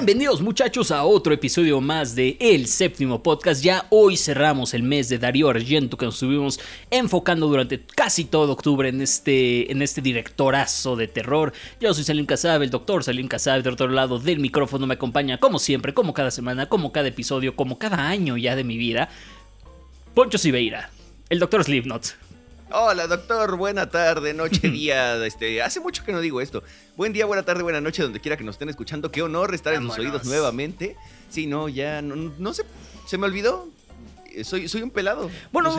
Bienvenidos 0.00 0.40
muchachos 0.40 0.92
a 0.92 1.04
otro 1.04 1.34
episodio 1.34 1.78
más 1.82 2.14
de 2.14 2.38
El 2.40 2.68
Séptimo 2.68 3.22
Podcast. 3.22 3.62
Ya 3.62 3.86
hoy 3.90 4.16
cerramos 4.16 4.72
el 4.72 4.82
mes 4.82 5.10
de 5.10 5.18
Darío 5.18 5.50
Argento 5.50 5.98
que 5.98 6.06
nos 6.06 6.14
estuvimos 6.14 6.58
enfocando 6.90 7.48
durante 7.48 7.84
casi 7.84 8.24
todo 8.24 8.50
octubre 8.50 8.88
en 8.88 9.02
este, 9.02 9.70
en 9.70 9.82
este 9.82 10.00
directorazo 10.00 10.96
de 10.96 11.06
terror. 11.06 11.52
Yo 11.82 11.92
soy 11.92 12.04
Salim 12.04 12.24
Casab, 12.24 12.62
el 12.62 12.70
doctor 12.70 13.04
Salim 13.04 13.28
Casab, 13.28 13.62
del 13.62 13.74
otro 13.74 13.88
lado 13.88 14.18
del 14.18 14.40
micrófono 14.40 14.86
me 14.86 14.94
acompaña 14.94 15.36
como 15.36 15.58
siempre, 15.58 15.92
como 15.92 16.14
cada 16.14 16.30
semana, 16.30 16.64
como 16.64 16.92
cada 16.92 17.08
episodio, 17.08 17.54
como 17.54 17.78
cada 17.78 18.08
año 18.08 18.38
ya 18.38 18.56
de 18.56 18.64
mi 18.64 18.78
vida. 18.78 19.10
Poncho 20.14 20.38
Siveira, 20.38 20.88
el 21.28 21.40
doctor 21.40 21.62
Slipknot. 21.62 22.19
Hola, 22.72 23.08
doctor. 23.08 23.56
Buena 23.56 23.90
tarde, 23.90 24.32
noche, 24.32 24.68
día. 24.70 25.24
Este, 25.26 25.60
hace 25.60 25.80
mucho 25.80 26.04
que 26.04 26.12
no 26.12 26.20
digo 26.20 26.40
esto. 26.40 26.62
Buen 26.96 27.12
día, 27.12 27.26
buena 27.26 27.42
tarde, 27.42 27.64
buena 27.64 27.80
noche, 27.80 28.02
donde 28.02 28.20
quiera 28.20 28.36
que 28.36 28.44
nos 28.44 28.54
estén 28.54 28.68
escuchando. 28.68 29.10
Qué 29.10 29.22
honor 29.22 29.54
estar 29.54 29.74
en 29.74 29.82
sus 29.82 29.98
oídos 29.98 30.24
nuevamente. 30.24 30.96
Sí, 31.28 31.46
no, 31.46 31.68
ya 31.68 32.00
no, 32.00 32.54
sé, 32.54 32.64
se 33.06 33.18
me 33.18 33.26
olvidó. 33.26 33.68
Eh, 34.26 34.44
soy, 34.44 34.68
soy 34.68 34.82
un 34.82 34.90
pelado. 34.90 35.28
Bueno, 35.50 35.76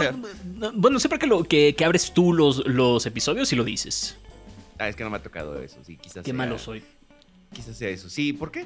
bueno, 0.73 0.99
siempre 0.99 1.17
que, 1.17 1.27
lo, 1.27 1.45
que, 1.45 1.73
abres 1.85 2.13
tú 2.13 2.33
los, 2.33 2.65
los 2.67 3.05
episodios 3.05 3.53
y 3.53 3.55
lo 3.55 3.63
dices. 3.63 4.17
Ah, 4.77 4.89
es 4.89 4.95
que 4.97 5.03
no 5.05 5.09
me 5.09 5.17
ha 5.17 5.23
tocado 5.23 5.61
eso, 5.61 5.77
sí, 5.85 5.95
quizás. 5.95 6.25
Qué 6.25 6.33
malo 6.33 6.59
soy. 6.59 6.83
Quizás 7.53 7.77
sea 7.77 7.89
eso. 7.89 8.09
Sí, 8.09 8.33
¿por 8.33 8.51
qué? 8.51 8.65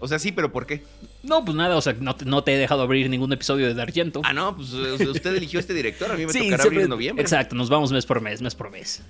O 0.00 0.08
sea, 0.08 0.18
sí, 0.18 0.32
pero 0.32 0.50
¿por 0.50 0.66
qué? 0.66 0.82
No, 1.22 1.44
pues 1.44 1.54
nada, 1.56 1.76
o 1.76 1.80
sea, 1.80 1.92
no 1.92 2.16
te, 2.16 2.24
no 2.24 2.42
te 2.42 2.54
he 2.54 2.58
dejado 2.58 2.82
abrir 2.82 3.08
ningún 3.10 3.32
episodio 3.32 3.72
de 3.72 3.82
Argento. 3.82 4.22
Ah, 4.24 4.32
no, 4.32 4.56
pues 4.56 4.72
usted 4.72 5.36
eligió 5.36 5.60
este 5.60 5.74
director, 5.74 6.10
a 6.10 6.16
mí 6.16 6.26
me 6.26 6.32
tocará 6.32 6.64
abrir 6.64 6.80
en 6.80 6.88
noviembre. 6.88 7.22
Exacto, 7.22 7.54
nos 7.54 7.68
vamos 7.68 7.92
mes 7.92 8.06
por 8.06 8.20
mes, 8.20 8.40
mes 8.40 8.54
por 8.54 8.70
mes. 8.70 9.02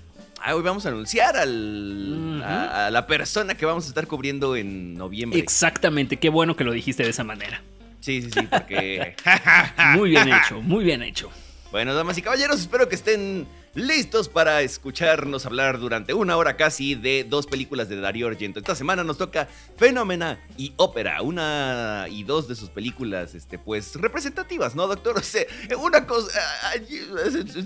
Ah, 0.43 0.55
hoy 0.55 0.61
vamos 0.63 0.85
a 0.85 0.89
anunciar 0.89 1.37
al, 1.37 2.43
a, 2.43 2.89
la 2.91 3.07
persona 3.07 3.55
que 3.55 3.65
vamos 3.65 3.85
a 3.85 3.87
estar 3.87 4.05
cubriendo 4.07 4.55
en 4.55 4.95
noviembre. 4.95 5.39
Exactamente, 5.39 6.17
qué 6.17 6.29
bueno 6.29 6.55
que 6.55 6.63
lo 6.63 6.73
dijiste 6.73 7.03
de 7.03 7.09
esa 7.11 7.23
manera. 7.23 7.61
Sí, 8.01 8.21
sí, 8.23 8.29
sí, 8.31 8.47
porque... 8.49 9.15
muy 9.95 10.09
bien 10.09 10.27
hecho, 10.27 10.61
muy 10.61 10.83
bien 10.83 11.03
hecho. 11.03 11.29
Bueno, 11.71 11.93
damas 11.93 12.17
y 12.17 12.21
caballeros, 12.21 12.59
espero 12.59 12.89
que 12.89 12.95
estén 12.95 13.47
listos 13.75 14.27
para 14.27 14.61
escucharnos 14.61 15.45
hablar 15.45 15.79
durante 15.79 16.13
una 16.13 16.35
hora 16.35 16.57
casi 16.57 16.95
de 16.95 17.23
dos 17.23 17.47
películas 17.47 17.87
de 17.87 17.95
Darío 17.95 18.27
Argento. 18.27 18.59
Esta 18.59 18.75
semana 18.75 19.05
nos 19.05 19.17
toca 19.17 19.47
Fenómena 19.77 20.37
y 20.57 20.73
Ópera, 20.75 21.21
una 21.21 22.07
y 22.09 22.23
dos 22.23 22.49
de 22.49 22.55
sus 22.55 22.69
películas, 22.69 23.35
este, 23.35 23.57
pues 23.57 23.95
representativas, 23.95 24.75
¿no, 24.75 24.85
doctor? 24.85 25.15
O 25.21 25.23
sea, 25.23 25.45
una 25.77 26.05
cosa, 26.07 26.41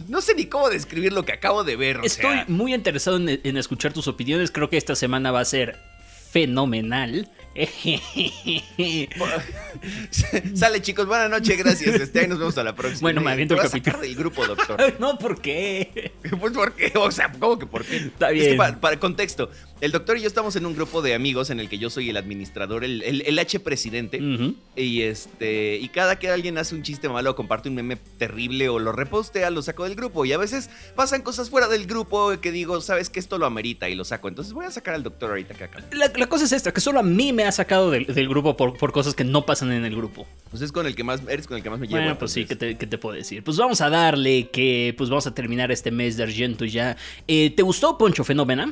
no 0.08 0.22
sé 0.22 0.36
ni 0.36 0.46
cómo 0.46 0.70
describir 0.70 1.12
lo 1.12 1.26
que 1.26 1.32
acabo 1.32 1.64
de 1.64 1.76
ver. 1.76 2.02
Estoy 2.04 2.44
muy 2.48 2.76
interesado 2.76 3.18
en 3.18 3.58
escuchar 3.58 3.92
tus 3.92 4.08
opiniones. 4.08 4.52
Creo 4.52 4.70
que 4.70 4.78
esta 4.78 4.96
semana 4.96 5.32
va 5.32 5.40
a 5.40 5.46
ser 5.46 5.80
fenomenal. 6.30 7.32
Sale 10.56 10.82
chicos, 10.82 11.08
buenas 11.08 11.30
noches, 11.30 11.58
gracias. 11.58 11.96
Este, 12.06 12.20
ahí 12.20 12.28
nos 12.28 12.40
vemos 12.40 12.58
a 12.58 12.64
la 12.64 12.76
próxima. 12.76 13.00
Bueno, 13.02 13.22
me 13.22 13.32
aviento 13.32 13.56
el 13.56 13.62
capítulo. 13.62 14.00
del 14.00 14.16
grupo, 14.16 14.46
doctor. 14.46 14.96
no, 15.00 15.18
¿por 15.18 15.40
qué? 15.40 16.12
Pues 16.40 16.54
¿por 16.54 16.74
qué? 16.74 16.92
O 16.96 17.10
sea, 17.10 17.32
¿cómo 17.32 17.58
que 17.58 17.66
por 17.66 17.86
qué? 17.86 17.96
Está 17.98 18.30
bien. 18.30 18.58
para, 18.58 19.00
contexto, 19.00 19.50
el 19.80 19.94
doctor 19.94 20.18
y 20.18 20.22
yo 20.22 20.28
estamos 20.28 20.58
en 20.58 20.66
un 20.66 20.76
grupo 20.76 21.02
de 21.02 21.14
amigos 21.14 21.50
en 21.50 21.62
el 21.62 21.70
que 21.70 21.78
yo 21.78 21.90
soy 21.90 22.10
el 22.10 22.18
administrador, 22.18 22.84
el, 22.84 23.02
el, 23.02 23.40
H 23.40 23.62
presidente. 23.62 24.20
Y 24.76 25.04
este, 25.04 25.78
y 25.78 25.88
cada 25.90 26.20
que 26.20 26.30
alguien 26.30 26.58
hace 26.58 26.76
un 26.76 26.84
chiste 26.84 27.08
malo 27.08 27.32
o 27.32 27.36
comparte 27.36 27.70
un 27.70 27.76
meme 27.76 27.96
terrible 28.18 28.68
o 28.68 28.80
lo 28.80 28.92
repostea, 28.92 29.50
lo 29.50 29.62
saco 29.62 29.86
del 29.86 29.96
grupo. 29.96 30.26
Y 30.26 30.34
a 30.34 30.38
veces 30.38 30.70
pasan 30.96 31.22
cosas 31.22 31.50
fuera 31.50 31.70
del 31.70 31.88
grupo 31.88 32.38
que 32.42 32.52
digo, 32.52 32.82
sabes 32.82 33.10
que 33.10 33.20
esto 33.20 33.38
lo 33.38 33.46
amerita 33.46 33.88
y 33.88 33.96
lo 33.96 34.04
saco. 34.04 34.28
Entonces 34.28 34.54
voy 34.54 34.66
a 34.66 34.72
sacar 34.72 34.96
al 34.96 35.04
doctor 35.04 35.30
ahorita 35.30 35.54
que 35.54 35.64
acá. 35.64 35.82
La, 35.92 36.12
la 36.14 36.28
cosa 36.28 36.44
es 36.44 36.52
esta, 36.52 36.74
que 36.74 36.82
solo 36.82 37.00
a 37.00 37.04
mí 37.04 37.32
me 37.32 37.45
ha 37.46 37.52
sacado 37.52 37.92
del, 37.92 38.06
grupo 38.28 38.58
por, 38.58 38.78
por, 38.78 38.92
cosas 38.92 39.16
que 39.16 39.24
no 39.24 39.46
pasan 39.46 39.72
en 39.72 39.86
el 39.86 39.96
grupo. 39.96 40.28
Pues 40.50 40.62
es 40.62 40.72
con 40.72 40.86
el 40.88 40.96
que 40.96 41.04
más, 41.04 41.22
eres 41.30 41.48
con 41.48 41.58
el 41.58 41.64
que 41.64 41.70
más 41.70 41.80
me 41.80 41.88
llevo. 41.88 42.00
Bueno, 42.00 42.18
pues 42.18 42.32
sí, 42.32 42.46
¿qué 42.46 42.56
te, 42.56 42.76
te, 42.76 42.98
puedo 42.98 43.16
decir? 43.16 43.44
Pues 43.44 43.58
vamos 43.58 43.82
a 43.82 43.90
darle 43.90 44.50
que, 44.50 44.94
pues 44.98 45.10
vamos 45.10 45.28
a 45.28 45.34
terminar 45.34 45.72
este 45.72 45.92
mes 45.92 46.18
de 46.18 46.24
Argento 46.24 46.66
ya. 46.66 46.98
Eh, 47.28 47.52
¿Te 47.52 47.64
gustó 47.64 47.98
Poncho 47.98 48.24
Fenómena? 48.24 48.72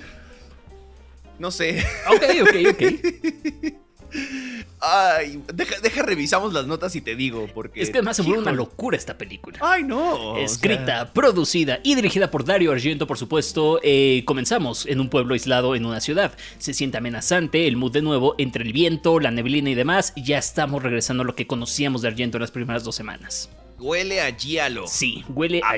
No 1.39 1.51
sé. 1.51 1.85
Ok, 2.09 2.23
ok, 2.41 2.55
ok. 2.73 3.73
Ay, 4.85 5.41
deja, 5.53 6.03
revisamos 6.03 6.51
las 6.51 6.67
notas 6.67 6.93
y 6.97 7.01
te 7.01 7.15
digo, 7.15 7.47
porque... 7.53 7.81
Es 7.81 7.89
que 7.89 7.99
además 7.99 8.17
se 8.17 8.21
vuelve 8.21 8.41
una 8.41 8.51
locura 8.51 8.97
esta 8.97 9.17
película. 9.17 9.57
Ay, 9.61 9.83
no. 9.83 10.35
Escrita, 10.35 11.13
producida 11.13 11.79
y 11.83 11.95
dirigida 11.95 12.29
por 12.29 12.43
Dario 12.43 12.73
Argento, 12.73 13.07
por 13.07 13.17
supuesto. 13.17 13.79
Eh, 13.81 14.23
comenzamos 14.25 14.85
en 14.85 14.99
un 14.99 15.07
pueblo 15.07 15.35
aislado 15.35 15.75
en 15.75 15.85
una 15.85 16.01
ciudad. 16.01 16.33
Se 16.57 16.73
siente 16.73 16.97
amenazante, 16.97 17.65
el 17.65 17.77
mood 17.77 17.93
de 17.93 18.01
nuevo, 18.01 18.35
entre 18.37 18.65
el 18.65 18.73
viento, 18.73 19.21
la 19.21 19.31
neblina 19.31 19.69
y 19.69 19.75
demás. 19.75 20.11
Ya 20.17 20.37
estamos 20.37 20.83
regresando 20.83 21.23
a 21.23 21.25
lo 21.25 21.35
que 21.35 21.47
conocíamos 21.47 22.01
de 22.01 22.09
Argento 22.09 22.35
en 22.35 22.41
las 22.41 22.51
primeras 22.51 22.83
dos 22.83 22.95
semanas. 22.95 23.49
Huele 23.79 24.21
a 24.21 24.35
Giallo. 24.35 24.85
Sí, 24.87 25.23
huele 25.29 25.61
a 25.63 25.75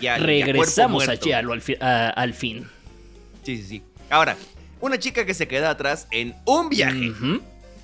Giallo. 0.00 0.24
Regresamos 0.24 1.06
a, 1.06 1.16
Giallo 1.16 1.52
al, 1.52 2.32
fin. 2.32 2.66
Sí, 3.42 3.58
sí, 3.58 3.62
sí. 3.62 3.82
Ahora, 4.08 4.38
una 4.80 4.98
chica 4.98 5.26
que 5.26 5.34
se 5.34 5.46
queda 5.46 5.68
atrás 5.68 6.08
en 6.10 6.34
un 6.46 6.70
viaje 6.70 7.12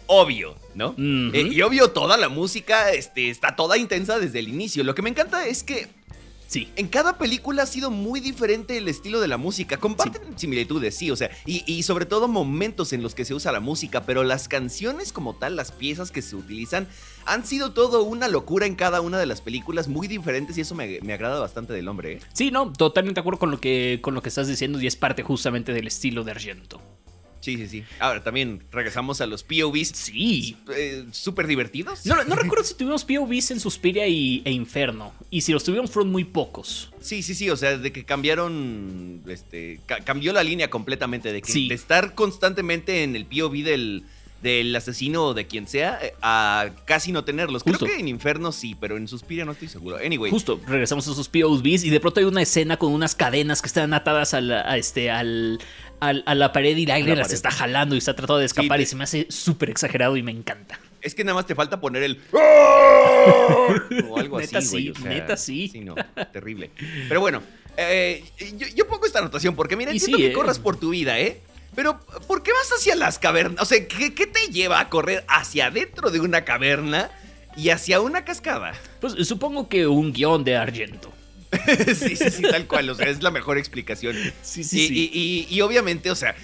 obvio, 0.09 0.57
¿no? 0.75 0.97
Eh, 0.99 1.51
y 1.53 1.63
obvio, 1.63 1.93
toda 1.93 2.17
la 2.17 2.29
música 2.29 2.91
este, 2.91 3.31
está 3.31 3.55
toda 3.55 3.79
intensa 3.79 4.19
desde 4.19 4.41
el 4.41 4.49
inicio. 4.49 4.83
Lo 4.83 4.97
que 4.97 5.03
me 5.03 5.11
encanta 5.11 5.47
es 5.47 5.63
que 5.63 5.87
Sí. 6.49 6.67
En 6.77 6.89
cada 6.89 7.19
película 7.19 7.65
ha 7.65 7.67
sido 7.67 7.91
muy 7.91 8.21
diferente 8.21 8.79
el 8.79 8.89
estilo 8.89 9.21
de 9.21 9.29
la 9.29 9.37
música. 9.37 9.77
Comparten 9.77 10.39
similitudes, 10.39 10.97
sí, 10.97 11.11
o 11.11 11.17
sea, 11.17 11.31
y, 11.45 11.83
sobre 11.83 12.07
todo 12.07 12.27
momentos 12.27 12.95
en 12.95 13.03
los 13.03 13.15
que 13.15 13.27
se 13.27 13.35
usa 13.35 13.53
la 13.53 13.61
música, 13.61 14.05
pero 14.05 14.25
las 14.25 14.49
canciones 14.49 15.13
como 15.13 15.37
tal, 15.37 15.57
las 15.57 15.73
piezas 15.73 16.11
que 16.11 16.23
se 16.23 16.37
utilizan, 16.37 16.89
han 17.27 17.45
sido 17.45 17.73
todo 17.73 18.03
una 18.03 18.29
locura 18.29 18.65
en 18.65 18.77
cada 18.77 19.03
una 19.03 19.19
de 19.19 19.27
las 19.27 19.43
películas, 19.43 19.89
muy 19.89 20.09
diferentes, 20.09 20.57
y 20.57 20.63
eso 20.63 20.75
me, 20.75 21.01
agrada 21.13 21.39
bastante 21.39 21.75
del 21.75 21.87
hombre. 21.87 22.15
¿eh? 22.15 22.21
Sí, 22.33 22.51
no, 22.51 22.73
totalmente 22.73 23.17
de 23.17 23.21
acuerdo 23.21 23.39
con 23.39 23.51
lo, 23.51 23.61
que, 23.61 23.99
con 24.01 24.15
lo 24.15 24.23
que 24.23 24.31
estás 24.31 24.49
diciendo, 24.49 24.81
y 24.81 24.87
es 24.87 24.97
parte 24.97 25.23
justamente 25.23 25.75
del 25.75 25.87
estilo 25.87 26.25
de 26.25 26.31
Argento. 26.31 26.81
Sí, 27.41 27.56
sí, 27.56 27.69
sí. 27.69 27.84
Ahora 28.00 28.22
también 28.22 28.62
regresamos 28.71 29.21
a 29.21 29.26
los 29.26 29.43
POVs. 29.43 29.88
Sí. 29.94 30.56
Eh, 30.75 31.04
Súper 31.12 31.47
divertidos. 31.47 32.04
No, 32.06 32.22
no 32.25 32.34
recuerdo 32.37 32.65
si 32.65 32.75
tuvimos 32.75 33.04
POVs 33.04 33.53
en 33.53 33.60
Suspiria 33.60 34.06
y, 34.06 34.43
e 34.44 34.50
Inferno. 34.50 35.12
Y 35.31 35.43
si 35.43 35.53
los 35.53 35.65
tuvimos 35.65 35.91
fueron 35.91 36.10
muy 36.10 36.25
pocos. 36.25 36.91
Sí, 37.00 37.22
sí, 37.22 37.34
sí. 37.34 37.50
O 37.50 37.56
sea, 37.56 37.78
de 37.78 37.93
que 37.93 38.04
cambiaron. 38.04 39.22
Este. 39.28 39.81
cambió 40.04 40.32
la 40.32 40.43
línea 40.43 40.71
completamente. 40.71 41.32
De 41.32 41.43
que 41.43 41.53
de 41.53 41.75
estar 41.75 42.15
constantemente 42.15 43.03
en 43.03 43.16
el 43.16 43.25
POV 43.26 43.62
del 43.62 44.05
del 44.43 44.75
asesino 44.76 45.25
o 45.25 45.34
de 45.34 45.47
quien 45.47 45.66
sea 45.66 45.99
eh, 46.00 46.15
a 46.22 46.71
casi 46.84 47.12
no 47.12 47.25
tenerlos. 47.25 47.65
Creo 47.65 47.78
que 47.78 47.99
en 47.99 48.09
Inferno 48.09 48.53
sí, 48.53 48.76
pero 48.78 48.97
en 48.97 49.09
Suspiria 49.09 49.44
no 49.44 49.53
estoy 49.53 49.69
seguro. 49.69 49.97
Anyway. 49.97 50.31
Justo, 50.31 50.60
regresamos 50.66 51.09
a 51.09 51.12
esos 51.12 51.28
POVs 51.28 51.84
y 51.84 51.91
de 51.91 52.00
pronto 52.00 52.21
hay 52.21 52.26
una 52.26 52.43
escena 52.43 52.76
con 52.76 52.93
unas 52.93 53.15
cadenas 53.15 53.62
que 53.62 53.66
están 53.66 53.93
atadas 53.94 54.34
a, 54.34 54.76
este, 54.76 55.10
al, 55.10 55.59
a 56.00 56.34
la 56.34 56.53
pared 56.53 56.76
y 56.76 56.84
el 56.84 56.91
aire 56.91 57.16
las 57.16 57.32
está 57.32 57.50
jalando 57.50 57.94
y 57.94 57.99
está 57.99 58.15
tratando 58.15 58.38
de 58.38 58.47
escapar 58.47 58.81
y 58.81 58.87
se 58.87 58.97
me 58.97 59.04
hace 59.04 59.26
súper 59.31 59.71
exagerado 59.71 60.16
y 60.16 60.22
me 60.22 60.32
encanta. 60.32 60.78
Es 61.00 61.15
que 61.15 61.25
nada 61.25 61.37
más 61.37 61.47
te 61.47 61.55
falta 61.55 61.81
poner 61.81 62.03
el 62.03 62.20
o 62.32 64.19
algo 64.19 64.41
neta 64.41 64.59
así. 64.59 64.93
Sí, 64.94 65.05
neta 65.05 65.37
sí. 65.37 65.69
Sí, 65.69 65.81
no, 65.81 65.94
terrible. 66.32 66.70
Pero 67.09 67.20
bueno, 67.20 67.43
eh, 67.76 68.25
yo, 68.75 68.88
pongo 68.88 69.06
esta 69.06 69.20
anotación 69.20 69.55
porque 69.55 69.76
mira, 69.76 69.93
entiendo 69.93 70.19
que 70.19 70.29
eh. 70.29 70.32
corras 70.32 70.58
por 70.58 70.76
tu 70.76 70.91
vida, 70.91 71.20
¿eh? 71.20 71.41
Pero, 71.75 72.00
¿por 72.26 72.43
qué 72.43 72.53
vas 72.53 72.70
hacia 72.79 72.97
las 72.97 73.19
cavernas? 73.19 73.62
O 73.62 73.65
sea, 73.65 73.87
¿qué, 73.87 74.11
te 74.11 74.47
lleva 74.50 74.81
a 74.81 74.88
correr 74.88 75.25
hacia 75.29 75.67
adentro 75.67 76.11
de 76.11 76.20
una 76.20 76.44
caverna 76.44 77.11
y 77.56 77.70
hacia 77.70 78.00
una 78.00 78.25
cascada? 78.25 78.75
Pues 79.00 79.15
supongo 79.26 79.69
que 79.69 79.87
un 79.87 80.12
guion 80.12 80.44
de 80.44 80.56
Argento. 80.56 81.12
sí, 81.94 82.17
sí, 82.17 82.31
sí, 82.31 82.43
tal 82.43 82.67
cual. 82.67 82.91
O 82.91 82.94
sea, 82.94 83.09
es 83.09 83.23
la 83.23 83.31
mejor 83.31 83.59
explicación. 83.59 84.17
Sí, 84.43 84.65
sí, 84.65 84.88
sí. 84.88 85.11
Y, 85.12 85.47
y, 85.49 85.61
obviamente, 85.61 86.11
o 86.11 86.15
sea, 86.15 86.35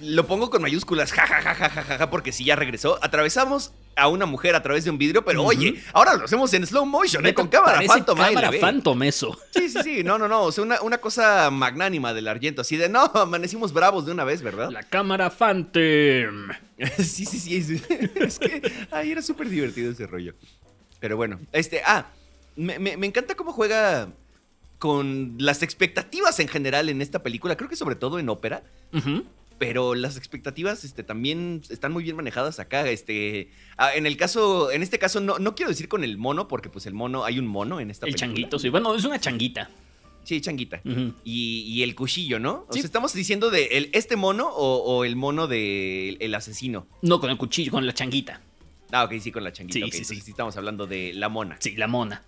lo 0.00 0.26
pongo 0.26 0.50
con 0.50 0.62
mayúsculas, 0.62 1.12
jajajajaja, 1.12 2.10
porque 2.10 2.32
si 2.32 2.44
ya 2.44 2.56
regresó, 2.56 2.98
atravesamos 3.02 3.72
a 3.96 4.08
una 4.08 4.26
mujer 4.26 4.54
a 4.54 4.62
través 4.62 4.84
de 4.84 4.90
un 4.90 4.98
vidrio, 4.98 5.24
pero 5.24 5.42
oye, 5.42 5.82
ahora 5.92 6.14
lo 6.14 6.26
hacemos 6.26 6.52
en 6.54 6.66
slow 6.66 6.84
motion, 6.84 7.24
¿eh? 7.26 7.34
con 7.34 7.48
cámara 7.48 7.80
phantom. 7.86 8.18
Cámara 8.18 8.52
phantom 8.60 9.02
eso. 9.02 9.38
Sí, 9.50 9.68
sí, 9.68 9.78
sí, 9.82 10.04
no, 10.04 10.18
no, 10.18 10.28
no, 10.28 10.42
o 10.42 10.52
sea, 10.52 10.64
una, 10.82 10.98
cosa 10.98 11.50
magnánima 11.50 12.12
del 12.12 12.28
Argento, 12.28 12.60
así 12.60 12.76
de, 12.76 12.88
no, 12.88 13.10
amanecimos 13.14 13.72
bravos 13.72 14.06
de 14.06 14.12
una 14.12 14.24
vez, 14.24 14.42
¿verdad? 14.42 14.70
La 14.70 14.82
cámara 14.82 15.30
phantom. 15.30 16.48
sí, 16.98 17.24
sí, 17.24 17.38
sí, 17.38 17.82
es, 18.14 18.38
que 18.38 18.70
ahí 18.90 19.10
era 19.10 19.22
súper 19.22 19.48
divertido 19.48 19.90
ese 19.90 20.06
rollo. 20.06 20.34
Pero 21.00 21.16
bueno, 21.16 21.40
este, 21.52 21.82
ah, 21.84 22.06
me, 22.54 22.78
me 22.78 23.06
encanta 23.06 23.34
cómo 23.34 23.52
juega 23.52 24.08
con 24.78 25.36
las 25.38 25.62
expectativas 25.62 26.38
en 26.40 26.48
general 26.48 26.88
en 26.88 27.00
esta 27.00 27.22
película, 27.22 27.56
creo 27.56 27.68
que 27.68 27.76
sobre 27.76 27.96
todo 27.96 28.18
en 28.18 28.28
ópera. 28.28 28.62
Pero 29.58 29.94
las 29.94 30.16
expectativas 30.18 30.84
este, 30.84 31.02
también 31.02 31.62
están 31.70 31.90
muy 31.92 32.04
bien 32.04 32.14
manejadas 32.16 32.60
acá. 32.60 32.88
Este, 32.90 33.50
ah, 33.78 33.94
en 33.94 34.04
el 34.06 34.16
caso, 34.18 34.70
en 34.70 34.82
este 34.82 34.98
caso, 34.98 35.20
no, 35.20 35.38
no 35.38 35.54
quiero 35.54 35.70
decir 35.70 35.88
con 35.88 36.04
el 36.04 36.18
mono, 36.18 36.46
porque 36.46 36.68
pues 36.68 36.84
el 36.86 36.92
mono, 36.92 37.24
hay 37.24 37.38
un 37.38 37.46
mono 37.46 37.80
en 37.80 37.90
esta 37.90 38.04
el 38.06 38.12
película. 38.12 38.26
El 38.26 38.34
changuito, 38.36 38.58
sí. 38.58 38.68
Bueno, 38.68 38.94
es 38.94 39.04
una 39.04 39.18
changuita. 39.18 39.70
Sí, 40.24 40.40
changuita. 40.40 40.80
Y, 41.24 41.60
y 41.68 41.82
el 41.84 41.94
cuchillo, 41.94 42.38
¿no? 42.40 42.66
O 42.68 42.72
sea, 42.72 42.82
estamos 42.82 43.14
diciendo 43.14 43.48
de 43.48 43.64
el- 43.66 43.90
este 43.92 44.16
mono 44.16 44.48
o, 44.48 44.78
o 44.82 45.04
el 45.04 45.14
mono 45.16 45.46
del 45.46 46.16
el 46.20 46.34
asesino. 46.34 46.86
No 47.00 47.20
con 47.20 47.30
el 47.30 47.36
cuchillo, 47.38 47.70
con 47.70 47.86
la 47.86 47.94
changuita. 47.94 48.40
Ah, 48.90 49.04
ok, 49.04 49.14
sí, 49.20 49.30
con 49.32 49.42
la 49.44 49.52
changuita. 49.52 49.78
Sí, 49.78 49.82
ok, 49.84 49.90
sí, 49.92 49.98
entonces 49.98 50.24
sí. 50.24 50.30
estamos 50.32 50.56
hablando 50.56 50.86
de 50.86 51.12
la 51.14 51.28
mona. 51.28 51.56
Sí, 51.60 51.76
la 51.76 51.86
mona. 51.86 52.22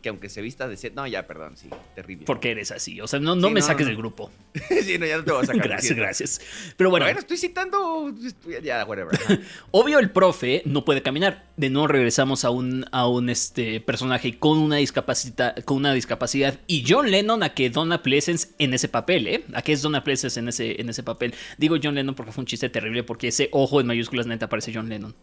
Que 0.00 0.08
aunque 0.08 0.28
se 0.28 0.42
vista 0.42 0.68
de 0.68 0.76
set. 0.76 0.94
No, 0.94 1.06
ya, 1.06 1.26
perdón, 1.26 1.56
sí, 1.56 1.68
terrible. 1.94 2.24
Porque 2.24 2.52
eres 2.52 2.70
así. 2.70 3.00
O 3.00 3.08
sea, 3.08 3.18
no, 3.18 3.34
no 3.34 3.48
Sí, 3.48 3.54
me 3.54 3.60
no, 3.60 3.66
saques 3.66 3.86
no. 3.86 3.88
del 3.88 3.96
grupo. 3.96 4.30
sí, 4.82 4.96
no, 4.98 5.06
ya 5.06 5.18
no 5.18 5.24
te 5.24 5.32
voy 5.32 5.42
a 5.42 5.46
sacar. 5.46 5.62
gracias, 5.68 5.96
gracias. 5.96 6.40
Pero 6.76 6.90
bueno, 6.90 7.06
Bueno, 7.06 7.18
estoy 7.18 7.36
citando. 7.36 8.14
Ya, 8.62 8.84
whatever. 8.84 9.18
obvio 9.72 9.98
el 9.98 10.10
profe 10.10 10.62
no 10.66 10.84
puede 10.84 11.02
caminar. 11.02 11.46
De 11.56 11.68
nuevo 11.68 11.88
regresamos 11.88 12.44
a 12.44 12.50
un, 12.50 12.86
a 12.92 13.08
un 13.08 13.28
este, 13.28 13.80
personaje 13.80 14.38
con 14.38 14.58
una, 14.58 14.76
discapacidad, 14.76 15.56
con 15.64 15.78
una 15.78 15.92
discapacidad. 15.92 16.60
Y 16.66 16.84
John 16.88 17.10
Lennon 17.10 17.42
a 17.42 17.52
que 17.54 17.70
Donna 17.70 18.02
Pleasence 18.02 18.50
en 18.58 18.72
ese 18.72 18.88
papel, 18.88 19.26
¿eh? 19.26 19.44
A 19.52 19.62
que 19.62 19.72
es 19.72 19.82
Donna 19.82 20.04
Pleasence 20.04 20.38
en 20.38 20.48
ese, 20.48 20.80
en 20.80 20.88
ese 20.88 21.02
papel. 21.02 21.34
Digo 21.58 21.76
John 21.82 21.94
Lennon 21.96 22.14
porque 22.14 22.32
fue 22.32 22.42
un 22.42 22.46
chiste 22.46 22.68
terrible 22.68 23.02
porque 23.02 23.28
ese 23.28 23.48
ojo 23.52 23.80
en 23.80 23.86
mayúsculas 23.86 24.26
neta 24.26 24.48
parece 24.48 24.72
John 24.74 24.88
Lennon. 24.88 25.14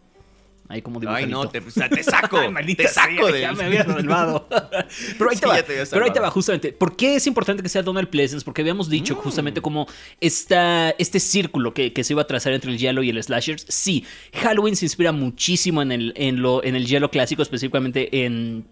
Ahí 0.69 0.81
como. 0.81 0.99
Ay, 1.07 1.25
no, 1.27 1.47
te, 1.47 1.59
o 1.59 1.71
sea, 1.71 1.87
te 1.89 2.03
saco. 2.03 2.39
Ay, 2.55 2.75
te 2.75 2.87
saco 2.87 3.31
de. 3.31 3.41
ya 3.41 3.53
me 3.53 3.63
había 3.63 3.85
salvado. 3.85 4.47
Pero 5.17 5.29
ahí 5.29 5.35
Sí, 5.37 5.41
te 5.41 5.47
va. 5.47 5.55
pero 5.89 6.05
ahí 6.05 6.11
te 6.11 6.19
va, 6.19 6.29
justamente. 6.29 6.73
¿Por 6.73 6.95
qué 6.95 7.15
es 7.15 7.25
importante 7.27 7.63
que 7.63 7.69
sea 7.69 7.83
Donald 7.83 8.09
Pleasence? 8.09 8.43
Porque 8.43 8.61
habíamos 8.61 8.89
dicho 8.89 9.15
Mm. 9.15 9.17
justamente 9.19 9.61
como 9.61 9.87
esta, 10.19 10.89
este 10.91 11.19
círculo 11.19 11.73
que, 11.73 11.93
que 11.93 12.03
se 12.03 12.13
iba 12.13 12.21
a 12.21 12.27
trazar 12.27 12.51
entre 12.53 12.71
el 12.71 12.77
Yellow 12.77 13.01
y 13.03 13.09
el 13.09 13.23
Slashers. 13.23 13.65
Sí, 13.69 14.03
Halloween 14.33 14.75
se 14.75 14.85
inspira 14.85 15.11
muchísimo 15.11 15.81
en 15.81 15.91
el, 15.91 16.13
en 16.17 16.41
lo, 16.41 16.63
en 16.63 16.75
el 16.75 16.85
Yellow 16.85 17.09
clásico, 17.09 17.41
específicamente 17.41 18.25
en 18.25 18.65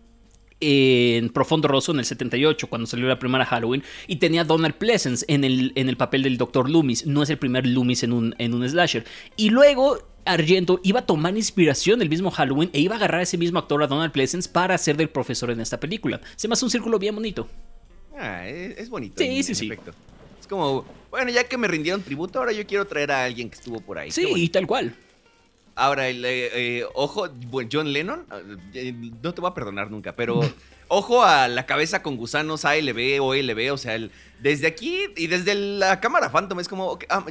en 0.62 1.30
Profundo 1.30 1.68
Rosso 1.68 1.92
en 1.92 2.00
el 2.00 2.06
78, 2.06 2.68
cuando 2.68 2.88
salió 2.88 3.08
la 3.08 3.20
primera 3.20 3.46
Halloween, 3.46 3.84
y 4.08 4.16
tenía 4.16 4.42
a 4.42 4.44
Donald 4.46 4.76
Pleasence 4.76 5.26
en 5.28 5.44
el, 5.44 5.74
en 5.76 5.90
el 5.90 5.98
papel 5.98 6.24
del 6.24 6.38
Dr. 6.38 6.70
Loomis. 6.70 7.06
No 7.06 7.24
es 7.24 7.30
el 7.30 7.38
primer 7.38 7.68
Loomis 7.68 8.04
en 8.04 8.14
un, 8.14 8.34
en 8.38 8.54
un 8.54 8.68
slasher. 8.68 9.04
Y 9.36 9.50
luego 9.50 10.00
Argento 10.25 10.80
iba 10.83 11.01
a 11.01 11.06
tomar 11.06 11.36
inspiración 11.38 12.00
del 12.00 12.10
mismo 12.10 12.31
Halloween 12.31 12.69
e 12.74 12.80
iba 12.80 12.95
a 12.95 12.98
agarrar 12.98 13.19
a 13.19 13.24
ese 13.24 13.38
mismo 13.38 13.60
actor, 13.60 13.81
a 13.83 13.88
Donald 13.88 14.12
Pleasence, 14.12 14.50
para 14.50 14.75
hacer 14.75 14.98
del 14.98 15.10
profesor 15.10 15.51
en 15.51 15.62
esta 15.62 15.80
película. 15.80 16.19
Se 16.36 16.48
me 16.48 16.54
hace 16.54 16.66
un 16.66 16.72
círculo 16.72 16.98
bien 17.00 17.13
bonito. 17.16 17.48
Ah, 18.18 18.48
es, 18.48 18.89
bonito. 18.89 19.16
Sí, 19.18 19.25
en- 19.25 19.44
sí, 19.44 19.51
en 19.51 19.56
sí. 19.56 19.66
efecto. 19.68 19.92
Es 20.39 20.48
como, 20.48 20.86
bueno, 21.12 21.31
ya 21.31 21.44
que 21.44 21.57
me 21.57 21.68
rindieron 21.68 22.01
tributo, 22.01 22.39
ahora 22.39 22.51
yo 22.51 22.66
quiero 22.66 22.86
traer 22.86 23.12
a 23.12 23.25
alguien 23.25 23.50
que 23.50 23.56
estuvo 23.56 23.80
por 23.81 23.98
ahí. 24.00 24.12
Sí, 24.12 24.25
y 24.36 24.50
tal 24.50 24.66
cual. 24.68 24.95
Ahora, 25.75 26.07
el, 26.07 26.24
eh, 26.24 26.50
eh, 26.80 26.86
ojo, 26.94 27.27
John 27.72 27.92
Lennon, 27.92 28.25
eh, 28.74 28.94
no 29.22 29.33
te 29.33 29.42
voy 29.42 29.51
a 29.51 29.54
perdonar 29.54 29.92
nunca, 29.92 30.16
pero 30.16 30.39
ojo 30.88 31.24
a 31.24 31.48
la 31.50 31.66
cabeza 31.66 32.01
con 32.01 32.16
gusanos 32.16 32.63
ALB 32.63 33.19
o 33.22 33.33
LB, 33.36 33.72
o 33.74 33.77
sea, 33.77 33.95
el- 33.95 34.10
desde 34.39 34.68
aquí 34.68 35.01
y 35.18 35.27
desde 35.27 35.54
la 35.56 36.00
cámara 36.00 36.30
Phantom 36.31 36.60
es 36.62 36.68
como, 36.69 36.98
ah, 37.10 37.25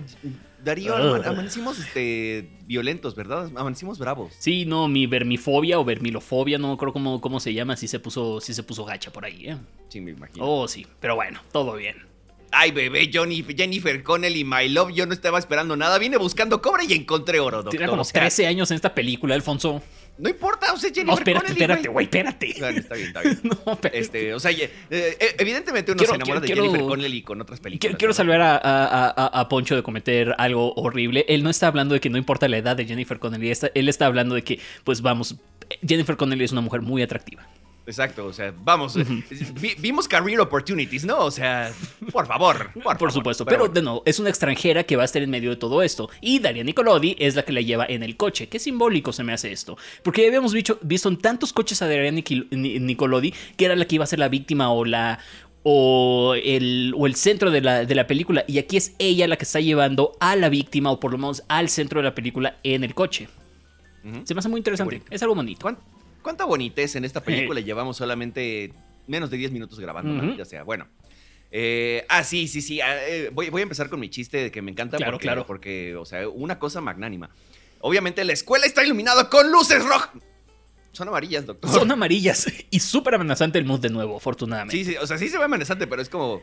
Darío, 0.65 0.95
Ah. 0.97 1.17
ama- 1.17 1.27
amanecimos 1.29 1.79
este, 1.79 2.49
violentos, 2.67 3.15
¿verdad? 3.15 3.51
Amanecimos 3.55 3.99
bravos. 3.99 4.33
Sí, 4.39 4.65
no, 4.65 4.89
mi 4.89 5.07
vermifobia 5.07 5.79
o 5.79 5.85
vermilofobia, 5.85 6.59
no 6.59 6.73
acuerdo 6.73 6.93
cómo, 6.95 7.21
cómo 7.21 7.39
se 7.41 7.53
llama, 7.53 7.77
sí 7.77 7.87
se 7.89 8.01
puso, 8.01 8.41
sí 8.41 8.55
se 8.55 8.63
puso 8.63 8.85
gacha 8.85 9.13
por 9.13 9.25
ahí, 9.25 9.49
¿eh? 9.49 9.57
Sí, 9.89 10.01
me 10.01 10.13
imagino. 10.13 10.45
Oh, 10.47 10.67
sí, 10.67 10.87
pero 11.01 11.15
bueno, 11.17 11.41
todo 11.53 11.75
bien. 11.77 11.97
Ay, 12.57 12.71
bebé, 12.71 13.11
Johnny, 13.13 13.43
Jennifer 13.57 14.01
Connelly, 14.05 14.45
My 14.45 14.69
Love, 14.69 14.93
yo 14.95 15.07
no 15.07 15.13
estaba 15.13 15.41
esperando 15.41 15.77
nada, 15.77 15.99
vine 15.99 16.17
buscando 16.17 16.63
cobre 16.63 16.85
y 16.89 16.93
encontré 16.93 17.41
oro, 17.41 17.57
doctor. 17.59 17.71
Tiene 17.73 17.89
como 17.89 18.03
o 18.03 18.05
sea, 18.05 18.21
13 18.21 18.47
años 18.47 18.71
en 18.71 18.77
esta 18.77 18.95
película, 18.95 19.35
Alfonso. 19.35 19.83
No 20.17 20.29
importa, 20.29 20.73
o 20.73 20.77
sea, 20.77 20.91
Jennifer 20.91 21.07
No, 21.07 21.15
espérate, 21.15 21.47
Connelly, 21.47 21.61
espérate, 21.63 21.89
güey, 21.89 22.05
espérate. 22.05 22.55
Bueno, 22.61 22.79
está 22.79 22.95
bien, 22.95 23.07
está 23.09 23.21
bien. 23.23 23.41
No, 23.67 23.73
espérate. 23.73 23.99
Este, 23.99 24.35
o 24.35 24.39
sea, 24.39 24.53
eh, 24.53 24.71
eh, 24.91 25.35
evidentemente 25.41 25.91
uno 25.91 25.99
Quiero- 25.99 26.13
se 26.13 26.17
enamora 26.17 26.41
quiero- 26.41 26.63
de 26.63 26.69
Jennifer 26.69 26.89
Connelly 26.89 27.23
con 27.23 27.41
otras 27.41 27.59
películas. 27.59 27.81
Quiero, 27.81 27.99
quiero 27.99 28.11
¿no? 28.11 28.15
salvar 28.15 28.41
a, 28.41 28.57
a- 28.57 29.09
a- 29.09 29.41
a 29.41 29.49
Poncho 29.49 29.75
de 29.75 29.83
cometer 29.83 30.33
algo 30.39 30.73
horrible. 30.75 31.25
Él 31.29 31.43
no 31.43 31.51
está 31.51 31.67
hablando 31.67 31.95
de 31.95 32.01
que 32.01 32.11
no 32.11 32.19
importa 32.19 32.47
la 32.49 32.59
edad 32.59 32.77
de 32.77 32.85
Jennifer 32.87 33.19
Connelly. 33.19 33.51
está- 33.51 33.71
él 33.75 33.89
está 33.89 34.07
hablando 34.07 34.37
de 34.37 34.43
que, 34.43 34.61
pues 34.85 35.03
vamos, 35.03 35.35
Jennifer 35.87 36.17
Connelly 36.17 36.45
es 36.45 36.53
una 36.53 36.61
mujer 36.61 36.81
muy 36.83 37.03
atractiva. 37.03 37.47
Exacto, 37.87 38.25
o 38.25 38.33
sea, 38.33 38.55
vamos, 38.65 38.97
vi- 39.61 39.75
vimos 39.79 40.09
career 40.09 40.41
opportunities, 40.41 41.05
¿no? 41.05 41.19
O 41.19 41.31
sea, 41.31 41.71
por 42.13 42.27
favor, 42.27 42.73
por, 42.73 42.83
Por 42.83 42.95
favor. 42.95 43.13
supuesto, 43.13 43.45
pero, 43.45 43.69
de 43.69 43.83
nuevo, 43.83 44.03
es 44.07 44.19
una 44.19 44.31
extranjera 44.31 44.85
que 44.85 44.97
va 44.97 45.03
a 45.03 45.05
estar 45.05 45.21
en 45.21 45.29
medio 45.29 45.51
de 45.51 45.57
todo 45.57 45.83
esto. 45.83 46.09
Y 46.23 46.39
Daria 46.39 46.65
Nicolodi 46.65 47.15
es 47.19 47.35
la 47.35 47.43
que 47.45 47.53
la 47.53 47.61
lleva 47.61 47.85
en 47.87 48.03
el 48.03 48.17
coche. 48.17 48.49
Qué 48.49 48.59
simbólico 48.59 49.13
se 49.13 49.23
me 49.23 49.35
hace 49.35 49.53
esto. 49.53 49.77
Porque 50.03 50.23
ya 50.23 50.29
habíamos 50.29 50.55
visto, 50.55 50.79
visto 50.81 51.11
en 51.11 51.19
tantos 51.19 51.53
coches 51.53 51.83
a 51.83 51.87
Daria 51.87 52.11
Nicolodi 52.11 53.35
que 53.57 53.65
era 53.67 53.77
la 53.77 53.85
que 53.85 53.97
iba 53.97 54.05
a 54.05 54.07
ser 54.07 54.19
la 54.19 54.29
víctima 54.29 54.71
o 54.73 54.85
la. 54.85 55.19
O 55.67 56.35
el, 56.43 56.93
o 56.95 57.07
el 57.07 57.15
centro 57.15 57.51
de 57.51 57.63
la, 57.63 57.87
de 57.87 57.95
la 57.95 58.07
película. 58.07 58.45
Y 58.47 58.59
aquí 58.59 58.77
es 58.77 58.95
ella 58.99 59.27
la 59.27 59.37
que 59.39 59.45
está 59.45 59.61
llevando 59.61 60.13
a 60.21 60.37
la 60.37 60.51
víctima, 60.51 60.91
o 60.91 61.01
por 61.01 61.11
lo 61.13 61.17
menos 61.17 61.43
al 61.49 61.71
centro 61.71 62.01
de 62.01 62.05
la 62.05 62.15
película, 62.15 62.59
en 62.65 62.85
el 62.85 62.95
coche. 62.95 63.29
Se 64.25 64.35
me 64.35 64.41
hace 64.41 64.49
muy 64.51 64.59
interesante. 64.59 65.01
Es 65.11 65.23
algo 65.23 65.35
bonito. 65.35 65.63
¿Cuán- 65.63 65.79
¿Cuánta 66.25 66.45
bonitez 66.45 66.97
en 66.97 67.05
esta 67.05 67.23
película? 67.23 67.61
Llevamos 67.61 67.97
solamente 67.99 68.73
menos 69.07 69.31
de 69.31 69.37
10 69.37 69.53
minutos 69.53 69.79
grabando, 69.79 70.27
Ujú. 70.27 70.37
ya 70.37 70.45
sea, 70.45 70.65
bueno. 70.65 70.89
Eh, 71.53 72.05
ah, 72.09 72.25
sí, 72.25 72.49
sí, 72.49 72.61
sí. 72.63 72.81
ah, 72.81 72.97
eh, 73.07 73.31
voy, 73.33 73.51
voy 73.51 73.61
a 73.61 73.63
empezar 73.63 73.89
con 73.89 74.01
mi 74.01 74.09
chiste 74.11 74.39
de 74.39 74.51
que 74.51 74.61
me 74.63 74.73
encanta 74.73 74.97
Claro, 74.97 75.13
porque, 75.13 75.23
claro. 75.23 75.47
porque, 75.47 75.95
o 75.95 76.05
sea, 76.05 76.29
una 76.29 76.59
cosa 76.59 76.81
magnánima. 76.81 77.31
Obviamente 77.81 78.25
la 78.25 78.33
escuela 78.33 78.67
está 78.67 78.83
iluminada 78.83 79.29
con 79.29 79.53
luces 79.53 79.85
rojas. 79.85 80.09
Son 80.93 81.07
amarillas, 81.09 81.45
doctor. 81.47 81.71
Son 81.71 81.91
amarillas 81.93 82.47
y 82.71 82.81
súper 82.81 83.17
amenazante 83.17 83.59
el 83.59 83.67
mood 83.67 83.81
de 83.81 83.91
nuevo, 83.91 84.17
afortunadamente. 84.17 84.77
Sí, 84.77 84.85
sí, 84.93 84.97
o 84.97 85.07
sea, 85.07 85.19
sí 85.19 85.29
se 85.29 85.39
ve 85.39 85.45
amenazante, 85.45 85.87
pero 85.87 86.01
es 86.01 86.09
como... 86.09 86.41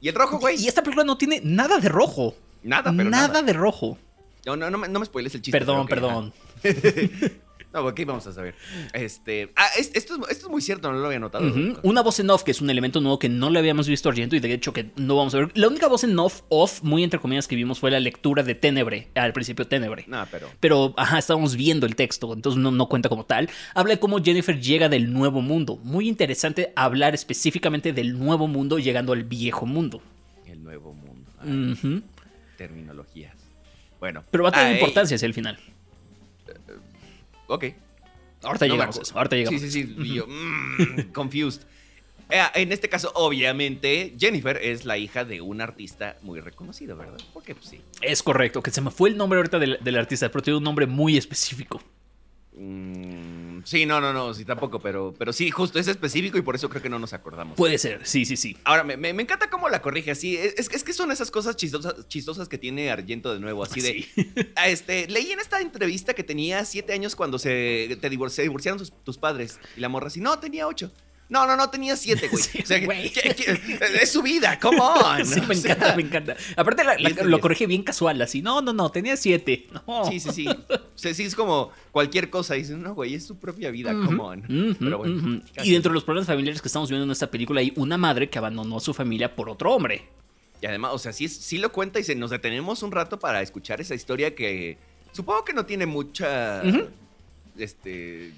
¿Y 0.00 0.08
el 0.08 0.14
rojo, 0.14 0.38
güey? 0.38 0.62
Y 0.62 0.68
esta 0.68 0.82
película 0.82 1.04
no 1.04 1.16
tiene 1.16 1.40
nada 1.42 1.78
de 1.78 1.88
rojo. 1.88 2.34
Nada, 2.62 2.92
pero 2.96 3.08
nada, 3.08 3.28
nada. 3.28 3.42
de 3.42 3.52
rojo. 3.54 3.98
No, 4.46 4.56
no, 4.56 4.70
no, 4.70 4.78
me- 4.78 4.88
no 4.88 5.00
me 5.00 5.06
spoiles 5.06 5.34
el 5.34 5.42
chiste. 5.42 5.58
Perdón, 5.58 5.86
perdón. 5.86 6.32
No, 7.72 7.84
ok, 7.84 8.00
vamos 8.06 8.26
a 8.26 8.32
saber. 8.32 8.54
Este... 8.94 9.52
Ah, 9.54 9.66
es- 9.78 9.90
esto, 9.94 10.14
es, 10.14 10.30
esto 10.30 10.46
es 10.46 10.50
muy 10.50 10.62
cierto, 10.62 10.90
no 10.90 10.98
lo 10.98 11.06
había 11.06 11.18
notado. 11.18 11.52
Una 11.82 12.00
voz 12.00 12.18
en 12.18 12.30
off, 12.30 12.42
que 12.42 12.50
es 12.52 12.62
un 12.62 12.70
elemento 12.70 13.00
nuevo 13.02 13.18
que 13.18 13.28
no 13.28 13.50
le 13.50 13.58
habíamos 13.58 13.86
visto 13.86 14.08
a 14.08 14.12
Argento 14.12 14.36
y 14.36 14.40
de 14.40 14.52
hecho 14.54 14.72
que 14.72 14.90
no 14.96 15.16
vamos 15.16 15.34
a 15.34 15.38
ver. 15.38 15.50
La 15.54 15.68
única 15.68 15.86
voz 15.86 16.02
en 16.02 16.18
off, 16.18 16.42
off, 16.48 16.82
muy 16.82 17.04
entre 17.04 17.20
comillas, 17.20 17.46
que 17.46 17.56
vimos 17.56 17.78
fue 17.78 17.90
la 17.90 18.00
lectura 18.00 18.42
de 18.42 18.54
Tenebre, 18.54 19.08
al 19.14 19.34
principio 19.34 19.66
Tenebre. 19.66 20.04
No, 20.08 20.26
pero... 20.30 20.48
Pero, 20.60 20.94
ajá, 20.96 21.18
estábamos 21.18 21.56
viendo 21.56 21.84
el 21.86 21.94
texto, 21.94 22.32
entonces 22.32 22.58
no, 22.60 22.70
no 22.70 22.88
cuenta 22.88 23.10
como 23.10 23.26
tal. 23.26 23.50
Habla 23.74 23.94
de 23.94 24.00
cómo 24.00 24.22
Jennifer 24.22 24.58
llega 24.58 24.88
del 24.88 25.12
nuevo 25.12 25.42
mundo. 25.42 25.76
Muy 25.82 26.08
interesante 26.08 26.72
hablar 26.74 27.14
específicamente 27.14 27.92
del 27.92 28.18
nuevo 28.18 28.48
mundo 28.48 28.78
llegando 28.78 29.12
al 29.12 29.24
viejo 29.24 29.66
mundo. 29.66 30.00
El 30.46 30.64
nuevo 30.64 30.94
mundo. 30.94 31.30
Ah. 31.38 32.00
Terminologías. 32.56 33.36
Bueno. 34.00 34.24
Pero 34.30 34.44
va 34.44 34.48
a 34.48 34.52
tener 34.52 34.66
ah, 34.68 34.70
eh, 34.70 34.74
importancia 34.78 35.14
hacia 35.16 35.26
el 35.26 35.34
final. 35.34 35.58
Ok. 37.48 37.64
Ahorita 38.42 38.66
No 38.68 38.74
llegamos 38.74 38.98
a 38.98 39.02
eso, 39.02 39.18
ahorita 39.18 39.36
llegamos. 39.36 39.60
Sí, 39.60 39.70
sí, 39.70 39.82
sí. 39.82 39.96
y 39.98 40.14
yo, 40.14 40.26
mm, 40.28 41.12
confused. 41.12 41.62
Eh, 42.30 42.40
en 42.54 42.72
este 42.72 42.88
caso, 42.88 43.10
obviamente, 43.14 44.14
Jennifer 44.18 44.58
es 44.62 44.84
la 44.84 44.98
hija 44.98 45.24
de 45.24 45.40
un 45.40 45.60
artista 45.60 46.18
muy 46.22 46.40
reconocido, 46.40 46.96
¿verdad? 46.96 47.18
Porque, 47.32 47.54
pues 47.54 47.68
sí. 47.68 47.80
Es 48.02 48.22
correcto, 48.22 48.62
que 48.62 48.70
se 48.70 48.80
me 48.80 48.90
fue 48.90 49.08
el 49.08 49.16
nombre 49.16 49.38
ahorita 49.38 49.58
del, 49.58 49.78
del 49.80 49.96
artista, 49.96 50.30
pero 50.30 50.42
tiene 50.42 50.58
un 50.58 50.64
nombre 50.64 50.86
muy 50.86 51.16
específico. 51.16 51.82
Mm, 52.54 53.47
sí, 53.68 53.86
no, 53.86 54.00
no, 54.00 54.12
no, 54.12 54.32
sí, 54.34 54.44
tampoco, 54.44 54.80
pero, 54.80 55.14
pero 55.18 55.32
sí, 55.32 55.50
justo 55.50 55.78
es 55.78 55.86
específico 55.88 56.38
y 56.38 56.42
por 56.42 56.54
eso 56.54 56.68
creo 56.68 56.82
que 56.82 56.88
no 56.88 56.98
nos 56.98 57.12
acordamos. 57.12 57.56
Puede 57.56 57.78
ser, 57.78 58.06
sí, 58.06 58.24
sí, 58.24 58.36
sí. 58.36 58.56
Ahora, 58.64 58.84
me, 58.84 58.96
me- 58.96 59.12
me 59.12 59.22
encanta 59.22 59.50
cómo 59.50 59.68
la 59.68 59.82
corrige 59.82 60.10
así. 60.10 60.36
Es, 60.36 60.68
es 60.72 60.82
que 60.84 60.92
son 60.92 61.10
esas 61.12 61.30
cosas 61.30 61.56
chistosas, 61.56 62.08
chistosas 62.08 62.48
que 62.48 62.58
tiene 62.58 62.90
Argento 62.90 63.32
de 63.32 63.40
nuevo. 63.40 63.62
Así 63.62 63.80
de. 63.80 63.92
Sí. 64.14 64.32
Este, 64.66 65.06
leí 65.08 65.30
en 65.32 65.40
esta 65.40 65.60
entrevista 65.60 66.14
que 66.14 66.24
tenía 66.24 66.64
siete 66.64 66.92
años 66.92 67.14
cuando 67.16 67.38
se, 67.38 67.96
te 68.00 68.10
divor- 68.10 68.30
se 68.30 68.42
divorciaron 68.42 68.78
sus- 68.78 68.92
tus 69.04 69.18
padres. 69.18 69.58
Y 69.76 69.80
la 69.80 69.88
morra 69.88 70.08
así, 70.08 70.20
no, 70.20 70.38
tenía 70.38 70.66
ocho. 70.66 70.90
No, 71.30 71.46
no, 71.46 71.56
no, 71.56 71.68
tenía 71.68 71.94
siete, 71.96 72.28
güey. 72.28 72.42
Sí, 72.52 72.60
o 72.62 72.66
sea, 72.66 72.80
que- 72.80 72.86
güey. 72.86 73.10
que- 73.10 73.34
que- 73.34 73.78
es 74.00 74.10
su 74.10 74.22
vida, 74.22 74.58
come 74.58 74.78
on. 74.80 75.26
Sí, 75.26 75.40
me 75.42 75.54
O 75.54 75.58
sea, 75.58 75.72
encanta, 75.72 75.96
me 75.96 76.02
encanta. 76.02 76.36
Aparte 76.56 76.84
la- 76.84 76.96
la- 76.98 77.10
lo 77.24 77.40
corrige 77.40 77.66
bien 77.66 77.82
casual, 77.82 78.20
así. 78.22 78.40
No, 78.40 78.62
no, 78.62 78.72
no, 78.72 78.90
tenía 78.90 79.16
siete. 79.16 79.66
No. 79.86 80.04
Sí, 80.10 80.20
sí, 80.20 80.30
sí. 80.32 80.48
O 80.48 80.98
sea, 80.98 81.12
sí, 81.12 81.24
es 81.24 81.34
como 81.34 81.70
cualquier 81.92 82.30
cosa. 82.30 82.54
Dicen, 82.54 82.82
no, 82.82 82.94
güey, 82.94 83.14
es 83.14 83.26
su 83.26 83.36
propia 83.36 83.70
vida, 83.70 83.92
come 83.92 84.20
on. 84.22 84.76
Pero 84.78 84.98
bueno. 84.98 85.42
Y 85.62 85.72
dentro 85.72 85.90
de 85.90 85.94
los 85.94 86.04
problemas 86.04 86.26
familiares 86.28 86.62
que 86.62 86.68
estamos 86.68 86.88
viendo 86.88 87.04
en 87.04 87.10
esta 87.10 87.30
película 87.30 87.60
hay 87.60 87.72
una 87.76 87.98
madre 87.98 88.30
que 88.30 88.38
abandonó 88.38 88.78
a 88.78 88.80
su 88.80 88.94
familia 88.94 89.36
por 89.36 89.50
otro 89.50 89.74
hombre. 89.74 90.06
Y 90.62 90.66
además, 90.66 90.92
o 90.94 90.98
sea, 90.98 91.12
sí, 91.12 91.28
sí 91.28 91.58
lo 91.58 91.70
cuenta 91.70 92.00
y 92.00 92.04
se, 92.04 92.14
nos 92.16 92.30
detenemos 92.30 92.82
un 92.82 92.90
rato 92.90 93.18
para 93.18 93.42
escuchar 93.42 93.80
esa 93.80 93.94
historia 93.94 94.34
que 94.34 94.76
supongo 95.12 95.44
que 95.44 95.52
no 95.52 95.66
tiene 95.66 95.86
mucha 95.86 96.62
este, 97.58 98.32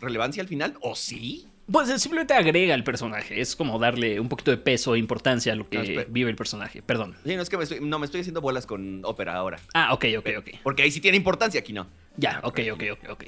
relevancia 0.00 0.42
al 0.42 0.48
final. 0.48 0.76
¿O 0.80 0.94
sí? 0.96 1.46
Pues 1.70 1.88
eh, 1.90 1.98
simplemente 1.98 2.34
agrega 2.34 2.74
al 2.74 2.82
personaje. 2.84 3.40
Es 3.40 3.54
como 3.54 3.78
darle 3.78 4.18
un 4.20 4.28
poquito 4.28 4.50
de 4.50 4.56
peso 4.56 4.94
e 4.94 4.98
importancia 4.98 5.52
a 5.52 5.56
lo 5.56 5.68
que 5.68 5.78
No, 5.78 6.04
vive 6.08 6.30
el 6.30 6.36
personaje. 6.36 6.82
Perdón. 6.82 7.16
Sí, 7.24 7.36
no 7.36 7.42
es 7.42 7.48
que 7.48 7.56
me 7.56 7.62
estoy, 7.64 7.80
no, 7.80 7.98
me 7.98 8.06
estoy 8.06 8.20
haciendo 8.22 8.40
bolas 8.40 8.66
con 8.66 9.02
ópera 9.04 9.34
ahora. 9.34 9.58
Ah, 9.74 9.92
ok, 9.94 10.06
ok, 10.18 10.28
ok. 10.38 10.48
Porque 10.62 10.82
ahí 10.82 10.90
sí 10.90 11.00
tiene 11.00 11.16
importancia, 11.16 11.60
aquí 11.60 11.72
no. 11.72 11.86
Ya, 12.16 12.40
ok, 12.44 12.60
ok, 12.72 12.82
ok, 12.92 13.10
ok. 13.10 13.24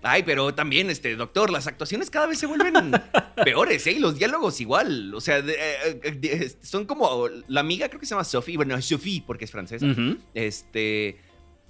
Ay, 0.00 0.22
pero 0.22 0.54
también, 0.54 0.90
este, 0.90 1.16
doctor, 1.16 1.50
las 1.50 1.66
actuaciones 1.66 2.08
cada 2.08 2.28
vez 2.28 2.38
se 2.38 2.46
vuelven 2.46 2.92
peores, 3.44 3.84
¿eh? 3.88 3.92
Y 3.92 3.98
los 3.98 4.16
diálogos 4.16 4.60
igual. 4.60 5.12
O 5.12 5.20
sea, 5.20 5.42
de- 5.42 5.54
eh, 5.54 6.00
eh, 6.04 6.10
de- 6.12 6.56
son 6.62 6.86
como. 6.86 7.28
La 7.48 7.60
amiga 7.60 7.88
creo 7.88 7.98
que 7.98 8.06
se 8.06 8.10
llama 8.10 8.22
Sophie. 8.22 8.56
Bueno, 8.56 8.80
Sophie, 8.80 9.24
porque 9.26 9.44
es 9.44 9.50
francesa. 9.50 9.86
Este. 10.34 11.18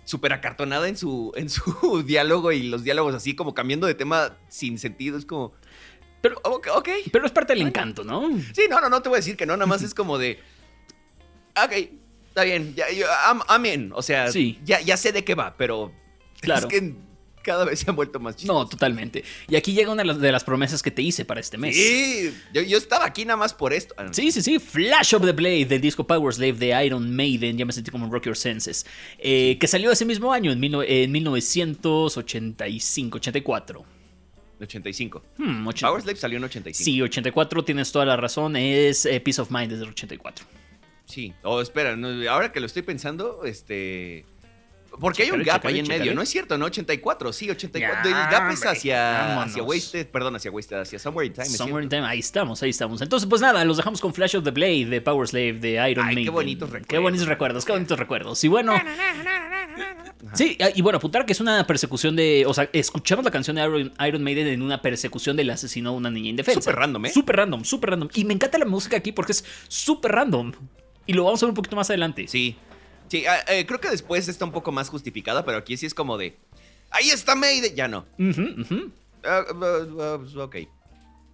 Súper 0.08 0.32
acartonada 0.32 0.88
en 0.88 0.96
su, 0.96 1.32
en 1.36 1.50
su 1.50 2.02
diálogo 2.06 2.50
y 2.50 2.62
los 2.62 2.82
diálogos 2.82 3.14
así 3.14 3.36
como 3.36 3.52
cambiando 3.52 3.86
de 3.86 3.94
tema 3.94 4.38
sin 4.48 4.78
sentido. 4.78 5.18
Es 5.18 5.26
como. 5.26 5.52
Pero, 6.22 6.40
Ok. 6.44 6.68
ok. 6.74 6.88
pero 7.12 7.26
es 7.26 7.32
parte 7.32 7.52
del 7.52 7.60
encanto, 7.66 8.04
¿no? 8.04 8.26
Sí, 8.54 8.62
no, 8.70 8.80
no, 8.80 8.88
no 8.88 9.02
te 9.02 9.10
voy 9.10 9.16
a 9.16 9.20
decir 9.20 9.36
que 9.36 9.44
no. 9.44 9.54
Nada 9.54 9.66
más 9.66 9.82
es 9.82 9.92
como 9.92 10.16
de. 10.16 10.38
Ok, 11.62 11.72
está 12.28 12.44
bien. 12.44 12.74
Ya, 12.74 12.90
yo. 12.90 13.04
O 13.92 14.00
sea, 14.02 14.32
Sí. 14.32 14.58
ya, 14.64 14.80
ya 14.80 14.96
sé 14.96 15.12
de 15.12 15.24
qué 15.24 15.34
va, 15.34 15.54
pero. 15.58 15.92
Claro. 16.40 16.68
Es 16.68 16.72
que 16.72 16.94
cada 17.49 17.64
vez 17.64 17.81
se 17.81 17.88
han 17.88 17.97
vuelto 17.97 18.21
más 18.21 18.35
No, 18.35 18.38
chistosos. 18.40 18.71
totalmente. 18.71 19.25
Y 19.49 19.57
aquí 19.57 19.73
llega 19.73 19.90
una 19.90 20.05
de 20.05 20.33
las, 20.33 20.45
promesas 20.45 20.83
que 20.83 20.90
te 20.90 21.00
hice 21.00 21.25
para 21.25 21.40
este 21.40 21.57
mes. 21.57 21.75
Sí, 21.75 22.31
yo, 22.52 22.61
yo 22.61 22.76
estaba 22.76 23.07
aquí 23.07 23.25
nada 23.25 23.38
más 23.38 23.55
por 23.55 23.73
esto. 23.73 23.95
No. 24.02 24.12
Sí, 24.12 24.31
sí, 24.33 24.43
sí. 24.43 24.59
Flash 24.59 25.14
of 25.14 25.25
the 25.25 25.33
Blade 25.33 25.64
del 25.64 25.81
disco 25.81 26.07
Power 26.07 26.35
Slave 26.35 26.52
de 26.52 26.85
Iron 26.85 27.11
Maiden. 27.17 27.57
Ya 27.57 27.64
me 27.64 27.73
sentí 27.73 27.90
como 27.90 28.05
en 28.05 28.12
Rock 28.12 28.26
Your 28.26 28.37
Senses. 28.37 28.85
eh, 29.19 29.57
que 29.59 29.67
salió 29.67 29.90
ese 29.90 30.05
mismo 30.05 30.31
año, 30.33 30.52
en, 30.52 30.61
mil 30.61 30.73
no- 30.73 30.83
en 30.83 31.11
1985, 31.11 33.17
84. 33.19 33.85
85. 34.61 35.23
Hmm, 35.38 35.64
Power 35.81 36.02
Slave 36.02 36.17
salió 36.17 36.38
en 36.38 36.45
85. 36.45 36.85
Sí, 36.85 37.00
84, 37.00 37.64
tienes 37.64 37.93
toda 37.93 38.05
la 38.05 38.17
razón. 38.17 38.57
Es 38.57 39.07
eh, 39.07 39.21
Peace 39.21 39.40
of 39.40 39.50
Mind 39.50 39.71
desde 39.71 39.85
el 39.85 39.90
84. 39.90 40.45
Sí. 41.07 41.33
Oh, 41.43 41.61
espera, 41.62 41.97
no, 41.97 42.09
ahora 42.31 42.52
que 42.52 42.61
lo 42.61 42.67
estoy 42.67 42.83
pensando, 42.83 43.45
este. 43.45 44.26
Porque 45.00 45.23
hay 45.23 45.30
un 45.30 45.42
gap 45.42 45.64
ahí 45.66 45.78
en 45.78 45.87
medio. 45.87 46.14
¿no 46.14 46.23
es 46.23 46.28
cierto? 46.28 46.59
¿No? 46.59 46.66
84, 46.66 47.33
sí, 47.33 47.50
84. 47.50 47.99
Ya, 48.02 48.09
el 48.09 48.30
gap 48.33 48.50
es 48.50 48.64
hacia, 48.64 49.42
hacia 49.42 49.62
Wasted, 49.62 50.07
perdón, 50.09 50.37
hacia 50.37 50.50
Wasted, 50.50 50.78
hacia 50.78 50.99
Somewhere 50.99 51.26
in 51.26 51.33
Time. 51.33 51.47
¿es 51.47 51.57
Somewhere 51.57 51.85
in? 51.85 51.88
Time, 51.90 52.07
ahí 52.07 52.18
estamos, 52.18 52.62
ahí 52.62 52.71
estamos. 52.71 53.00
Entonces, 53.02 53.28
pues 53.28 53.40
nada, 53.40 53.64
los 53.64 53.76
dejamos 53.76 54.00
con 54.00 54.12
Flash 54.14 54.37
of 54.37 54.45
the 54.45 54.50
Blade 54.50 54.87
de 54.87 55.00
Power 55.00 55.28
Slave 55.28 55.54
de 55.54 55.90
Iron 55.90 56.07
Ay, 56.07 56.25
qué 56.25 56.30
bonitos 56.30 56.68
Qué 56.68 56.78
recuerdos. 56.78 57.02
bonitos 57.02 57.28
recuerdos, 57.28 57.64
qué 57.64 57.73
bonitos 57.73 57.99
recuerdos. 57.99 58.45
Y 58.45 58.49
bueno. 58.49 58.75
Sí, 60.35 60.59
y 60.75 60.83
bueno, 60.83 60.99
apuntar 60.99 61.25
que 61.25 61.33
es 61.33 61.40
una 61.40 61.66
persecución 61.66 62.16
de. 62.16 62.45
O 62.47 62.52
sea, 62.54 62.68
escuchamos 62.73 63.25
la 63.25 63.30
canción 63.30 63.57
de 63.57 63.62
Iron, 63.62 63.92
Iron 64.07 64.23
Maiden 64.23 64.49
en 64.49 64.62
una 64.62 64.83
persecución 64.83 65.37
del 65.37 65.49
asesino 65.50 65.90
a 65.90 65.92
una 65.92 66.11
niña 66.11 66.30
indefensa. 66.30 66.61
Súper 66.61 66.76
random, 66.76 67.07
¿eh? 67.07 67.11
Súper 67.11 67.37
random, 67.37 67.64
súper 67.64 67.90
random. 67.90 68.09
Y 68.14 68.25
me 68.25 68.35
encanta 68.35 68.59
la 68.59 68.64
música 68.64 68.97
aquí 68.97 69.12
porque 69.12 69.33
es 69.33 69.45
súper 69.68 70.12
random. 70.12 70.52
Y 71.07 71.12
lo 71.12 71.25
vamos 71.25 71.42
a 71.42 71.47
ver 71.47 71.50
un 71.50 71.54
poquito 71.54 71.76
más 71.76 71.88
adelante. 71.88 72.26
Sí. 72.26 72.57
Sí, 73.08 73.26
ah, 73.26 73.44
eh, 73.48 73.66
creo 73.66 73.80
que 73.80 73.90
después 73.90 74.28
está 74.28 74.44
un 74.44 74.52
poco 74.52 74.72
más 74.72 74.88
justificada, 74.88 75.44
pero 75.44 75.58
aquí 75.58 75.76
sí 75.76 75.86
es 75.86 75.94
como 75.94 76.18
de. 76.18 76.36
Ahí 76.90 77.10
está 77.10 77.34
Mayday. 77.34 77.74
Ya 77.74 77.88
no. 77.88 78.06
Ah, 79.24 79.44
ok. 80.36 80.56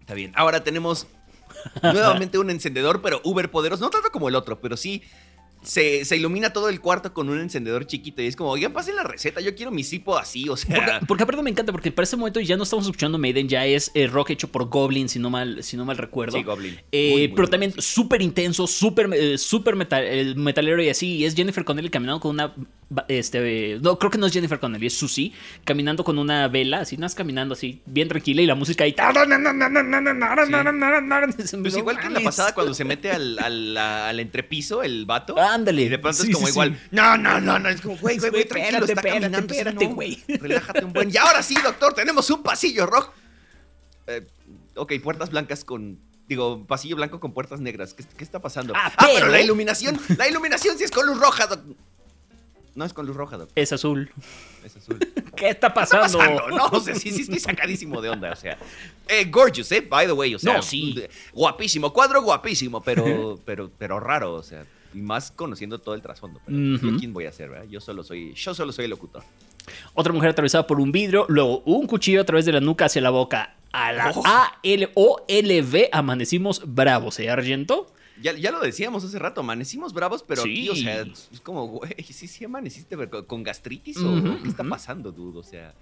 Está 0.00 0.14
bien. 0.14 0.32
Ahora 0.36 0.62
tenemos 0.62 1.06
nuevamente 1.82 2.38
un 2.38 2.50
encendedor, 2.50 3.02
pero 3.02 3.20
uber 3.24 3.50
poderoso. 3.50 3.84
No 3.84 3.90
tanto 3.90 4.10
como 4.10 4.28
el 4.28 4.34
otro, 4.34 4.60
pero 4.60 4.76
sí 4.76 5.02
se, 5.64 6.04
se 6.04 6.16
ilumina 6.16 6.52
todo 6.52 6.68
el 6.68 6.80
cuarto 6.80 7.12
con 7.12 7.28
un 7.28 7.40
encendedor 7.40 7.86
chiquito. 7.86 8.22
Y 8.22 8.26
es 8.26 8.36
como, 8.36 8.50
oigan, 8.50 8.72
pasen 8.72 8.96
la 8.96 9.02
receta. 9.02 9.40
Yo 9.40 9.54
quiero 9.54 9.70
mi 9.70 9.82
cipo 9.84 10.16
así, 10.16 10.48
o 10.48 10.56
sea. 10.56 10.76
Porque, 10.76 11.06
porque 11.06 11.22
aparte 11.24 11.42
me 11.42 11.50
encanta, 11.50 11.72
porque 11.72 11.90
para 11.90 12.04
ese 12.04 12.16
momento 12.16 12.40
ya 12.40 12.56
no 12.56 12.62
estamos 12.62 12.86
escuchando 12.86 13.18
Maiden, 13.18 13.48
ya 13.48 13.66
es 13.66 13.90
eh, 13.94 14.06
rock 14.06 14.30
hecho 14.30 14.48
por 14.48 14.68
Goblin, 14.68 15.08
si 15.08 15.18
no 15.18 15.30
mal, 15.30 15.62
si 15.62 15.76
no 15.76 15.84
mal 15.84 15.96
recuerdo. 15.96 16.36
Sí, 16.36 16.42
Goblin. 16.42 16.78
Eh, 16.92 17.10
Muy, 17.12 17.28
muy 17.28 17.36
pero 17.36 17.48
también 17.48 17.72
sí. 17.72 17.80
súper 17.80 18.22
intenso, 18.22 18.66
súper 18.66 19.10
eh, 19.12 19.38
súper 19.38 19.76
metal, 19.76 20.04
el 20.04 20.36
metalero 20.36 20.82
y 20.82 20.88
así. 20.88 21.16
Y 21.16 21.24
es 21.24 21.34
Jennifer 21.34 21.64
Connelly 21.64 21.90
caminando 21.90 22.20
con 22.20 22.32
una. 22.32 22.54
Este, 23.08 23.78
no, 23.80 23.98
creo 23.98 24.10
que 24.10 24.18
no 24.18 24.26
es 24.26 24.32
Jennifer 24.32 24.58
Connelly, 24.60 24.86
es 24.86 24.96
Susie, 24.96 25.32
caminando 25.64 26.04
con 26.04 26.18
una 26.18 26.48
vela, 26.48 26.80
así, 26.80 26.96
no 26.96 27.06
es 27.06 27.14
caminando 27.14 27.54
así, 27.54 27.82
bien 27.86 28.08
tranquila 28.08 28.42
y 28.42 28.46
la 28.46 28.54
música 28.54 28.84
ahí. 28.84 28.94
Pues 31.62 31.76
igual 31.76 31.98
que 32.00 32.06
en 32.06 32.14
la 32.14 32.20
pasada 32.20 32.54
cuando 32.54 32.74
se 32.74 32.84
mete 32.84 33.10
al, 33.10 33.38
al, 33.38 33.76
al 33.76 34.20
entrepiso 34.20 34.82
el 34.82 35.06
vato. 35.06 35.38
Ándale. 35.38 35.82
Y 35.82 35.88
de 35.88 35.98
pronto 35.98 36.22
Sí, 36.22 36.30
es 36.30 36.34
como 36.34 36.46
sí, 36.46 36.52
igual. 36.52 36.74
sí. 36.74 36.88
No, 36.90 37.16
no, 37.16 37.40
no, 37.40 37.58
no. 37.58 37.68
Es 37.68 37.80
como, 37.80 37.96
güey, 37.96 38.18
güey, 38.18 38.30
güey, 38.30 38.42
Espérate, 38.42 38.70
tranquilo, 38.70 38.86
está 38.86 39.00
espérate, 39.00 39.20
caminando. 39.20 39.54
sí, 39.54 39.58
espérate, 39.60 39.88
no, 39.88 39.94
güey. 39.94 40.22
Relájate 40.28 40.84
un 40.84 40.92
buen. 40.92 41.10
Y 41.12 41.16
ahora 41.16 41.42
sí, 41.42 41.54
doctor, 41.62 41.94
tenemos 41.94 42.28
un 42.30 42.42
pasillo 42.42 42.86
rojo. 42.86 43.12
Eh, 44.06 44.26
ok, 44.76 44.92
puertas 45.02 45.30
blancas 45.30 45.64
con. 45.64 45.98
Digo, 46.26 46.66
pasillo 46.66 46.96
blanco 46.96 47.20
con 47.20 47.32
puertas 47.34 47.60
negras. 47.60 47.92
¿Qué, 47.94 48.04
qué 48.16 48.24
está 48.24 48.40
pasando? 48.40 48.72
Ah, 48.76 48.92
pero... 48.98 49.12
pero- 49.14 49.28
la 49.28 49.40
iluminación. 49.40 49.98
La 50.16 50.28
iluminación 50.28 50.78
sí 50.78 50.84
es 50.84 50.90
con 50.90 51.06
luz 51.06 51.18
roja. 51.20 51.48
No 52.74 52.84
es 52.84 52.92
con 52.92 53.06
luz 53.06 53.14
roja, 53.16 53.36
doc. 53.36 53.50
Es 53.54 53.72
azul. 53.72 54.10
Es 54.64 54.76
azul. 54.76 54.98
¿Qué 55.36 55.48
está 55.50 55.72
pasando? 55.72 56.18
pasando? 56.18 56.48
No, 56.48 56.66
o 56.66 56.80
sea, 56.80 56.94
sí, 56.94 57.10
sí 57.12 57.22
estoy 57.22 57.38
sacadísimo 57.38 58.00
de 58.02 58.08
onda, 58.08 58.32
o 58.32 58.36
sea. 58.36 58.58
Eh, 59.08 59.26
gorgeous, 59.26 59.70
eh, 59.72 59.80
by 59.80 60.06
the 60.06 60.12
way, 60.12 60.34
o 60.34 60.38
sea. 60.38 60.54
No, 60.54 60.62
sí. 60.62 61.00
Guapísimo, 61.32 61.92
cuadro 61.92 62.22
guapísimo, 62.22 62.82
pero, 62.82 63.38
pero, 63.46 63.70
pero 63.78 64.00
raro, 64.00 64.34
o 64.34 64.42
sea. 64.42 64.64
Y 64.92 64.98
más 64.98 65.30
conociendo 65.30 65.78
todo 65.80 65.94
el 65.94 66.02
trasfondo. 66.02 66.40
Pero 66.46 66.56
Ujú. 66.76 66.90
¿yo 66.92 66.98
quién 66.98 67.12
voy 67.12 67.26
a 67.26 67.32
ser, 67.32 67.50
verdad? 67.50 67.66
Yo 67.68 67.80
solo 67.80 68.02
soy, 68.04 68.32
yo 68.34 68.54
solo 68.54 68.72
soy 68.72 68.84
el 68.84 68.90
locutor. 68.90 69.22
Otra 69.94 70.12
mujer 70.12 70.30
atravesada 70.30 70.66
por 70.66 70.78
un 70.80 70.92
vidrio, 70.92 71.26
luego 71.28 71.60
un 71.64 71.86
cuchillo 71.86 72.20
a 72.20 72.24
través 72.24 72.44
de 72.44 72.52
la 72.52 72.60
nuca 72.60 72.84
hacia 72.86 73.00
la 73.02 73.10
boca. 73.10 73.54
A 73.72 73.92
la 73.92 74.12
Oh. 74.14 74.22
A-L-O-L-V 74.24 75.88
amanecimos 75.92 76.62
bravos, 76.64 77.18
¿eh, 77.18 77.28
Argento? 77.30 77.92
Ya, 78.22 78.32
ya 78.32 78.50
lo 78.52 78.60
decíamos 78.60 79.02
hace 79.04 79.18
rato, 79.18 79.40
amanecimos 79.40 79.92
bravos, 79.92 80.22
pero 80.22 80.42
aquí, 80.42 80.68
o 80.68 80.74
Sí. 80.74 80.82
sea, 80.84 81.02
es 81.02 81.40
como, 81.42 81.66
güey, 81.66 81.92
sí, 82.12 82.28
sí 82.28 82.44
amaneciste 82.44 82.96
con- 83.08 83.24
con 83.26 83.42
gastritis 83.42 83.96
o 83.98 84.22
qué 84.42 84.48
está 84.48 84.62
pasando, 84.64 85.10
dude, 85.12 85.38
o 85.38 85.42
sea. 85.42 85.74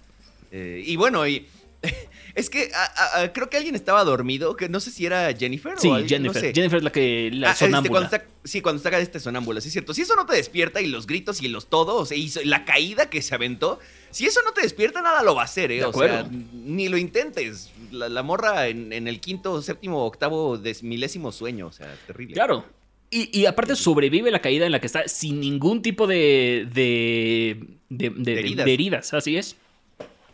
eh, 0.51 0.83
y 0.85 0.95
bueno, 0.97 1.27
y 1.27 1.47
es 2.35 2.49
que 2.49 2.71
a- 2.73 2.83
a- 3.19 3.21
a- 3.23 3.33
creo 3.33 3.49
que 3.49 3.57
alguien 3.57 3.75
estaba 3.75 4.03
dormido, 4.03 4.55
que 4.55 4.69
no 4.69 4.79
sé 4.79 4.89
si 4.91 5.05
era 5.05 5.31
Jennifer 5.35 5.73
Sí, 5.77 5.87
o 5.89 5.93
alguien, 5.95 6.23
no 6.23 6.29
Jennifer. 6.33 6.49
sé. 6.49 6.53
Jennifer 6.55 6.77
es 6.77 6.83
la 6.83 6.91
que 6.91 7.29
la 7.33 7.49
Ah, 7.49 7.51
este, 7.51 7.65
sonámbula. 7.65 7.89
cuando 7.91 8.15
está, 8.15 8.27
sí, 8.43 8.61
cuando 8.61 8.81
está 8.83 8.97
este 8.99 9.19
sonámbula, 9.19 9.61
sí 9.61 9.67
es 9.67 9.73
cierto. 9.73 9.93
Si 9.93 10.01
eso 10.01 10.15
no 10.15 10.25
te 10.25 10.35
despierta 10.35 10.81
y 10.81 10.87
los 10.87 11.05
gritos 11.07 11.41
y 11.41 11.47
los 11.49 11.69
todos, 11.69 12.11
y 12.11 12.29
so- 12.29 12.39
la 12.43 12.65
caída 12.65 13.09
que 13.09 13.21
se 13.21 13.35
aventó, 13.35 13.79
si 14.11 14.25
eso 14.25 14.41
no 14.45 14.51
te 14.53 14.61
despierta, 14.61 15.01
nada 15.01 15.21
lo 15.23 15.35
va 15.35 15.41
a 15.41 15.45
hacer, 15.45 15.71
¿eh? 15.71 15.77
De 15.77 15.85
o 15.85 15.93
sea, 15.93 16.19
acuerdo. 16.21 16.29
ni 16.53 16.87
lo 16.89 16.97
intentes. 16.97 17.71
La, 17.91 18.09
la 18.09 18.23
morra 18.23 18.67
en, 18.67 18.93
en 18.93 19.07
el 19.07 19.19
quinto, 19.19 19.61
séptimo, 19.61 20.05
octavo, 20.05 20.57
des- 20.57 20.83
milésimo 20.83 21.31
sueño, 21.31 21.67
o 21.67 21.71
sea, 21.71 21.93
terrible. 22.07 22.33
Claro. 22.33 22.65
Y, 23.11 23.29
y 23.39 23.45
aparte 23.45 23.75
sobrevive 23.75 24.31
la 24.31 24.39
caída 24.41 24.65
en 24.65 24.71
la 24.71 24.79
que 24.79 24.87
está 24.87 25.07
sin 25.07 25.39
ningún 25.39 25.83
tipo 25.83 26.07
de. 26.07 26.67
de. 26.73 27.63
de, 27.89 28.09
de- 28.09 28.33
de- 28.33 28.39
heridas. 28.39 28.65
de 28.65 28.73
heridas, 28.73 29.13
así 29.13 29.37
es. 29.37 29.55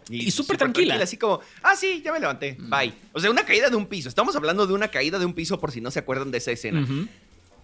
Y 0.09 0.31
súper 0.31 0.57
tranquila. 0.57 0.95
Así 1.01 1.17
como, 1.17 1.39
ah, 1.61 1.75
sí, 1.75 2.01
ya 2.03 2.11
me 2.11 2.19
levanté, 2.19 2.57
bye. 2.59 2.93
O 3.13 3.19
sea, 3.19 3.29
una 3.29 3.45
caída 3.45 3.69
de 3.69 3.75
un 3.75 3.85
piso. 3.85 4.09
Estamos 4.09 4.35
hablando 4.35 4.65
de 4.67 4.73
una 4.73 4.87
caída 4.89 5.19
de 5.19 5.25
un 5.25 5.33
piso 5.33 5.59
por 5.59 5.71
si 5.71 5.81
no 5.81 5.91
se 5.91 5.99
acuerdan 5.99 6.31
de 6.31 6.37
esa 6.39 6.51
escena. 6.51 6.85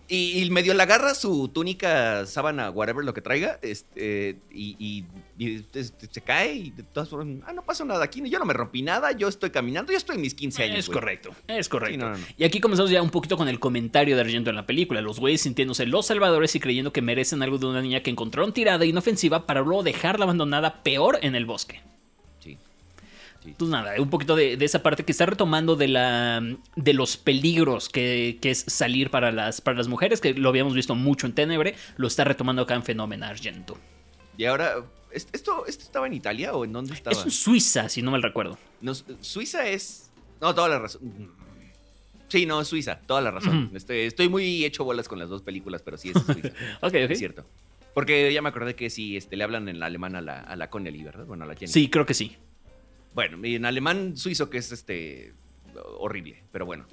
Y, 0.08 0.44
y 0.44 0.50
medio 0.52 0.76
le 0.76 0.84
agarra 0.84 1.16
su 1.16 1.48
túnica, 1.48 2.28
sábana, 2.28 2.70
whatever, 2.70 3.04
lo 3.04 3.12
que 3.16 3.22
traiga, 3.22 3.58
este, 3.64 4.38
y, 4.54 4.76
y- 4.78 5.04
y, 5.40 5.56
este, 5.74 5.84
se 6.12 6.22
cae 6.22 6.54
y 6.54 6.70
de 6.70 6.84
todas 6.84 7.10
formas, 7.10 7.44
ah, 7.48 7.54
no 7.54 7.64
pasó 7.64 7.84
nada 7.86 8.04
aquí, 8.06 8.22
yo 8.30 8.38
no 8.38 8.46
me 8.46 8.54
rompí 8.54 8.84
nada, 8.84 9.14
yo 9.14 9.28
estoy 9.28 9.50
caminando, 9.50 9.92
yo 9.92 9.98
estoy 9.98 10.18
en 10.18 10.22
mis 10.22 10.36
15 10.36 10.62
años. 10.64 10.78
Es 10.78 10.88
güey". 10.90 10.94
correcto, 11.00 11.32
es 11.48 11.68
correcto. 11.68 11.94
Sí, 11.96 11.98
no, 11.98 12.12
no, 12.12 12.18
no. 12.20 12.26
Y 12.38 12.44
aquí 12.44 12.60
comenzamos 12.62 12.92
ya 12.92 13.02
un 13.02 13.10
poquito 13.10 13.36
con 13.36 13.48
el 13.48 13.60
comentario 13.60 14.14
de 14.16 14.22
Argento 14.22 14.52
en 14.52 14.56
la 14.58 14.68
película. 14.68 15.02
Los 15.02 15.20
güeyes 15.20 15.42
sintiéndose 15.42 15.88
los 15.88 16.06
salvadores 16.06 16.54
y 16.56 16.60
creyendo 16.60 16.94
que 16.94 17.02
merecen 17.02 17.42
algo 17.42 17.58
de 17.58 17.66
una 17.66 17.82
niña 17.82 18.02
que 18.04 18.12
encontraron 18.12 18.54
tirada 18.54 18.86
e 18.86 18.90
inofensiva 18.90 19.48
para 19.48 19.62
luego 19.62 19.82
dejarla 19.82 20.26
abandonada 20.26 20.84
peor 20.84 21.18
en 21.24 21.34
el 21.34 21.48
bosque. 21.48 21.82
Sí. 23.46 23.54
Pues 23.58 23.70
nada, 23.72 23.94
un 24.02 24.10
poquito 24.10 24.36
de, 24.36 24.58
de 24.58 24.66
esa 24.66 24.84
parte 24.84 25.04
que 25.06 25.12
está 25.14 25.26
retomando 25.26 25.76
de 25.76 25.88
la 25.88 26.44
de 26.76 26.94
los 26.94 27.16
peligros 27.18 27.88
que, 27.90 28.38
que 28.42 28.52
es 28.52 28.66
salir 28.68 29.10
para 29.10 29.32
las, 29.32 29.62
para 29.62 29.78
las 29.78 29.88
mujeres, 29.88 30.20
que 30.20 30.34
lo 30.34 30.50
habíamos 30.50 30.74
visto 30.74 30.96
mucho 30.96 31.28
en 31.28 31.34
Tenebre, 31.34 31.76
lo 31.98 32.08
está 32.08 32.24
retomando 32.24 32.64
acá 32.64 32.76
en 32.76 32.84
Fenómeno 32.84 33.26
Argento. 33.26 33.78
Y 34.38 34.46
ahora, 34.46 34.74
¿est- 35.12 35.34
¿esto, 35.34 35.66
¿esto 35.66 35.84
estaba 35.84 36.08
en 36.08 36.14
Italia 36.14 36.54
o 36.54 36.66
en 36.66 36.74
dónde 36.74 36.94
estaba? 36.94 37.16
Es 37.18 37.24
en 37.24 37.32
Suiza, 37.32 37.88
si 37.88 38.02
no 38.02 38.12
mal 38.12 38.22
recuerdo. 38.24 38.58
No, 38.82 38.94
Suiza 39.22 39.68
es... 39.68 40.10
No, 40.42 40.54
toda 40.54 40.68
la 40.68 40.80
razón. 40.80 41.32
Sí, 42.28 42.46
no, 42.46 42.66
Suiza, 42.66 43.00
toda 43.06 43.22
la 43.22 43.32
razón. 43.32 43.72
Estoy, 43.76 44.00
estoy 44.00 44.28
muy 44.30 44.66
hecho 44.66 44.84
bolas 44.84 45.08
con 45.08 45.20
las 45.20 45.30
dos 45.30 45.42
películas, 45.44 45.82
pero 45.84 45.98
sí 45.98 46.10
es 46.14 46.22
Suiza. 46.22 46.50
Ok, 46.82 46.94
ok. 47.06 47.12
Es 47.12 47.20
cierto. 47.20 47.46
Porque 47.94 48.34
ya 48.34 48.42
me 48.42 48.50
acordé 48.50 48.76
que 48.76 48.90
sí, 48.90 49.16
este, 49.16 49.38
le 49.38 49.44
hablan 49.46 49.70
en 49.70 49.82
alemán 49.82 50.16
a 50.18 50.22
la, 50.22 50.40
a 50.42 50.56
la 50.58 50.70
Connelly, 50.70 51.02
¿verdad? 51.04 51.26
Bueno, 51.26 51.46
a 51.46 51.48
la 51.48 51.56
Jenny. 51.56 51.72
Sí, 51.72 51.90
creo 51.90 52.06
que 52.06 52.14
sí. 52.14 52.36
Bueno, 53.16 53.40
y 53.48 53.56
en 53.56 53.66
alemán 53.66 54.16
suizo 54.16 54.50
que 54.52 54.60
es 54.60 54.72
este 54.72 55.34
horrible, 55.98 56.44
pero 56.52 56.66
bueno. 56.66 56.86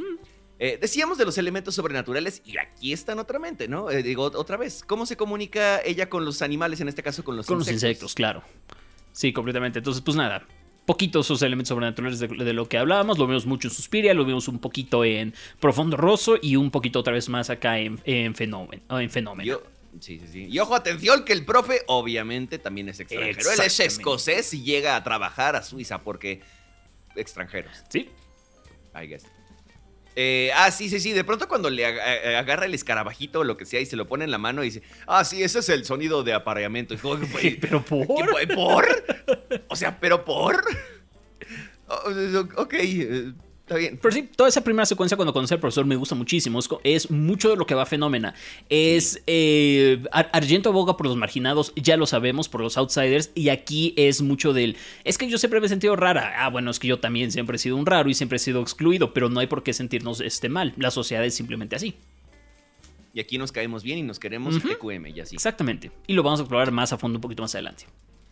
Eh, 0.58 0.78
decíamos 0.80 1.18
de 1.18 1.24
los 1.24 1.36
elementos 1.38 1.74
sobrenaturales 1.74 2.40
y 2.46 2.56
aquí 2.58 2.92
están 2.92 3.18
otra 3.18 3.40
mente, 3.40 3.66
¿no? 3.66 3.90
Eh, 3.90 4.02
digo, 4.04 4.22
otra 4.24 4.56
vez, 4.56 4.84
¿cómo 4.86 5.04
se 5.04 5.16
comunica 5.16 5.80
ella 5.84 6.08
con 6.08 6.24
los 6.24 6.40
animales, 6.40 6.80
en 6.80 6.88
este 6.88 7.02
caso 7.02 7.24
con 7.24 7.36
los 7.36 7.46
Con 7.46 7.58
insectos? 7.58 7.82
los 7.82 7.90
insectos, 7.90 8.14
claro. 8.14 8.42
Sí, 9.12 9.32
completamente. 9.32 9.80
Entonces, 9.80 10.00
pues 10.02 10.16
nada. 10.16 10.46
Poquitos 10.86 11.26
esos 11.26 11.42
elementos 11.42 11.68
sobrenaturales 11.68 12.18
de, 12.20 12.28
de 12.28 12.52
lo 12.52 12.68
que 12.68 12.78
hablábamos. 12.78 13.18
Lo 13.18 13.26
vimos 13.26 13.46
mucho 13.46 13.68
en 13.68 13.74
Suspiria, 13.74 14.14
lo 14.14 14.24
vimos 14.24 14.48
un 14.48 14.58
poquito 14.58 15.04
en 15.04 15.34
Profundo 15.60 15.96
Rosso 15.96 16.36
y 16.40 16.56
un 16.56 16.70
poquito 16.70 17.00
otra 17.00 17.12
vez 17.12 17.28
más 17.28 17.50
acá 17.50 17.78
en, 17.78 18.00
en 18.04 18.34
Fenómeno. 18.34 18.82
En 19.00 19.10
fenómeno. 19.10 19.46
Yo, 19.46 19.62
Sí, 20.00 20.18
sí, 20.18 20.26
sí. 20.30 20.46
Y 20.50 20.58
ojo, 20.58 20.74
atención, 20.74 21.24
que 21.24 21.32
el 21.32 21.44
profe 21.44 21.82
obviamente 21.86 22.58
también 22.58 22.88
es 22.88 22.98
extranjero. 23.00 23.50
Él 23.52 23.60
es 23.60 23.80
escocés 23.80 24.52
y 24.54 24.62
llega 24.62 24.96
a 24.96 25.04
trabajar 25.04 25.54
a 25.56 25.62
Suiza 25.62 26.02
porque 26.02 26.40
extranjeros, 27.14 27.84
Sí. 27.90 28.08
I 29.00 29.06
guess. 29.06 29.24
Eh, 30.14 30.50
ah, 30.54 30.70
sí, 30.70 30.90
sí, 30.90 31.00
sí. 31.00 31.12
De 31.12 31.24
pronto 31.24 31.48
cuando 31.48 31.70
le 31.70 31.82
eh, 31.88 32.36
agarra 32.36 32.66
el 32.66 32.74
escarabajito 32.74 33.40
o 33.40 33.44
lo 33.44 33.56
que 33.56 33.64
sea 33.64 33.80
y 33.80 33.86
se 33.86 33.96
lo 33.96 34.06
pone 34.06 34.24
en 34.24 34.30
la 34.30 34.36
mano 34.38 34.62
y 34.62 34.66
dice, 34.66 34.82
ah, 35.06 35.24
sí, 35.24 35.42
ese 35.42 35.60
es 35.60 35.68
el 35.70 35.84
sonido 35.86 36.22
de 36.22 36.34
apareamiento. 36.34 36.94
Pero 37.60 37.82
por. 37.84 38.06
¿qué- 38.38 38.46
¿Por? 38.54 39.04
O 39.68 39.76
sea, 39.76 39.98
¿pero 40.00 40.24
por? 40.24 40.62
Ok, 42.56 42.74
eh, 42.74 43.32
está 43.72 43.78
bien. 43.78 43.98
Pero 44.00 44.12
sí, 44.12 44.22
toda 44.36 44.48
esa 44.48 44.62
primera 44.62 44.86
secuencia 44.86 45.16
cuando 45.16 45.32
conoce 45.32 45.54
al 45.54 45.60
profesor 45.60 45.84
me 45.86 45.96
gusta 45.96 46.14
muchísimo. 46.14 46.60
Es, 46.84 47.10
mucho 47.10 47.50
de 47.50 47.56
lo 47.56 47.66
que 47.66 47.74
va 47.74 47.82
a 47.82 47.86
Fenómena. 47.86 48.34
Es. 48.68 49.22
eh, 49.26 50.02
Ar- 50.12 50.30
Argento 50.32 50.68
aboga 50.70 50.96
por 50.96 51.06
los 51.06 51.16
marginados, 51.16 51.72
ya 51.76 51.96
lo 51.96 52.06
sabemos, 52.06 52.48
por 52.48 52.60
los 52.60 52.76
outsiders. 52.76 53.30
Y 53.34 53.48
aquí 53.48 53.94
es 53.96 54.22
mucho 54.22 54.52
del. 54.52 54.76
Es 55.04 55.18
que 55.18 55.28
yo 55.28 55.38
siempre 55.38 55.60
me 55.60 55.66
he 55.66 55.68
sentido 55.68 55.96
rara. 55.96 56.34
Ah, 56.44 56.48
bueno, 56.50 56.70
es 56.70 56.78
que 56.78 56.88
yo 56.88 57.00
también 57.00 57.32
siempre 57.32 57.56
he 57.56 57.58
sido 57.58 57.76
un 57.76 57.86
raro 57.86 58.08
y 58.08 58.14
siempre 58.14 58.36
he 58.36 58.38
sido 58.38 58.60
excluido. 58.62 59.12
Pero 59.12 59.28
no 59.28 59.40
hay 59.40 59.46
por 59.46 59.62
qué 59.62 59.72
sentirnos 59.72 60.20
este, 60.20 60.48
mal. 60.48 60.74
La 60.76 60.90
sociedad 60.90 61.24
es 61.24 61.34
simplemente 61.34 61.76
así. 61.76 61.94
Y 63.14 63.20
aquí 63.20 63.36
nos 63.36 63.52
caemos 63.52 63.82
bien 63.82 63.98
y 63.98 64.02
nos 64.02 64.18
queremos 64.18 64.58
TQM, 64.62 65.06
y 65.08 65.20
así. 65.20 65.34
Exactamente. 65.34 65.90
Y 66.06 66.14
lo 66.14 66.22
vamos 66.22 66.40
a 66.40 66.44
explorar 66.44 66.70
más 66.72 66.92
a 66.94 66.98
fondo 66.98 67.18
un 67.18 67.20
poquito 67.20 67.42
más 67.42 67.54
adelante. 67.54 67.84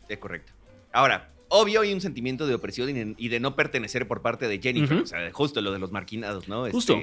Es 0.09 0.17
correcto. 0.19 0.53
Ahora, 0.93 1.31
obvio 1.51 1.83
hay 1.83 1.93
un 1.93 2.01
sentimiento 2.01 2.47
de 2.47 2.55
opresión 2.55 3.15
y 3.19 3.29
de, 3.29 3.39
no 3.41 3.55
pertenecer 3.55 4.09
por 4.09 4.23
parte 4.23 4.49
de 4.49 4.59
Jennifer. 4.61 4.97
O 4.99 5.07
sea, 5.07 5.31
justo 5.33 5.61
lo 5.61 5.71
de 5.73 5.79
los 5.79 5.93
marginados, 5.93 6.49
¿no? 6.49 6.65
Este, 6.67 6.73
Justo. 6.75 6.99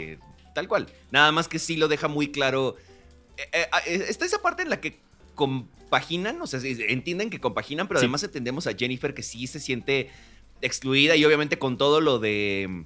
tal 0.56 0.68
cual. 0.68 0.88
Nada 1.12 1.32
más 1.32 1.48
que 1.48 1.60
sí 1.60 1.78
lo 1.78 1.88
deja 1.88 2.08
muy 2.08 2.30
claro. 2.32 2.76
Eh, 3.38 3.44
eh, 3.54 3.66
eh, 3.86 4.06
está 4.10 4.26
esa 4.26 4.42
parte 4.42 4.64
en 4.64 4.70
la 4.72 4.82
que 4.82 5.00
compaginan, 5.36 6.42
o 6.42 6.48
sea, 6.48 6.60
entienden 6.64 7.30
que 7.30 7.40
compaginan, 7.40 7.88
pero 7.88 8.00
Sí. 8.00 8.06
además 8.06 8.24
entendemos 8.24 8.68
a 8.68 8.74
Jennifer 8.74 9.14
que 9.14 9.24
sí 9.24 9.48
se 9.48 9.60
siente 9.60 10.10
excluida 10.62 11.16
y 11.16 11.24
obviamente 11.26 11.60
con 11.60 11.78
todo 11.78 12.02
lo 12.02 12.18
de... 12.20 12.84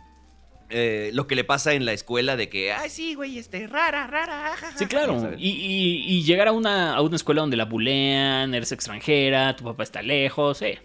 eh, 0.69 1.11
lo 1.13 1.27
que 1.27 1.35
le 1.35 1.43
pasa 1.43 1.73
en 1.73 1.85
la 1.85 1.93
escuela 1.93 2.35
de 2.37 2.47
que, 2.49 2.71
ay, 2.73 2.89
sí, 2.89 3.13
güey, 3.15 3.37
este, 3.37 3.67
rara, 3.67 4.07
rara. 4.07 4.51
jajaja", 4.51 4.77
Sí, 4.77 4.85
claro. 4.85 5.31
Y, 5.37 5.49
y- 5.49 6.03
y 6.17 6.23
llegar 6.23 6.47
a 6.47 6.51
una, 6.53 6.95
a 6.95 7.01
una 7.01 7.15
escuela 7.15 7.41
donde 7.41 7.57
la 7.57 7.65
bulean, 7.65 8.53
eres 8.53 8.71
extranjera, 8.71 9.55
tu 9.55 9.63
papá 9.65 9.83
está 9.83 10.01
lejos, 10.01 10.61
eh, 10.61 10.79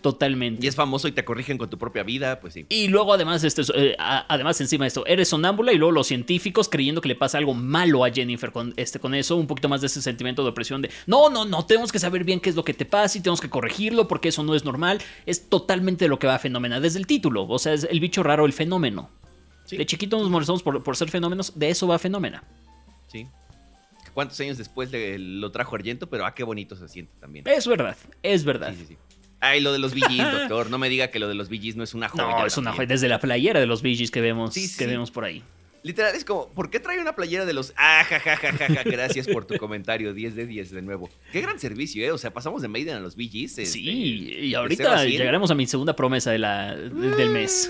Totalmente. 0.00 0.64
Y 0.64 0.68
es 0.68 0.74
famoso 0.74 1.06
y 1.06 1.12
te 1.12 1.24
corrigen 1.24 1.58
con 1.58 1.70
tu 1.70 1.78
propia 1.78 2.02
vida, 2.02 2.40
pues 2.40 2.54
sí. 2.54 2.66
Y 2.68 2.88
luego 2.88 3.12
además, 3.14 3.44
este, 3.44 3.62
eh, 3.74 3.96
además 3.98 4.60
encima 4.60 4.84
de 4.84 4.88
esto, 4.88 5.06
eres 5.06 5.28
sonámbula 5.28 5.72
y 5.72 5.76
luego 5.76 5.92
los 5.92 6.08
científicos 6.08 6.68
creyendo 6.68 7.00
que 7.00 7.08
le 7.08 7.14
pasa 7.14 7.38
algo 7.38 7.54
malo 7.54 8.04
a 8.04 8.10
Jennifer 8.10 8.50
con, 8.50 8.74
este, 8.76 8.98
con 8.98 9.14
eso, 9.14 9.36
un 9.36 9.46
poquito 9.46 9.68
más 9.68 9.80
de 9.80 9.86
ese 9.86 10.02
sentimiento 10.02 10.42
de 10.42 10.50
opresión 10.50 10.82
de, 10.82 10.90
no, 11.06 11.30
no, 11.30 11.44
no, 11.44 11.64
tenemos 11.66 11.92
que 11.92 11.98
saber 12.00 12.24
bien 12.24 12.40
qué 12.40 12.50
es 12.50 12.56
lo 12.56 12.64
que 12.64 12.74
te 12.74 12.84
pasa 12.84 13.16
y 13.18 13.20
tenemos 13.20 13.40
que 13.40 13.48
corregirlo 13.50 14.08
porque 14.08 14.28
eso 14.30 14.42
no 14.42 14.54
es 14.56 14.64
normal. 14.64 15.00
Es 15.26 15.48
totalmente 15.48 16.08
lo 16.08 16.18
que 16.18 16.26
va 16.26 16.34
a 16.34 16.38
Fenómena 16.40 16.80
desde 16.80 16.98
el 16.98 17.06
título, 17.06 17.46
o 17.46 17.58
sea, 17.60 17.72
es 17.72 17.84
el 17.88 18.00
bicho 18.00 18.22
raro, 18.24 18.44
el 18.46 18.52
fenómeno. 18.52 19.10
Sí. 19.64 19.76
De 19.76 19.86
chiquito 19.86 20.18
nos 20.18 20.28
molestamos 20.28 20.62
por, 20.64 20.82
por 20.82 20.96
ser 20.96 21.08
fenómenos, 21.10 21.56
de 21.56 21.70
eso 21.70 21.86
va 21.86 21.98
Fenómena. 22.00 22.42
Sí. 23.06 23.28
¿Cuántos 24.12 24.38
años 24.40 24.58
después 24.58 24.90
le- 24.90 25.18
lo 25.18 25.50
trajo 25.52 25.74
Argento? 25.76 26.08
Pero 26.10 26.26
ah, 26.26 26.34
qué 26.34 26.42
bonito 26.42 26.76
se 26.76 26.88
siente 26.88 27.12
también. 27.20 27.46
Es 27.48 27.66
verdad, 27.66 27.96
es 28.22 28.44
verdad. 28.44 28.74
Sí, 28.76 28.80
sí, 28.80 28.86
sí. 28.88 29.11
Ay, 29.42 29.60
lo 29.60 29.72
de 29.72 29.78
los 29.80 29.92
VGs, 29.92 30.32
doctor. 30.32 30.70
No 30.70 30.78
me 30.78 30.88
diga 30.88 31.08
que 31.08 31.18
lo 31.18 31.28
de 31.28 31.34
los 31.34 31.48
VGs 31.50 31.76
no 31.76 31.84
es 31.84 31.92
una 31.94 32.08
joya. 32.08 32.22
No, 32.24 32.46
es 32.46 32.56
una 32.56 32.72
joya. 32.72 32.86
Desde 32.86 33.08
la 33.08 33.18
playera 33.20 33.60
de 33.60 33.66
los 33.66 33.82
Gees 33.82 34.10
que 34.10 34.20
vemos, 34.20 34.54
Sí, 34.54 34.68
sí, 34.68 34.78
que 34.78 34.86
vemos 34.86 35.10
por 35.10 35.24
ahí. 35.24 35.42
Literal, 35.84 36.14
es 36.14 36.24
como, 36.24 36.48
¿por 36.50 36.70
qué 36.70 36.78
trae 36.78 37.00
una 37.00 37.16
playera 37.16 37.44
de 37.44 37.52
los... 37.52 37.72
Ah, 37.76 38.04
ja, 38.08 38.20
ja, 38.20 38.36
ja, 38.36 38.52
ja, 38.52 38.66
ja, 38.72 38.82
Gracias 38.84 39.26
por 39.26 39.44
tu 39.46 39.56
comentario. 39.56 40.14
10 40.14 40.36
de 40.36 40.46
10 40.46 40.70
de 40.70 40.80
nuevo. 40.80 41.10
Qué 41.32 41.40
gran 41.40 41.58
servicio, 41.58 42.04
¿eh? 42.04 42.12
O 42.12 42.18
sea, 42.18 42.32
pasamos 42.32 42.62
de 42.62 42.68
Maiden 42.68 42.94
a 42.94 43.00
los 43.00 43.16
VGs. 43.16 43.58
este, 43.58 43.66
Sí, 43.66 43.80
y 44.42 44.54
ahorita 44.54 45.00
a 45.00 45.04
llegaremos 45.04 45.50
a 45.50 45.56
mi 45.56 45.66
segunda 45.66 45.96
promesa 45.96 46.30
de 46.30 46.38
la, 46.38 46.76
de- 46.76 46.88
del 47.16 47.30
mes. 47.30 47.68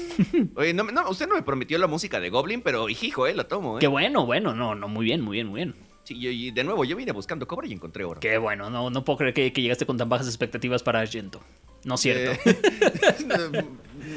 Oye, 0.56 0.74
no, 0.74 0.84
no, 0.84 1.08
usted 1.08 1.26
no 1.26 1.36
me 1.36 1.42
prometió 1.42 1.78
la 1.78 1.86
música 1.86 2.20
de 2.20 2.28
Goblin, 2.28 2.60
pero 2.60 2.90
hijo, 2.90 3.26
¿eh? 3.26 3.34
La 3.34 3.44
tomo, 3.44 3.78
¿eh? 3.78 3.80
Qué 3.80 3.86
bueno, 3.86 4.26
bueno, 4.26 4.54
no, 4.54 4.74
no, 4.74 4.88
muy 4.88 5.06
bien, 5.06 5.22
muy 5.22 5.38
bien, 5.38 5.46
muy 5.46 5.60
bien. 5.60 5.74
Sí, 6.04 6.14
y 6.18 6.50
de 6.50 6.64
nuevo, 6.64 6.84
yo 6.84 6.96
vine 6.96 7.12
buscando 7.12 7.46
cobre 7.48 7.68
y 7.68 7.72
encontré 7.72 8.04
oro. 8.04 8.20
Qué 8.20 8.36
bueno, 8.36 8.68
no, 8.68 8.90
no 8.90 9.04
puedo 9.06 9.16
creer 9.18 9.32
que, 9.32 9.52
que 9.54 9.62
llegaste 9.62 9.86
con 9.86 9.96
tan 9.96 10.10
bajas 10.10 10.26
expectativas 10.26 10.82
para 10.82 11.00
Argento. 11.00 11.40
No 11.84 11.94
es 11.96 12.00
cierto. 12.00 12.50
Eh, 12.50 12.56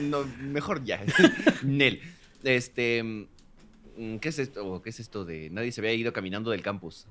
no, 0.02 0.24
mejor 0.40 0.84
ya. 0.84 1.04
Nel. 1.64 2.02
Este. 2.44 3.04
mm, 3.04 4.18
¿Qué 4.18 4.30
es 4.30 4.40
esto? 4.40 4.82
¿Qué 4.84 4.90
es 4.90 5.00
esto 5.00 5.26
de 5.26 5.50
nadie 5.50 5.72
se 5.72 5.82
había 5.82 5.94
ido 5.94 6.14
caminando 6.14 6.52
del 6.52 6.62
campus? 6.62 7.06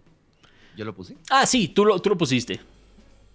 ¿Yo 0.76 0.84
lo 0.84 0.94
puse? 0.94 1.16
Ah, 1.30 1.46
sí, 1.46 1.68
tú 1.68 1.84
lo, 1.84 1.98
tú 2.00 2.10
lo 2.10 2.18
pusiste. 2.18 2.60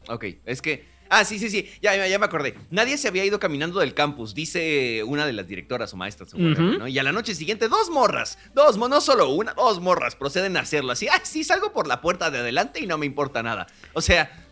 Ok, 0.07 0.25
es 0.45 0.61
que. 0.61 0.99
Ah, 1.11 1.25
sí, 1.25 1.39
sí, 1.39 1.49
sí, 1.49 1.67
ya, 1.81 2.07
ya, 2.07 2.19
me 2.19 2.25
acordé. 2.25 2.55
Nadie 2.69 2.95
se 2.95 3.07
había 3.07 3.25
ido 3.25 3.39
caminando 3.39 3.79
del 3.79 3.95
campus, 3.95 4.35
dice 4.35 5.01
una 5.03 5.25
de 5.25 5.33
las 5.33 5.47
directoras 5.47 5.91
o 5.93 5.97
maestras. 5.97 6.35
o 6.35 6.37
whatever, 6.37 6.69
Ujú. 6.69 6.79
¿no? 6.79 6.87
Y 6.87 6.99
a 6.99 7.03
la 7.03 7.11
noche 7.11 7.33
siguiente, 7.33 7.67
dos 7.67 7.89
morras, 7.89 8.37
dos, 8.53 8.77
no 8.77 9.01
solo 9.01 9.29
una, 9.31 9.55
dos 9.55 9.81
morras 9.81 10.15
proceden 10.15 10.55
a 10.55 10.59
hacerlo 10.59 10.91
así. 10.91 11.07
Ah, 11.07 11.19
sí, 11.23 11.43
salgo 11.43 11.73
por 11.73 11.87
la 11.87 11.99
puerta 12.01 12.29
de 12.29 12.37
adelante 12.37 12.79
y 12.79 12.85
no 12.85 12.99
me 12.99 13.07
importa 13.07 13.41
nada. 13.41 13.65
O 13.93 14.01
sea, 14.01 14.48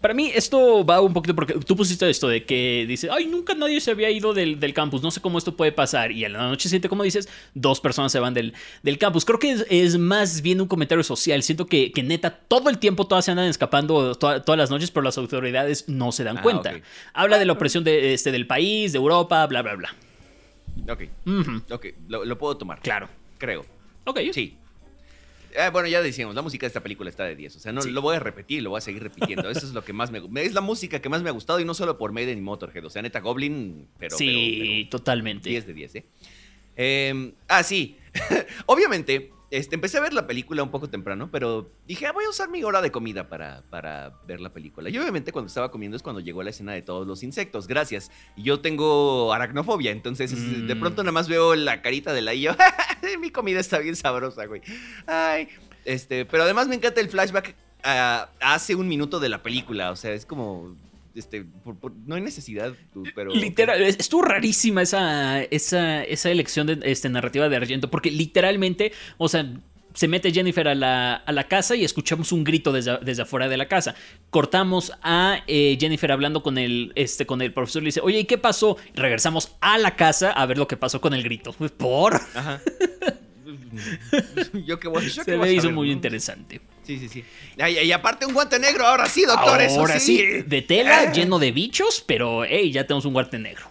Para 0.00 0.12
mí 0.12 0.30
esto 0.34 0.84
va 0.84 1.00
un 1.00 1.12
poquito 1.12 1.34
porque 1.36 1.54
tú 1.54 1.76
pusiste 1.76 2.10
esto 2.10 2.26
de 2.26 2.44
que 2.44 2.84
dice, 2.88 3.08
ay, 3.12 3.26
nunca 3.26 3.54
nadie 3.54 3.80
se 3.80 3.92
había 3.92 4.10
ido 4.10 4.34
del, 4.34 4.58
del 4.58 4.74
campus, 4.74 5.02
no 5.02 5.10
sé 5.12 5.20
cómo 5.20 5.38
esto 5.38 5.56
puede 5.56 5.70
pasar. 5.70 6.10
Y 6.10 6.24
a 6.24 6.28
la 6.28 6.48
noche 6.48 6.68
siguiente, 6.68 6.88
como 6.88 7.04
dices, 7.04 7.28
dos 7.54 7.80
personas 7.80 8.10
se 8.10 8.18
van 8.18 8.34
del, 8.34 8.54
del 8.82 8.98
campus. 8.98 9.24
Creo 9.24 9.38
que 9.38 9.52
es, 9.52 9.66
es 9.70 9.96
más 9.98 10.42
bien 10.42 10.60
un 10.60 10.66
comentario 10.66 11.04
social. 11.04 11.42
Siento 11.44 11.66
que, 11.66 11.92
que 11.92 12.02
neta, 12.02 12.30
todo 12.30 12.70
el 12.70 12.78
tiempo 12.78 13.06
todas 13.06 13.24
se 13.24 13.30
andan 13.30 13.46
escapando 13.46 14.14
to- 14.16 14.42
todas 14.42 14.58
las 14.58 14.70
noches, 14.70 14.90
pero 14.90 15.04
las 15.04 15.16
autoridades 15.18 15.88
no 15.88 16.10
se 16.10 16.24
dan 16.24 16.38
Ah, 16.38 16.42
cuenta. 16.42 16.72
Habla 17.12 17.38
de 17.38 17.44
la 17.44 17.52
opresión 17.52 17.84
de, 17.84 18.14
este, 18.14 18.32
del 18.32 18.46
país, 18.48 18.92
de 18.92 18.98
Europa, 18.98 19.46
bla, 19.46 19.62
bla, 19.62 19.74
bla. 19.76 19.94
ok, 20.92 21.02
ok, 21.70 21.86
lo, 22.08 22.24
lo 22.24 22.38
puedo 22.38 22.56
tomar. 22.56 22.80
Claro. 22.80 23.08
Creo. 23.38 23.64
Ok. 24.06 24.18
Sí. 24.32 24.56
Eh, 25.54 25.70
bueno, 25.72 25.88
ya 25.88 26.02
decíamos, 26.02 26.34
la 26.34 26.42
música 26.42 26.64
de 26.64 26.68
esta 26.68 26.82
película 26.82 27.08
está 27.10 27.24
de 27.24 27.34
10. 27.36 27.56
O 27.56 27.58
sea, 27.60 27.72
no 27.72 27.82
Sí. 27.82 27.90
lo 27.90 28.02
voy 28.02 28.16
a 28.16 28.20
repetir, 28.20 28.62
lo 28.62 28.70
voy 28.70 28.78
a 28.78 28.80
seguir 28.80 29.02
repitiendo. 29.02 29.48
Eso 29.50 29.66
es 29.66 29.72
lo 29.72 29.84
que 29.84 29.92
más 29.92 30.10
me 30.10 30.20
Es 30.42 30.52
la 30.54 30.60
música 30.60 31.00
que 31.00 31.08
más 31.08 31.22
me 31.22 31.28
ha 31.28 31.32
gustado 31.32 31.58
y 31.60 31.64
no 31.64 31.74
solo 31.74 31.96
por 31.98 32.12
Maiden 32.12 32.38
y 32.38 32.40
Motorhead. 32.40 32.84
O 32.84 32.90
sea, 32.90 33.02
neta, 33.02 33.20
Goblin, 33.20 33.88
pero. 33.98 34.16
sí, 34.16 34.26
pero- 34.26 34.70
pero 34.78 34.90
totalmente. 34.90 35.48
10 35.48 35.66
de 35.66 35.72
10, 35.74 35.94
¿eh? 35.96 36.04
Eh, 36.76 37.32
ah, 37.48 37.62
sí. 37.62 37.96
Obviamente, 38.66 39.32
este, 39.50 39.74
empecé 39.76 39.98
a 39.98 40.00
ver 40.00 40.12
la 40.12 40.26
película 40.26 40.62
un 40.62 40.70
poco 40.70 40.88
temprano, 40.90 41.30
pero 41.32 41.70
dije, 41.86 42.06
ah, 42.06 42.12
voy 42.12 42.24
a 42.24 42.30
usar 42.30 42.50
mi 42.50 42.62
hora 42.64 42.82
de 42.82 42.90
comida 42.90 43.28
para, 43.28 43.62
para 43.70 44.12
ver 44.26 44.40
la 44.40 44.50
película. 44.52 44.90
Y 44.90 44.98
obviamente 44.98 45.32
cuando 45.32 45.46
estaba 45.48 45.70
comiendo 45.70 45.96
es 45.96 46.02
cuando 46.02 46.20
llegó 46.20 46.42
la 46.42 46.50
escena 46.50 46.72
de 46.72 46.82
todos 46.82 47.06
los 47.06 47.22
insectos. 47.22 47.66
Gracias. 47.66 48.10
Y 48.36 48.42
yo 48.42 48.60
tengo 48.60 49.32
aracnofobia, 49.32 49.90
entonces 49.90 50.32
es- 50.32 50.66
de 50.66 50.74
Mm. 50.74 50.80
pronto 50.80 51.02
nada 51.02 51.12
más 51.12 51.28
veo 51.28 51.54
la 51.54 51.80
carita 51.82 52.12
de 52.12 52.20
la 52.22 52.34
y 52.34 52.42
yo, 52.42 52.52
mi 53.20 53.30
comida 53.30 53.60
está 53.60 53.78
bien 53.78 53.96
sabrosa, 53.96 54.44
güey. 54.46 54.60
Ay, 55.06 55.48
este, 55.84 56.24
pero 56.26 56.42
además 56.42 56.68
me 56.68 56.74
encanta 56.74 57.00
el 57.00 57.08
flashback 57.08 57.54
a 57.82 58.28
a 58.40 58.54
hace 58.54 58.74
un 58.74 58.88
minuto 58.88 59.20
de 59.20 59.28
la 59.28 59.42
película. 59.42 59.90
O 59.92 59.96
sea, 59.96 60.12
es 60.12 60.26
como... 60.26 60.76
Este, 61.14 61.44
por- 61.44 61.76
por- 61.78 61.92
no 62.06 62.14
hay 62.14 62.20
necesidad, 62.22 62.72
pero... 63.14 63.30
Literal, 63.34 63.82
es- 63.82 63.96
estuvo 63.98 64.22
rarísima 64.22 64.82
esa, 64.82 65.42
esa, 65.42 66.04
esa 66.04 66.30
elección 66.30 66.66
de 66.66 66.78
este, 66.84 67.08
narrativa 67.08 67.48
de 67.48 67.56
Argento, 67.56 67.90
porque 67.90 68.10
literalmente, 68.10 68.92
o 69.16 69.28
sea, 69.28 69.50
se 69.94 70.06
mete 70.06 70.30
Jennifer 70.32 70.68
a 70.68 70.74
la, 70.76 71.14
a 71.16 71.32
la 71.32 71.44
casa 71.48 71.74
y 71.74 71.82
escuchamos 71.84 72.30
un 72.30 72.44
grito 72.44 72.70
desde, 72.72 72.98
desde 72.98 73.22
afuera 73.22 73.48
de 73.48 73.56
la 73.56 73.66
casa. 73.66 73.96
Cortamos 74.30 74.92
a 75.02 75.38
eh, 75.48 75.76
Jennifer 75.80 76.12
hablando 76.12 76.42
con 76.42 76.56
el, 76.56 76.92
este, 76.94 77.26
con 77.26 77.42
el 77.42 77.52
profesor, 77.52 77.82
le 77.82 77.86
dice, 77.88 78.00
oye, 78.02 78.20
¿y 78.20 78.24
qué 78.24 78.38
pasó? 78.38 78.76
Y 78.94 79.00
regresamos 79.00 79.56
a 79.60 79.76
la 79.78 79.96
casa 79.96 80.30
a 80.30 80.46
ver 80.46 80.56
lo 80.58 80.68
que 80.68 80.76
pasó 80.76 81.00
con 81.00 81.14
el 81.14 81.24
grito. 81.24 81.52
¿Por? 81.78 82.14
Ajá. 82.14 82.60
yo 84.66 84.78
que 84.80 84.88
voy, 84.88 85.08
yo 85.08 85.24
Se 85.24 85.36
voy 85.36 85.48
a 85.48 85.50
me 85.50 85.52
hizo 85.52 85.62
saber, 85.62 85.74
muy 85.74 85.86
¿no? 85.88 85.92
interesante. 85.92 86.60
Sí, 86.84 86.98
sí, 86.98 87.08
sí. 87.08 87.24
Ay, 87.60 87.78
y 87.80 87.92
aparte 87.92 88.24
un 88.26 88.32
guante 88.34 88.58
negro, 88.58 88.86
ahora 88.86 89.06
sí, 89.06 89.24
doctor, 89.26 89.60
eso 89.60 89.80
Ahora 89.80 89.98
sí. 90.00 90.16
sí, 90.18 90.42
de 90.46 90.62
tela, 90.62 91.04
Eh. 91.04 91.10
lleno 91.14 91.38
de 91.38 91.52
bichos, 91.52 92.02
pero 92.06 92.44
hey, 92.44 92.72
ya 92.72 92.86
tenemos 92.86 93.04
un 93.04 93.12
guante 93.12 93.38
negro. 93.38 93.66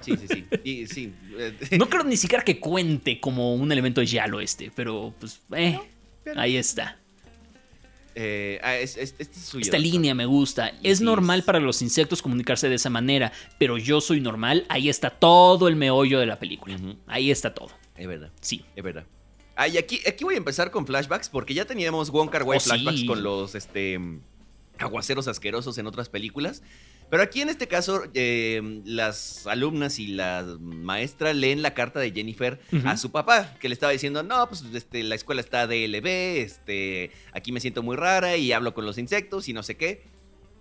Sí, 0.00 0.14
sí, 0.16 0.26
sí. 0.28 0.44
Y, 0.64 0.86
sí. 0.86 1.12
eh, 1.38 1.52
No 1.78 1.88
creo 1.88 2.04
ni 2.04 2.16
siquiera 2.16 2.44
que 2.44 2.58
cuente 2.60 3.20
como 3.20 3.54
un 3.54 3.70
elemento 3.72 4.00
de 4.00 4.06
Yalo 4.06 4.40
este, 4.40 4.70
pero 4.74 5.12
pues, 5.20 5.40
eh, 5.54 5.78
pero- 6.24 6.40
ahí 6.40 6.56
está. 6.56 6.98
eh, 8.14 8.60
ah, 8.62 8.76
es- 8.76 8.96
es- 8.96 9.14
este 9.18 9.38
es 9.38 9.44
suyo. 9.46 9.62
Esta 9.62 9.76
doctor. 9.78 9.92
línea 9.92 10.14
me 10.14 10.26
gusta. 10.26 10.72
Es 10.82 10.98
Sí, 10.98 11.04
normal 11.04 11.42
para 11.44 11.60
los 11.60 11.80
insectos 11.82 12.20
comunicarse 12.22 12.68
de 12.68 12.74
esa 12.76 12.90
manera, 12.90 13.32
pero 13.58 13.76
yo 13.78 14.00
soy 14.00 14.20
normal. 14.20 14.64
Ahí 14.68 14.88
está 14.88 15.10
todo 15.10 15.66
el 15.68 15.76
meollo 15.76 16.20
de 16.20 16.26
la 16.26 16.38
película. 16.38 16.78
Ahí 17.06 17.30
está 17.30 17.52
todo. 17.54 17.70
Es 17.96 18.06
verdad, 18.06 18.30
Sí. 18.40 18.64
es 18.76 18.84
verdad. 18.84 19.04
Ah, 19.62 19.68
y 19.68 19.78
aquí, 19.78 20.00
aquí 20.06 20.24
voy 20.24 20.34
a 20.34 20.38
empezar 20.38 20.70
con 20.72 20.86
flashbacks 20.86 21.28
porque 21.28 21.54
ya 21.54 21.64
teníamos 21.64 22.10
Wong 22.10 22.30
Kar 22.30 22.42
Wai 22.42 22.56
Oh, 22.56 22.60
sí. 22.60 22.68
flashbacks 22.70 23.04
con 23.04 23.22
los 23.22 23.54
este, 23.54 23.98
aguaceros 24.78 25.28
asquerosos 25.28 25.78
en 25.78 25.86
otras 25.86 26.08
películas. 26.08 26.62
Pero 27.10 27.22
aquí 27.22 27.42
en 27.42 27.48
este 27.50 27.68
caso, 27.68 28.02
eh, 28.14 28.80
las 28.86 29.46
alumnas 29.46 29.98
y 29.98 30.06
la 30.08 30.44
maestra 30.60 31.32
leen 31.34 31.60
la 31.62 31.74
carta 31.74 32.00
de 32.00 32.10
Jennifer 32.10 32.58
a 32.86 32.96
su 32.96 33.12
papá, 33.12 33.54
que 33.60 33.68
le 33.68 33.74
estaba 33.74 33.92
diciendo, 33.92 34.22
no, 34.22 34.48
pues 34.48 34.64
este, 34.74 35.02
la 35.02 35.14
escuela 35.14 35.42
está 35.42 35.66
DLB, 35.66 36.06
este, 36.38 37.10
aquí 37.32 37.52
me 37.52 37.60
siento 37.60 37.82
muy 37.82 37.96
rara 37.96 38.36
y 38.38 38.50
hablo 38.52 38.72
con 38.74 38.86
los 38.86 38.96
insectos 38.98 39.48
y 39.48 39.52
no 39.52 39.62
sé 39.62 39.76
qué. 39.76 40.02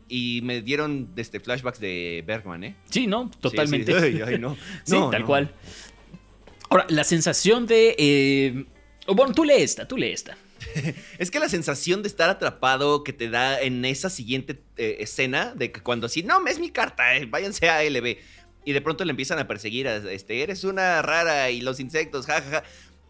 Y 0.09 0.41
me 0.43 0.61
dieron 0.61 1.09
este, 1.15 1.39
flashbacks 1.39 1.79
de 1.79 2.21
Bergman, 2.27 2.65
¿eh? 2.65 2.75
Sí, 2.89 3.07
¿no? 3.07 3.31
Totalmente. 3.39 3.93
sí. 3.93 3.97
Ay, 4.21 4.21
ay, 4.33 4.37
no. 4.37 4.57
Sí, 4.83 4.91
No, 4.91 5.09
tal 5.09 5.21
no. 5.21 5.27
cual. 5.27 5.53
Ahora, 6.69 6.85
la 6.89 7.03
sensación 7.05 7.65
de... 7.65 7.95
eh, 7.97 8.65
oh, 9.07 9.15
bueno, 9.15 9.33
tú 9.33 9.43
lee 9.43 9.61
esta, 9.61 9.87
tú 9.87 9.97
lee 9.97 10.11
esta. 10.11 10.37
Es 11.17 11.31
que 11.31 11.39
la 11.39 11.49
sensación 11.49 12.01
de 12.01 12.07
estar 12.07 12.29
atrapado 12.29 13.03
que 13.03 13.13
te 13.13 13.29
da 13.29 13.61
en 13.61 13.83
esa 13.85 14.09
siguiente 14.09 14.61
eh, 14.77 14.97
escena, 14.99 15.53
de 15.55 15.71
que 15.71 15.81
cuando 15.81 16.07
así, 16.07 16.23
no, 16.23 16.45
es 16.47 16.59
mi 16.59 16.69
carta, 16.69 17.15
eh, 17.15 17.25
váyanse 17.25 17.69
a 17.69 17.83
LB. 17.83 18.17
Y 18.63 18.73
de 18.73 18.81
pronto 18.81 19.03
le 19.03 19.11
empiezan 19.11 19.39
a 19.39 19.47
perseguir, 19.47 19.87
a, 19.87 19.97
este, 20.11 20.43
eres 20.43 20.63
una 20.63 21.01
rara 21.01 21.49
y 21.49 21.61
los 21.61 21.79
insectos, 21.79 22.27
jajaja. 22.27 22.63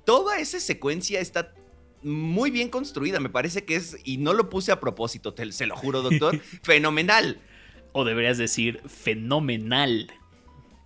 Toda 0.06 0.39
esa 0.39 0.60
secuencia 0.60 1.19
está 1.19 1.54
muy 2.04 2.51
bien 2.51 2.69
construida, 2.69 3.19
me 3.19 3.30
parece 3.30 3.65
que 3.65 3.75
es, 3.75 3.97
y 4.04 4.17
no 4.17 4.34
lo 4.34 4.49
puse 4.49 4.71
a 4.71 4.80
propósito, 4.80 5.34
te, 5.34 5.51
se 5.51 5.67
lo 5.67 5.75
juro, 5.75 6.01
doctor, 6.01 6.39
fenomenal. 6.63 7.41
O 7.93 8.06
deberías 8.06 8.38
decir 8.38 8.82
fenomenal. 8.88 10.10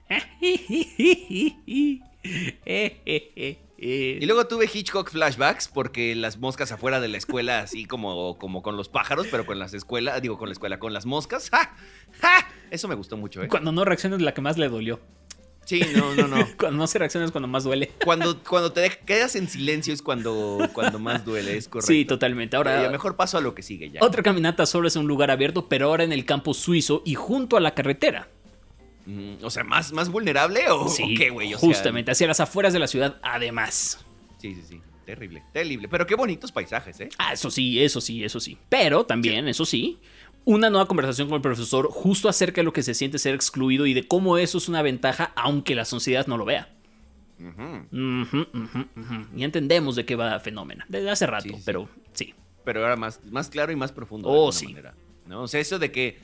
Y 3.78 4.26
luego 4.26 4.48
tuve 4.48 4.70
Hitchcock 4.74 5.10
flashbacks 5.10 5.68
porque 5.68 6.16
las 6.16 6.38
moscas 6.38 6.72
afuera 6.72 7.00
de 7.02 7.08
la 7.10 7.18
escuela, 7.18 7.60
así 7.60 7.86
como, 7.86 8.38
como 8.38 8.62
con 8.62 8.78
los 8.78 8.90
pájaros, 8.90 9.28
pero 9.30 9.46
con 9.46 9.60
las 9.60 9.74
escuelas, 9.74 10.22
digo 10.22 10.38
con 10.38 10.50
la 10.50 10.54
escuela, 10.54 10.80
con 10.80 10.94
las 10.94 11.06
moscas. 11.06 11.50
¡Ja! 11.50 11.76
¡Ja! 12.22 12.48
Eso 12.72 12.88
me 12.88 12.96
gustó 12.96 13.18
mucho, 13.18 13.44
¿eh? 13.44 13.48
Cuando 13.48 13.72
no 13.72 13.84
reaccionas, 13.86 14.22
la 14.22 14.34
que 14.34 14.42
más 14.42 14.58
le 14.58 14.70
dolió. 14.70 15.00
Sí, 15.66 15.82
no, 15.96 16.14
no, 16.14 16.28
no. 16.28 16.48
Cuando 16.60 16.78
no 16.78 16.88
se 16.88 17.00
reacciona 17.00 17.26
es 17.26 17.32
cuando 17.32 17.48
más 17.48 17.64
duele. 17.64 17.92
Cuando, 18.04 18.42
cuando 18.44 18.72
te 18.72 18.88
quedas 19.04 19.36
en 19.36 19.50
silencio 19.50 19.94
es 19.96 20.04
cuando, 20.04 20.70
cuando 20.74 21.00
más 21.00 21.26
duele, 21.26 21.58
es 21.58 21.68
correcto. 21.68 21.92
Sí, 21.92 22.06
totalmente. 22.06 22.56
Ahora, 22.56 22.78
Ahora, 22.78 22.92
mejor 22.92 23.16
paso 23.16 23.40
a 23.40 23.42
lo 23.42 23.56
que 23.56 23.64
sigue 23.64 23.90
ya. 23.90 24.00
otra 24.04 24.22
caminata 24.22 24.68
solo 24.68 24.88
es 24.88 24.96
un 24.96 25.08
lugar 25.08 25.32
abierto, 25.32 25.68
pero 25.68 25.88
ahora 25.88 26.04
en 26.04 26.12
el 26.12 26.24
campo 26.24 26.54
suizo 26.54 27.02
y 27.04 27.16
junto 27.16 27.58
a 27.58 27.62
la 27.62 27.74
carretera. 27.74 28.30
Mm, 29.06 29.36
o 29.44 29.50
sea, 29.50 29.64
¿más, 29.64 29.92
más 29.94 30.10
vulnerable 30.10 30.62
o, 30.70 30.88
Sí, 30.88 31.04
o 31.04 31.18
qué, 31.18 31.30
güey? 31.30 31.54
O 31.54 31.60
sea, 31.60 31.68
justamente, 31.70 32.12
hacia 32.12 32.28
las 32.28 32.40
afueras 32.40 32.74
de 32.74 32.80
la 32.80 32.88
ciudad, 32.88 33.18
además. 33.22 34.04
sí, 34.40 34.56
sí, 34.56 34.62
sí. 34.68 34.82
Terrible, 35.06 35.44
terrible. 35.54 35.88
Pero 35.88 36.08
qué 36.08 36.16
bonitos 36.16 36.52
paisajes, 36.52 37.00
¿eh? 37.00 37.10
Ah, 37.20 37.34
eso 37.34 37.52
sí, 37.52 37.80
eso 37.84 38.02
sí, 38.02 38.24
eso 38.24 38.40
sí. 38.40 38.58
Pero 38.70 39.06
también, 39.06 39.48
eso 39.48 39.64
sí, 39.64 40.00
una 40.46 40.72
nueva 40.72 40.88
conversación 40.88 41.28
con 41.28 41.36
el 41.36 41.42
profesor 41.44 41.90
justo 41.92 42.28
acerca 42.28 42.62
de 42.62 42.64
lo 42.66 42.74
que 42.74 42.82
se 42.82 42.96
siente 42.96 43.20
ser 43.20 43.36
excluido 43.36 43.86
y 43.86 43.94
de 43.94 44.08
cómo 44.08 44.40
eso 44.40 44.58
es 44.58 44.68
una 44.68 44.82
ventaja 44.82 45.32
aunque 45.36 45.76
la 45.76 45.86
sociedad 45.86 46.26
no 46.26 46.38
lo 46.38 46.46
vea. 46.46 46.70
Ujú. 47.40 47.86
Ujú, 47.92 48.48
ujú, 48.54 48.86
ujú. 48.96 49.26
Y 49.38 49.44
entendemos 49.44 49.96
de 49.96 50.06
qué 50.06 50.16
va 50.16 50.40
Fenómeno. 50.40 50.84
Desde 50.88 51.12
hace 51.12 51.28
rato, 51.28 51.50
Sí, 51.50 51.54
sí. 51.56 51.62
pero 51.66 51.88
sí. 52.14 52.34
Pero 52.64 52.82
ahora 52.82 52.96
más, 52.96 53.20
más 53.26 53.50
claro 53.50 53.72
y 53.72 53.76
más 53.76 53.92
profundo. 53.92 54.28
de 54.30 54.34
Oh, 54.36 54.38
alguna 54.48 54.54
sí. 54.60 54.66
manera, 54.68 54.96
¿no? 55.28 55.44
O 55.44 55.48
sea, 55.48 55.60
eso 55.60 55.78
de 55.78 55.92
que 55.92 56.18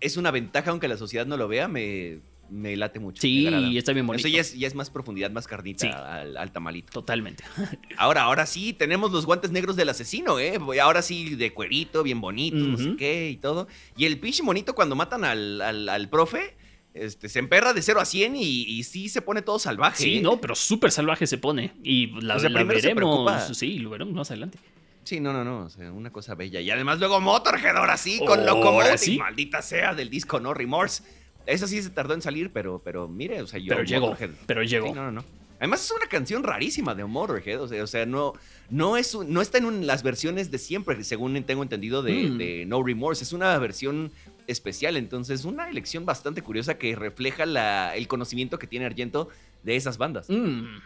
es 0.00 0.16
una 0.16 0.30
ventaja 0.30 0.70
aunque 0.70 0.88
la 0.88 0.96
sociedad 0.96 1.26
no 1.26 1.36
lo 1.36 1.48
vea, 1.48 1.68
me, 1.68 2.18
me 2.50 2.76
late 2.76 2.98
mucho. 2.98 3.20
Sí, 3.20 3.48
y 3.48 3.78
está 3.78 3.92
bien 3.92 4.06
bonito. 4.06 4.26
Eso 4.26 4.34
ya 4.34 4.40
es, 4.40 4.58
ya 4.58 4.66
es 4.66 4.74
más 4.74 4.90
profundidad, 4.90 5.30
más 5.30 5.46
carnita 5.46 5.86
Sí. 5.86 5.92
al, 5.94 6.36
al 6.36 6.52
tamalito. 6.52 6.92
Totalmente. 6.92 7.44
Ahora, 7.96 8.22
ahora 8.22 8.46
sí, 8.46 8.72
tenemos 8.72 9.12
los 9.12 9.26
guantes 9.26 9.50
negros 9.50 9.76
del 9.76 9.88
asesino, 9.88 10.38
¿eh? 10.38 10.58
Ahora 10.82 11.02
sí, 11.02 11.34
de 11.36 11.52
cuerito, 11.52 12.02
bien 12.02 12.20
bonito, 12.20 12.56
no 12.56 12.76
sé 12.78 12.96
qué 12.96 13.30
y 13.30 13.36
todo. 13.36 13.68
Y 13.96 14.04
el 14.06 14.18
pinche 14.18 14.42
monito 14.42 14.74
cuando 14.74 14.96
matan 14.96 15.24
al, 15.24 15.60
al, 15.60 15.88
al 15.88 16.08
profe, 16.08 16.56
este, 16.94 17.28
se 17.28 17.38
emperra 17.38 17.72
de 17.72 17.82
0 17.82 18.00
a 18.00 18.04
100 18.04 18.36
y, 18.36 18.42
y 18.42 18.82
sí 18.84 19.08
se 19.08 19.22
pone 19.22 19.42
todo 19.42 19.58
salvaje. 19.58 20.02
Sí, 20.02 20.16
¿eh? 20.18 20.20
no, 20.22 20.40
pero 20.40 20.54
súper 20.54 20.90
salvaje 20.90 21.26
se 21.26 21.38
pone. 21.38 21.72
Y 21.84 22.08
la, 22.20 22.36
O 22.36 22.40
sea, 22.40 22.48
la 22.50 22.60
se. 22.80 23.54
Sí, 23.54 23.78
lo 23.78 23.90
veremos 23.90 24.14
más 24.14 24.30
adelante. 24.30 24.58
Sí, 25.04 25.18
no, 25.20 25.32
no, 25.32 25.44
no. 25.44 25.64
O 25.64 25.70
sea, 25.70 25.90
una 25.92 26.10
cosa 26.12 26.34
bella. 26.34 26.60
Y 26.60 26.70
además 26.70 26.98
luego 26.98 27.20
Motorhead, 27.20 27.76
ahora 27.76 27.96
sí, 27.96 28.18
con 28.18 28.40
Ahora 28.40 28.52
Locomotive. 28.54 28.98
sí. 28.98 29.18
Maldita 29.18 29.62
sea, 29.62 29.94
del 29.94 30.10
disco 30.10 30.38
No 30.40 30.54
Remorse. 30.54 31.02
Esa 31.46 31.66
sí 31.66 31.82
se 31.82 31.90
tardó 31.90 32.14
en 32.14 32.22
salir, 32.22 32.52
pero, 32.52 32.80
pero 32.84 33.08
mire, 33.08 33.40
o 33.42 33.46
sea, 33.46 33.58
yo. 33.58 33.68
Pero 33.70 33.82
llegó, 33.82 34.16
pero 34.46 34.62
llegó. 34.62 34.86
Sí, 34.88 34.92
no, 34.92 35.04
no, 35.04 35.12
no. 35.12 35.24
Además 35.58 35.84
es 35.84 35.90
una 35.90 36.06
canción 36.06 36.42
rarísima 36.42 36.94
de 36.94 37.04
Motorhead, 37.04 37.60
o 37.60 37.68
sea, 37.68 37.82
o 37.84 37.86
sea 37.86 38.06
no, 38.06 38.32
no, 38.70 38.96
es 38.96 39.14
un- 39.14 39.30
no 39.30 39.42
está 39.42 39.58
en 39.58 39.66
un- 39.66 39.86
las 39.86 40.02
versiones 40.02 40.50
de 40.50 40.56
siempre, 40.58 41.02
según 41.04 41.42
tengo 41.44 41.62
entendido, 41.62 42.02
de, 42.02 42.12
Mm. 42.30 42.38
de 42.38 42.64
No 42.66 42.82
Remorse. 42.82 43.24
Es 43.24 43.32
una 43.34 43.58
versión 43.58 44.10
especial, 44.46 44.96
entonces 44.96 45.44
una 45.44 45.68
elección 45.68 46.06
bastante 46.06 46.40
curiosa 46.40 46.78
que 46.78 46.96
refleja 46.96 47.44
la- 47.46 47.94
el 47.94 48.08
conocimiento 48.08 48.58
que 48.58 48.66
tiene 48.66 48.86
Argento 48.86 49.28
de 49.62 49.76
esas 49.76 49.98
bandas. 49.98 50.30
Mm, 50.30 50.78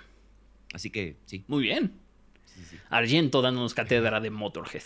Así 0.73 0.91
que 0.91 1.17
sí, 1.27 1.45
muy 1.47 1.63
bien. 1.63 1.93
Sí. 2.71 2.77
Argento 2.91 3.43
dándonos 3.43 3.75
cátedra 3.75 4.21
de 4.21 4.31
Motorhead. 4.31 4.83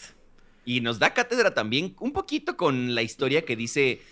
Y 0.64 0.81
nos 0.81 0.98
da 0.98 1.14
cátedra 1.14 1.54
también 1.54 1.94
un 2.00 2.12
poquito 2.12 2.57
con 2.57 2.94
la 2.94 3.02
historia 3.02 3.44
que 3.44 3.57
dice... 3.57 4.02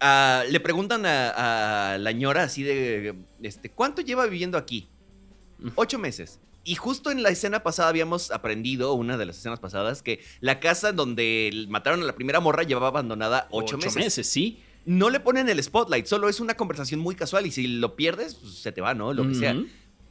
ah, 0.00 0.44
le 0.48 0.60
preguntan 0.60 1.06
a, 1.06 1.94
a 1.94 1.98
la 1.98 2.12
ñora 2.12 2.44
así 2.44 2.62
de... 2.62 3.14
Este, 3.42 3.70
¿Cuánto 3.70 4.02
lleva 4.02 4.26
viviendo 4.26 4.58
aquí? 4.58 4.88
Ocho 5.74 5.98
meses. 5.98 6.40
Y 6.64 6.76
justo 6.76 7.10
en 7.10 7.24
la 7.24 7.30
escena 7.30 7.64
pasada 7.64 7.88
habíamos 7.88 8.30
aprendido, 8.30 8.94
una 8.94 9.16
de 9.16 9.26
las 9.26 9.38
escenas 9.38 9.58
pasadas, 9.58 10.02
que 10.02 10.20
la 10.40 10.60
casa 10.60 10.92
donde 10.92 11.66
mataron 11.68 12.02
a 12.02 12.04
la 12.04 12.14
primera 12.14 12.38
morra 12.38 12.62
llevaba 12.62 12.88
abandonada 12.88 13.48
ocho, 13.50 13.78
meses. 13.78 14.26
sí. 14.28 14.62
No 14.84 15.10
le 15.10 15.20
ponen 15.20 15.48
el 15.48 15.62
spotlight, 15.62 16.06
solo 16.06 16.28
es 16.28 16.40
una 16.40 16.54
conversación 16.54 17.00
muy 17.00 17.14
casual 17.14 17.46
y 17.46 17.52
si 17.52 17.66
lo 17.66 17.94
pierdes, 17.94 18.34
pues, 18.34 18.54
se 18.54 18.72
te 18.72 18.80
va, 18.80 18.94
¿no? 18.94 19.12
Lo 19.12 19.26
que 19.28 19.34
sea. 19.34 19.56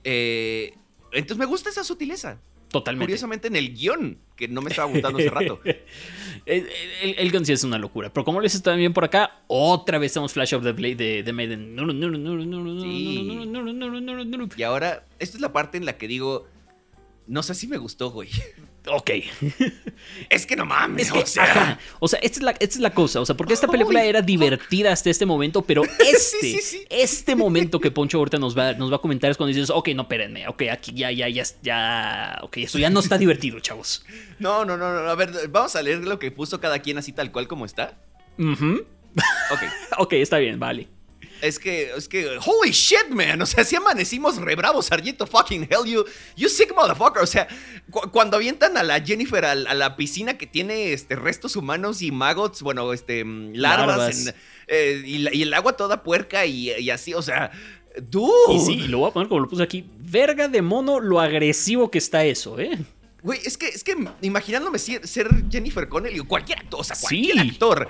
Eh, 0.04 0.74
entonces 1.12 1.38
me 1.38 1.46
gusta 1.46 1.70
esa 1.70 1.84
sutileza. 1.84 2.40
Totalmente. 2.72 3.06
Curiosamente 3.06 3.48
en 3.50 3.56
el 3.58 3.74
guion, 3.74 4.18
que 4.36 4.48
no 4.48 4.62
me 4.62 4.70
estaba 4.70 4.90
gustando 4.90 5.20
hace 5.20 5.30
rato. 5.30 5.60
El, 6.46 6.68
el, 7.04 7.16
el 7.18 7.32
gun 7.32 7.46
sí 7.46 7.52
es 7.52 7.64
una 7.64 7.78
locura. 7.78 8.12
Pero 8.12 8.24
como 8.24 8.40
les 8.42 8.56
está 8.56 8.74
bien 8.76 8.94
por 8.94 9.04
acá, 9.04 9.42
otra 9.48 10.00
vez 10.00 10.14
tenemos 10.14 10.34
Flash 10.34 10.56
of 10.56 10.64
the 10.64 10.72
Blade 10.72 10.96
de, 10.96 11.24
de 11.24 11.34
Maiden. 11.34 11.76
Sí. 12.82 13.44
Y 14.58 14.64
ahora, 14.64 15.06
esta 15.20 15.38
es 15.38 15.42
la 15.42 15.52
parte 15.54 15.78
en 15.78 15.86
la 15.86 15.98
que 15.98 16.08
digo, 16.08 16.48
no 17.28 17.44
sé 17.44 17.54
si 17.54 17.68
me 17.68 17.78
gustó, 17.78 18.10
güey. 18.12 18.30
Ok. 18.88 19.12
Es 20.30 20.46
que 20.46 20.56
no 20.56 20.66
mames, 20.66 21.08
Es 21.08 21.14
que, 21.14 21.20
o 21.20 21.26
sea. 21.26 21.44
ajá. 21.44 21.80
O 22.00 22.08
sea, 22.08 22.20
esta 22.20 22.40
es, 22.40 22.44
la, 22.44 22.52
esta 22.52 22.66
es 22.66 22.80
la 22.80 22.94
cosa. 22.94 23.22
O 23.22 23.26
sea, 23.26 23.36
porque 23.38 23.54
esta 23.54 23.68
película 23.68 24.04
era 24.04 24.22
divertida 24.22 24.92
hasta 24.92 25.10
este 25.10 25.26
momento, 25.26 25.62
pero 25.62 25.84
este, 26.00 26.40
sí, 26.42 26.60
sí. 26.62 26.86
este 26.90 27.36
momento 27.36 27.80
que 27.80 27.92
Poncho 27.92 28.18
ahorita 28.18 28.38
nos 28.38 28.58
va, 28.58 28.74
nos 28.74 28.92
va 28.92 28.96
a 28.96 29.00
comentar 29.00 29.30
es 29.30 29.38
cuando 29.38 29.54
dices, 29.54 29.70
ok, 29.70 29.90
no, 29.90 30.04
espérenme, 30.04 30.48
ok, 30.48 30.64
aquí 30.72 30.94
ya, 30.94 31.12
ya, 31.12 31.30
ya, 31.30 31.44
ya, 31.62 32.40
ok, 32.42 32.58
eso 32.58 32.80
ya 32.80 32.90
no 32.90 33.00
está 33.00 33.18
divertido, 33.18 33.60
chavos. 33.60 34.04
No, 34.40 34.66
no, 34.66 34.76
no, 34.76 34.92
no. 34.92 35.10
A 35.10 35.16
ver, 35.16 35.50
vamos 35.50 35.76
a 35.76 35.84
leer 35.84 36.00
lo 36.00 36.18
que 36.18 36.32
puso 36.32 36.60
cada 36.60 36.80
quien 36.80 36.98
así 36.98 37.12
tal 37.12 37.32
cual 37.32 37.48
como 37.48 37.66
está. 37.66 38.00
Ujú. 38.40 38.86
Ok. 39.52 39.60
Ok, 40.00 40.14
está 40.14 40.40
bien, 40.40 40.60
vale. 40.60 40.88
Es 41.42 41.58
que, 41.60 41.92
es 41.98 42.08
que, 42.08 42.38
holy 42.46 42.72
shit, 42.72 43.10
man. 43.10 43.42
O 43.42 43.46
sea, 43.46 43.64
si 43.64 43.76
amanecimos 43.76 44.38
re 44.38 44.56
bravos, 44.56 44.86
Sargento 44.86 45.26
fucking 45.26 45.68
hell, 45.70 45.86
you, 45.86 46.06
you 46.38 46.48
sick 46.48 46.74
motherfucker. 46.76 47.22
O 47.24 47.28
sea, 47.28 47.48
cu- 47.90 48.10
cuando 48.12 48.38
avientan 48.38 48.78
a 48.78 48.84
la 48.84 49.02
Jennifer 49.04 49.44
a, 49.46 49.56
la 49.56 49.96
piscina 49.96 50.38
que 50.38 50.46
tiene 50.48 50.94
este, 50.94 51.16
restos 51.16 51.56
humanos 51.56 52.02
y 52.02 52.12
maggots, 52.12 52.62
bueno, 52.62 52.94
este, 52.94 53.26
mm, 53.26 53.54
larvas, 53.56 53.98
Larvas. 53.98 54.28
en- 54.28 54.36
eh, 54.68 55.02
y, 55.06 55.18
la- 55.18 55.34
y 55.34 55.42
el 55.42 55.54
agua 55.54 55.76
toda 55.76 56.04
puerca 56.04 56.46
y, 56.46 56.72
y 56.72 56.90
así, 56.92 57.14
o 57.16 57.22
sea, 57.22 57.52
dude. 58.10 58.54
Y 58.54 58.60
sí, 58.60 58.74
y 58.74 58.88
lo 58.88 59.00
voy 59.00 59.10
a 59.10 59.14
poner 59.14 59.28
como 59.28 59.42
lo 59.42 59.50
puse 59.50 59.64
aquí. 59.64 59.86
Verga 60.00 60.48
de 60.48 60.62
mono 60.62 61.00
lo 61.00 61.20
agresivo 61.20 61.90
que 61.92 61.98
está 61.98 62.24
eso, 62.24 62.60
¿eh? 62.60 62.78
Güey, 63.24 63.40
es 63.46 63.58
que, 63.58 63.68
es 63.68 63.84
que 63.84 63.96
imaginándome 64.22 64.80
ser, 64.80 65.08
ser 65.08 65.28
Jennifer 65.52 65.88
Connelly 65.88 66.20
o 66.20 66.28
cualquier 66.28 66.60
actor, 66.60 66.80
o 66.80 66.84
sea, 66.84 66.96
cualquier 67.00 67.34
Sí. 67.40 67.50
actor. 67.50 67.88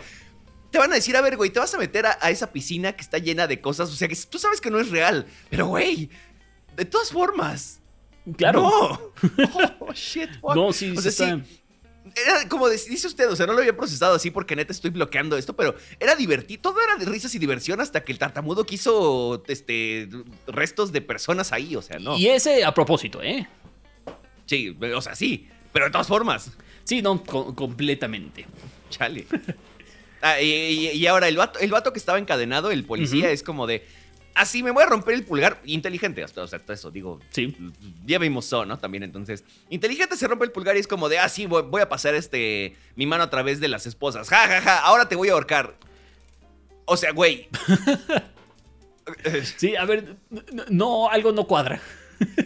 Te 0.72 0.78
van 0.80 0.92
a 0.92 0.96
decir, 0.96 1.16
a 1.18 1.22
ver, 1.22 1.36
güey, 1.38 1.50
te 1.50 1.60
vas 1.60 1.74
a 1.74 1.78
meter 1.78 2.06
a, 2.06 2.18
a 2.22 2.30
esa 2.32 2.52
piscina 2.52 2.94
que 2.94 3.02
está 3.02 3.18
llena 3.18 3.46
de 3.46 3.60
cosas, 3.62 3.90
o 3.90 3.94
sea, 3.96 4.08
que 4.08 4.16
tú 4.30 4.40
sabes 4.40 4.62
que 4.62 4.72
no 4.72 4.80
es 4.80 4.90
real, 4.90 5.28
pero, 5.50 5.68
güey, 5.68 6.10
de 6.76 6.86
todas 6.86 7.10
formas. 7.12 7.80
Claro. 8.38 8.62
No. 8.62 9.02
Oh, 9.80 9.94
shit, 9.94 10.30
fuck. 10.40 10.56
No, 10.56 10.72
sí, 10.72 10.94
o 10.98 11.02
sí 11.02 11.10
está-. 11.10 11.42
Era 12.16 12.48
como 12.50 12.68
dice 12.70 13.06
usted, 13.08 13.30
o 13.30 13.36
sea, 13.36 13.46
no 13.46 13.54
lo 13.54 13.60
había 13.60 13.76
procesado 13.78 14.16
así 14.16 14.32
porque 14.32 14.56
neta 14.56 14.72
estoy 14.74 14.90
bloqueando 14.90 15.38
esto, 15.38 15.56
pero 15.56 15.76
era 16.00 16.16
divertido, 16.16 16.62
todo 16.62 16.82
era 16.82 16.96
de 16.96 17.06
risas 17.06 17.34
y 17.36 17.40
diversión 17.40 17.80
hasta 17.80 18.04
que 18.04 18.12
el 18.12 18.18
tartamudo 18.18 18.66
quiso, 18.66 19.44
este, 19.48 20.10
restos 20.48 20.92
de 20.92 21.02
personas 21.02 21.52
ahí, 21.52 21.76
o 21.76 21.82
sea, 21.82 22.00
no. 22.00 22.18
Y 22.18 22.28
ese 22.28 22.64
a 22.64 22.74
propósito, 22.74 23.22
¿eh? 23.22 23.48
Sí, 24.46 24.76
o 24.96 25.02
sea, 25.02 25.16
sí, 25.16 25.48
pero 25.72 25.86
de 25.86 25.92
todas 25.92 26.08
formas. 26.08 26.52
Sí, 26.84 27.02
no, 27.02 27.24
co- 27.24 27.54
completamente. 27.56 28.46
Chale. 28.90 29.26
Ah, 30.22 30.40
y, 30.40 31.06
ahora 31.08 31.28
el 31.28 31.38
vato, 31.38 31.60
el 31.60 31.72
vato 31.72 31.92
que 31.94 32.00
estaba 32.00 32.20
encadenado, 32.20 32.72
el 32.72 32.84
policía, 32.84 33.32
es 33.32 33.44
como 33.44 33.68
de. 33.68 33.86
Así 34.34 34.64
me 34.64 34.72
voy 34.72 34.84
a 34.84 34.86
romper 34.86 35.16
el 35.16 35.26
pulgar. 35.26 35.60
Inteligente, 35.66 36.24
hasta, 36.24 36.42
o 36.42 36.48
sea, 36.48 36.60
hasta 36.60 36.74
eso, 36.74 36.90
digo. 36.90 37.20
Sí. 37.32 37.56
Ya 38.06 38.18
vimos 38.18 38.46
So, 38.46 38.66
¿no? 38.66 38.78
También, 38.80 39.04
entonces. 39.04 39.44
Inteligente 39.70 40.16
se 40.16 40.28
rompe 40.28 40.46
el 40.46 40.52
pulgar 40.52 40.78
y 40.78 40.80
es 40.80 40.88
como 40.88 41.10
de, 41.10 41.20
ah, 41.20 41.28
sí, 41.28 41.48
voy, 41.48 41.64
voy 41.64 41.82
a 41.82 41.90
pasar 41.90 42.16
este 42.16 42.76
mi 42.96 43.06
mano 43.06 43.24
a 43.24 43.30
través 43.30 43.60
de 43.60 43.68
las 43.68 43.86
esposas. 43.86 44.30
Ja, 44.30 44.48
ja, 44.48 44.62
ja, 44.62 44.80
ahora 44.80 45.10
te 45.10 45.16
voy 45.16 45.30
a 45.30 45.34
ahorcar. 45.34 45.76
O 46.86 46.96
sea, 46.96 47.12
güey. 47.12 47.50
sí, 49.58 49.76
a 49.76 49.86
ver, 49.86 50.16
no, 50.70 51.10
algo 51.10 51.32
no 51.32 51.46
cuadra. 51.46 51.82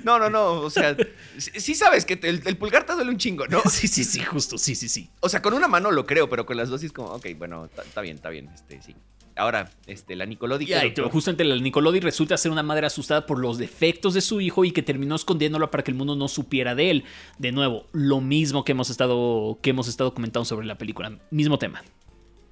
No, 0.03 0.19
no, 0.19 0.29
no. 0.29 0.61
O 0.61 0.69
sea, 0.69 0.95
sí 1.37 1.75
sabes 1.75 2.05
que 2.05 2.19
el, 2.21 2.57
pulgar 2.57 2.85
te 2.85 2.93
duele 2.93 3.11
un 3.11 3.17
chingo, 3.17 3.47
¿no? 3.47 3.61
Sí, 3.69 3.87
sí, 3.87 4.03
sí, 4.03 4.23
justo, 4.23 4.57
sí, 4.57 4.75
sí, 4.75 4.87
sí. 4.87 5.09
O 5.19 5.29
sea, 5.29 5.41
con 5.41 5.53
una 5.53 5.67
mano 5.67 5.91
lo 5.91 6.05
creo, 6.05 6.29
pero 6.29 6.45
con 6.45 6.57
las 6.57 6.69
dos 6.69 6.81
sí 6.81 6.87
es 6.87 6.93
como, 6.93 7.09
ok, 7.09 7.27
bueno, 7.37 7.65
está 7.65 8.01
bien, 8.01 8.15
está 8.15 8.29
bien, 8.29 8.49
este, 8.53 8.81
sí. 8.81 8.95
Ahora, 9.37 9.69
este, 9.85 10.15
la 10.15 10.25
Nicolodi. 10.25 10.65
Ya, 10.65 10.81
justamente 11.11 11.43
la 11.43 11.57
Nicolodi 11.57 11.99
resulta 11.99 12.37
ser 12.37 12.51
una 12.51 12.63
madre 12.63 12.87
asustada 12.87 13.25
por 13.25 13.37
los 13.37 13.57
defectos 13.57 14.13
de 14.13 14.21
su 14.21 14.39
hijo 14.39 14.63
y 14.63 14.71
que 14.71 14.81
terminó 14.81 15.15
escondiéndolo 15.15 15.69
para 15.71 15.83
que 15.83 15.91
el 15.91 15.97
mundo 15.97 16.15
no 16.15 16.29
supiera 16.29 16.73
de 16.73 16.91
él. 16.91 17.03
De 17.37 17.51
nuevo, 17.51 17.87
lo 17.91 18.21
mismo 18.21 18.63
que 18.63 18.71
hemos 18.71 18.89
estado, 18.89 19.59
que 19.61 19.71
hemos 19.71 19.89
estado 19.89 20.13
comentando 20.13 20.45
sobre 20.45 20.65
la 20.65 20.77
película. 20.77 21.19
Mismo 21.31 21.59
tema. 21.59 21.83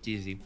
Sí, 0.02 0.22
sí. 0.22 0.40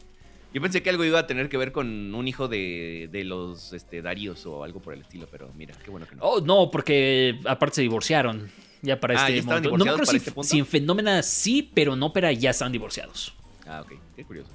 Yo 0.52 0.62
pensé 0.62 0.82
que 0.82 0.90
algo 0.90 1.04
iba 1.04 1.18
a 1.18 1.26
tener 1.26 1.48
que 1.48 1.58
ver 1.58 1.72
con 1.72 2.14
un 2.14 2.28
hijo 2.28 2.48
de, 2.48 3.10
los 3.24 3.72
este, 3.72 4.00
Daríos 4.00 4.46
o 4.46 4.64
algo 4.64 4.80
por 4.80 4.94
el 4.94 5.02
estilo, 5.02 5.28
pero 5.30 5.50
mira, 5.54 5.74
qué 5.84 5.90
bueno 5.90 6.06
que 6.06 6.16
no. 6.16 6.22
Oh, 6.22 6.40
no, 6.40 6.70
porque 6.70 7.38
aparte 7.44 7.76
se 7.76 7.82
divorciaron. 7.82 8.50
Ya 8.80 8.98
para 8.98 9.24
ah, 9.24 9.28
este 9.28 9.42
momento. 9.42 9.76
No 9.76 9.84
me 9.84 9.90
acuerdo 9.90 10.10
si, 10.12 10.16
este 10.18 10.58
en 10.58 10.66
Fenómena 10.66 11.22
sí, 11.22 11.68
pero 11.74 11.96
no, 11.96 12.12
pero 12.12 12.30
ya 12.30 12.50
están 12.50 12.72
divorciados. 12.72 13.34
Ah, 13.66 13.82
ok, 13.82 13.92
qué 14.16 14.24
curioso. 14.24 14.50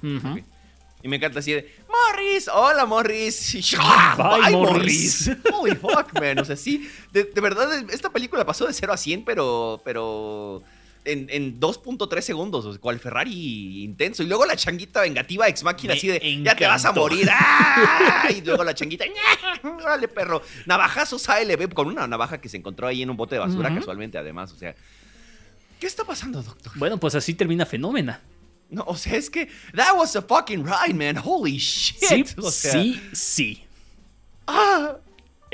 Y 1.02 1.08
me 1.08 1.16
encanta 1.16 1.40
así 1.40 1.52
de, 1.52 1.70
Morris, 1.86 2.48
hola 2.48 2.86
Morris. 2.86 3.76
Bye, 4.16 4.52
Morris. 4.52 5.30
Holy 5.52 5.76
fuck, 5.76 6.18
man. 6.18 6.38
O 6.38 6.44
sea, 6.46 6.56
sí, 6.56 6.88
de, 7.12 7.28
verdad, 7.42 7.70
esta 7.90 8.10
película 8.10 8.46
pasó 8.46 8.66
de 8.66 8.72
0 8.72 8.90
a 8.90 8.96
100, 8.96 9.24
pero, 9.24 9.82
pero 9.84 10.62
en, 11.04 11.26
en 11.30 11.60
2.3 11.60 12.20
segundos, 12.20 12.78
cual 12.78 12.98
Ferrari 12.98 13.84
intenso. 13.84 14.22
Y 14.22 14.26
luego 14.26 14.46
la 14.46 14.56
changuita 14.56 15.02
vengativa 15.02 15.48
ex 15.48 15.62
máquina 15.62 15.94
así 15.94 16.08
de, 16.08 16.42
ya 16.42 16.54
te 16.54 16.66
vas 16.66 16.84
a 16.84 16.92
morir. 16.92 17.28
¡Ah! 17.32 18.28
Y 18.34 18.40
luego 18.40 18.64
la 18.64 18.74
changuita, 18.74 19.04
órale 19.62 20.08
perro. 20.08 20.42
Navajazos 20.66 21.28
ALB 21.28 21.72
con 21.72 21.88
una 21.88 22.06
navaja 22.06 22.40
que 22.40 22.48
se 22.48 22.56
encontró 22.56 22.86
ahí 22.86 23.02
en 23.02 23.10
un 23.10 23.16
bote 23.16 23.34
de 23.34 23.40
basura 23.40 23.74
casualmente 23.74 24.18
además. 24.18 24.52
O 24.52 24.56
sea, 24.56 24.74
¿qué 25.78 25.86
está 25.86 26.04
pasando, 26.04 26.42
doctor? 26.42 26.72
Bueno, 26.76 26.98
pues 26.98 27.14
así 27.14 27.34
termina 27.34 27.66
Fenómena. 27.66 28.20
No, 28.70 28.84
o 28.86 28.96
sea, 28.96 29.16
es 29.16 29.30
que 29.30 29.48
that 29.74 29.94
was 29.96 30.16
a 30.16 30.22
fucking 30.22 30.64
ride, 30.64 30.94
man. 30.94 31.22
Holy 31.22 31.58
shit. 31.58 32.26
Sí, 32.26 32.42
sí, 32.50 33.02
sí. 33.12 33.64
Ah. 34.46 34.96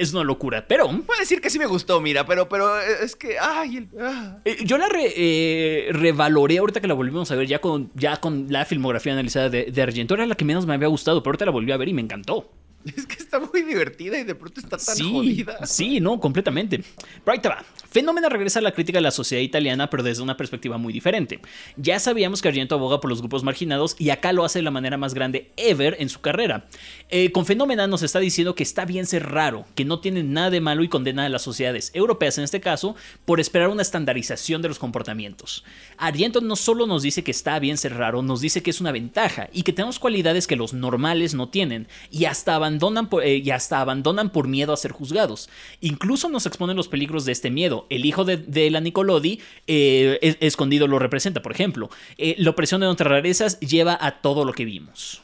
Es 0.00 0.14
una 0.14 0.24
locura, 0.24 0.64
pero... 0.66 0.86
Puedo 0.88 1.20
decir 1.20 1.42
que 1.42 1.50
sí 1.50 1.58
me 1.58 1.66
gustó, 1.66 2.00
mira, 2.00 2.24
pero, 2.24 2.48
pero 2.48 2.80
eh, 2.80 2.84
es 3.02 3.14
que... 3.14 3.38
Ay, 3.38 3.86
ah. 4.00 4.38
eh, 4.46 4.56
yo 4.64 4.78
la 4.78 4.88
eh, 4.94 5.90
revaloré 5.92 6.56
ahorita 6.56 6.80
que 6.80 6.88
la 6.88 6.94
volvimos 6.94 7.30
a 7.30 7.36
ver 7.36 7.46
ya 7.46 7.60
con, 7.60 7.90
ya 7.94 8.16
con 8.16 8.46
la 8.48 8.64
filmografía 8.64 9.12
analizada 9.12 9.50
de, 9.50 9.66
de 9.66 9.82
Argento. 9.82 10.14
Era 10.14 10.24
la 10.24 10.36
que 10.36 10.46
menos 10.46 10.64
me 10.64 10.72
había 10.72 10.88
gustado, 10.88 11.22
pero 11.22 11.32
ahorita 11.32 11.44
la 11.44 11.50
volví 11.50 11.70
a 11.70 11.76
ver 11.76 11.90
y 11.90 11.92
me 11.92 12.00
encantó. 12.00 12.50
Es 12.96 13.06
que 13.06 13.14
está 13.14 13.38
muy 13.40 13.62
divertida 13.62 14.18
y 14.18 14.24
de 14.24 14.34
pronto 14.34 14.60
está 14.60 14.76
tan 14.76 15.12
jodida. 15.12 15.66
Sí, 15.66 16.00
no, 16.00 16.18
completamente. 16.18 16.78
Te 16.78 17.48
va. 17.48 17.64
Fenómeno 17.90 18.28
regresa 18.28 18.58
a 18.58 18.62
la 18.62 18.72
crítica 18.72 18.98
de 18.98 19.02
la 19.02 19.10
sociedad 19.10 19.42
italiana, 19.42 19.90
pero 19.90 20.02
desde 20.02 20.22
una 20.22 20.36
perspectiva 20.36 20.78
muy 20.78 20.92
diferente. 20.92 21.40
Ya 21.76 21.98
sabíamos 21.98 22.40
que 22.40 22.48
Argento 22.48 22.74
aboga 22.74 23.00
por 23.00 23.10
los 23.10 23.20
grupos 23.20 23.42
marginados 23.42 23.96
y 23.98 24.10
acá 24.10 24.32
lo 24.32 24.44
hace 24.44 24.60
de 24.60 24.62
la 24.62 24.70
manera 24.70 24.96
más 24.96 25.14
grande 25.14 25.50
ever 25.56 25.96
en 25.98 26.08
su 26.08 26.20
carrera. 26.20 26.68
Eh, 27.08 27.32
con 27.32 27.46
Fenómena 27.46 27.86
nos 27.86 28.02
está 28.02 28.18
diciendo 28.18 28.54
que 28.54 28.62
está 28.62 28.84
bien 28.84 29.06
ser 29.06 29.28
raro, 29.28 29.66
que 29.74 29.84
no 29.84 30.00
tiene 30.00 30.22
nada 30.22 30.50
de 30.50 30.60
malo 30.60 30.82
y 30.82 30.88
condena 30.88 31.24
a 31.24 31.28
las 31.28 31.42
sociedades 31.42 31.90
europeas 31.94 32.38
en 32.38 32.44
este 32.44 32.60
caso 32.60 32.96
por 33.24 33.40
esperar 33.40 33.68
una 33.68 33.82
estandarización 33.82 34.62
de 34.62 34.68
los 34.68 34.78
comportamientos. 34.78 35.64
Argento 35.96 36.40
no 36.40 36.56
solo 36.56 36.86
nos 36.86 37.02
dice 37.02 37.24
que 37.24 37.30
está 37.30 37.58
bien 37.58 37.76
ser 37.76 37.94
raro, 37.94 38.22
nos 38.22 38.40
dice 38.40 38.62
que 38.62 38.70
es 38.70 38.80
una 38.80 38.92
ventaja 38.92 39.48
y 39.52 39.62
que 39.62 39.72
tenemos 39.72 39.98
cualidades 39.98 40.46
que 40.46 40.56
los 40.56 40.72
normales 40.72 41.34
no 41.34 41.48
tienen 41.48 41.88
y 42.10 42.26
hasta 42.26 42.54
abandonan 42.70 43.08
por, 43.08 43.24
eh, 43.24 43.36
y 43.38 43.50
hasta 43.50 43.80
abandonan 43.80 44.30
por 44.30 44.48
miedo 44.48 44.72
a 44.72 44.76
ser 44.76 44.92
juzgados. 44.92 45.48
Incluso 45.80 46.28
nos 46.28 46.46
exponen 46.46 46.76
los 46.76 46.88
peligros 46.88 47.24
de 47.24 47.32
este 47.32 47.50
miedo. 47.50 47.86
El 47.90 48.04
hijo 48.04 48.24
de, 48.24 48.70
la 48.70 48.80
Nicolodi 48.80 49.40
eh, 49.66 50.36
escondido 50.40 50.86
lo 50.86 50.98
representa, 50.98 51.42
por 51.42 51.52
ejemplo. 51.52 51.90
Eh, 52.16 52.36
la 52.38 52.50
opresión 52.50 52.80
de 52.80 52.86
nuestras 52.86 53.10
rarezas 53.10 53.58
lleva 53.60 53.98
a 54.00 54.20
todo 54.20 54.44
lo 54.44 54.52
que 54.52 54.64
vimos. 54.64 55.22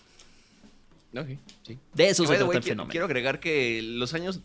De 1.13 2.09
eso 2.09 2.27
se 2.27 2.37
trata 2.37 2.57
el 2.57 2.63
fenómeno. 2.63 2.91
Quiero 2.91 3.07
agregar 3.07 3.41
que 3.41 3.81
los 3.83 4.13
años 4.13 4.41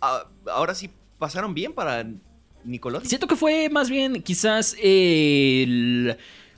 ah, 0.00 0.26
ahora 0.46 0.74
sí 0.74 0.88
pasaron 1.18 1.52
bien 1.52 1.74
para 1.74 2.06
Nicolodi. 2.64 3.06
Siento 3.06 3.26
que 3.26 3.36
fue 3.36 3.68
más 3.68 3.90
bien 3.90 4.22
quizás 4.22 4.74
el 4.82 6.16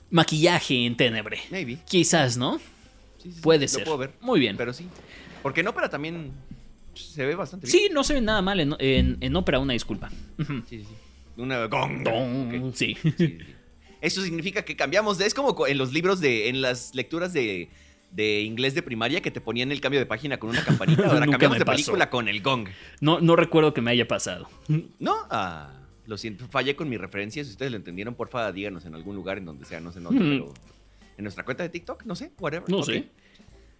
maquillaje 0.09 0.85
en 0.85 0.95
Tenebre. 0.95 1.39
Maybe. 1.49 1.79
Quizás, 1.85 2.37
¿no? 2.37 2.61
Puede 3.41 3.67
ser. 3.67 3.83
Puedo 3.83 3.97
ver. 3.97 4.11
Muy 4.21 4.39
bien. 4.39 4.55
Pero 4.55 4.71
sí. 4.73 4.87
Porque 5.47 5.61
en 5.61 5.67
ópera 5.69 5.87
también 5.87 6.33
se 6.93 7.25
ve 7.25 7.33
bastante 7.33 7.67
bien. 7.67 7.79
Sí, 7.79 7.89
no 7.89 8.03
se 8.03 8.15
ve 8.15 8.19
nada 8.19 8.41
mal 8.41 8.59
en, 8.59 9.35
ópera, 9.37 9.59
una 9.59 9.71
disculpa. 9.71 10.09
Sí, 10.67 10.81
sí. 10.81 10.87
Una 11.37 11.67
gong. 11.67 12.73
sí. 12.75 12.97
Eso 14.01 14.21
significa 14.21 14.65
que 14.65 14.75
cambiamos 14.75 15.17
de. 15.17 15.25
Es 15.25 15.33
como 15.33 15.65
en 15.67 15.77
los 15.77 15.93
libros 15.93 16.19
de. 16.19 16.49
En 16.49 16.59
las 16.61 16.93
lecturas 16.95 17.31
de, 17.31 17.69
de 18.11 18.41
inglés 18.41 18.75
de 18.75 18.83
primaria 18.83 19.21
que 19.21 19.31
te 19.31 19.39
ponían 19.39 19.71
el 19.71 19.79
cambio 19.79 20.01
de 20.01 20.05
página 20.05 20.37
con 20.37 20.49
una 20.49 20.65
campanita. 20.65 21.07
Ahora 21.09 21.25
cambiamos 21.27 21.59
de 21.59 21.63
película 21.63 22.09
con 22.09 22.27
el 22.27 22.41
gong. 22.41 22.67
No, 22.99 23.21
no 23.21 23.37
recuerdo 23.37 23.73
que 23.73 23.79
me 23.79 23.91
haya 23.91 24.05
pasado. 24.05 24.49
¿No? 24.99 25.15
Ah, 25.29 25.71
lo 26.07 26.17
siento, 26.17 26.45
fallé 26.49 26.75
con 26.75 26.89
mi 26.89 26.97
referencia. 26.97 27.41
Si 27.45 27.51
ustedes 27.51 27.71
lo 27.71 27.77
entendieron, 27.77 28.15
porfa, 28.15 28.51
díganos 28.51 28.83
en 28.83 28.95
algún 28.95 29.15
lugar 29.15 29.37
en 29.37 29.45
donde 29.45 29.63
sea, 29.63 29.79
no 29.79 29.93
se 29.93 30.01
note, 30.01 30.17
pero. 30.19 30.53
En 31.17 31.23
nuestra 31.23 31.45
cuenta 31.45 31.63
de 31.63 31.69
TikTok, 31.69 32.03
no 32.03 32.17
sé, 32.17 32.31
whatever. 32.37 32.69
No 32.69 32.83
sé. 32.83 33.07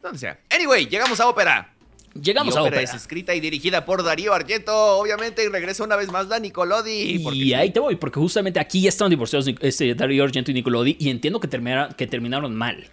Donde 0.02 0.20
sea. 0.20 0.40
Anyway, 0.50 0.88
llegamos 0.88 1.20
a 1.20 1.28
ópera. 1.28 1.74
Llegamos 2.14 2.56
a 2.56 2.64
ópera. 2.64 2.82
es 2.82 2.94
escrita 2.94 3.36
y 3.36 3.40
dirigida 3.40 3.86
por 3.86 4.04
Darío 4.04 4.34
Argento, 4.34 4.74
obviamente, 4.98 5.44
y 5.44 5.50
regresa 5.50 5.84
una 5.84 5.96
vez 5.96 6.12
más 6.12 6.28
la 6.28 6.40
Nicolodi. 6.40 7.22
Y 7.34 7.54
ahí 7.54 7.72
te 7.72 7.80
voy, 7.80 7.96
porque 7.96 8.20
justamente 8.20 8.60
aquí 8.60 8.82
ya 8.82 8.90
estaban 8.90 9.10
divorciados 9.10 9.48
este, 9.62 9.94
Darío 9.94 10.24
Argento 10.24 10.52
y 10.52 10.54
Nicolodi, 10.54 10.98
y 11.00 11.10
entiendo 11.10 11.40
que, 11.40 11.48
que 11.96 12.08
terminaron 12.08 12.56
mal. 12.56 12.92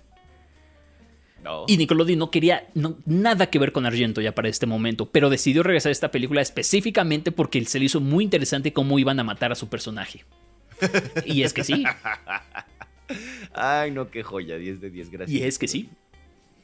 Y 1.67 1.77
Nicolodi 1.77 2.17
no 2.17 2.31
quería 2.31 2.69
nada 3.05 3.51
que 3.51 3.59
ver 3.59 3.73
con 3.73 3.87
Argento 3.87 4.21
ya 4.21 4.35
para 4.35 4.49
este 4.49 4.67
momento, 4.67 5.07
pero 5.11 5.31
decidió 5.31 5.63
regresar 5.63 5.91
a 5.91 5.93
esta 5.93 6.11
película 6.11 6.41
específicamente 6.41 7.33
porque 7.33 7.65
se 7.65 7.79
le 7.79 7.87
hizo 7.87 8.01
muy 8.01 8.25
interesante 8.25 8.73
cómo 8.73 8.99
iban 8.99 9.21
a 9.21 9.25
matar 9.25 9.53
a 9.53 9.55
su 9.55 9.69
personaje. 9.69 10.25
y 11.25 11.43
es 11.43 11.53
que 11.53 11.65
sí. 11.65 11.85
Ay, 13.53 13.91
no, 13.91 14.11
qué 14.11 14.23
joya, 14.23 14.57
10 14.57 14.81
de 14.81 14.91
10, 14.91 15.11
gracias. 15.11 15.39
Y 15.39 15.43
es 15.43 15.59
que 15.59 15.69
sí. 15.69 15.91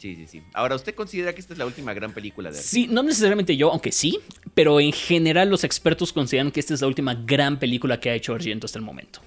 Sí, 0.01 0.17
sí, 0.17 0.27
sí. 0.27 0.43
Ahora, 0.55 0.77
¿usted 0.77 0.95
considera 0.95 1.35
que 1.35 1.43
esta 1.43 1.53
es 1.53 1.59
la 1.59 1.67
última 1.67 1.93
gran 1.93 2.15
película 2.15 2.51
de 2.51 2.57
Argento? 2.57 2.71
Sí, 2.71 2.89
no 2.91 3.03
necesariamente 3.03 3.55
yo, 3.55 3.71
aunque 3.71 3.93
sí, 3.93 4.19
pero 4.55 4.81
en 4.81 4.93
general 4.93 5.51
los 5.51 5.63
expertos 5.63 6.11
consideran 6.15 6.51
que 6.51 6.59
esta 6.59 6.73
es 6.73 6.81
la 6.81 6.87
última 6.87 7.15
gran 7.15 7.59
película 7.59 8.01
que 8.01 8.09
ha 8.09 8.15
hecho 8.15 8.33
Argento 8.33 8.65
hasta 8.65 8.79
el 8.79 8.85
momento. 8.85 9.21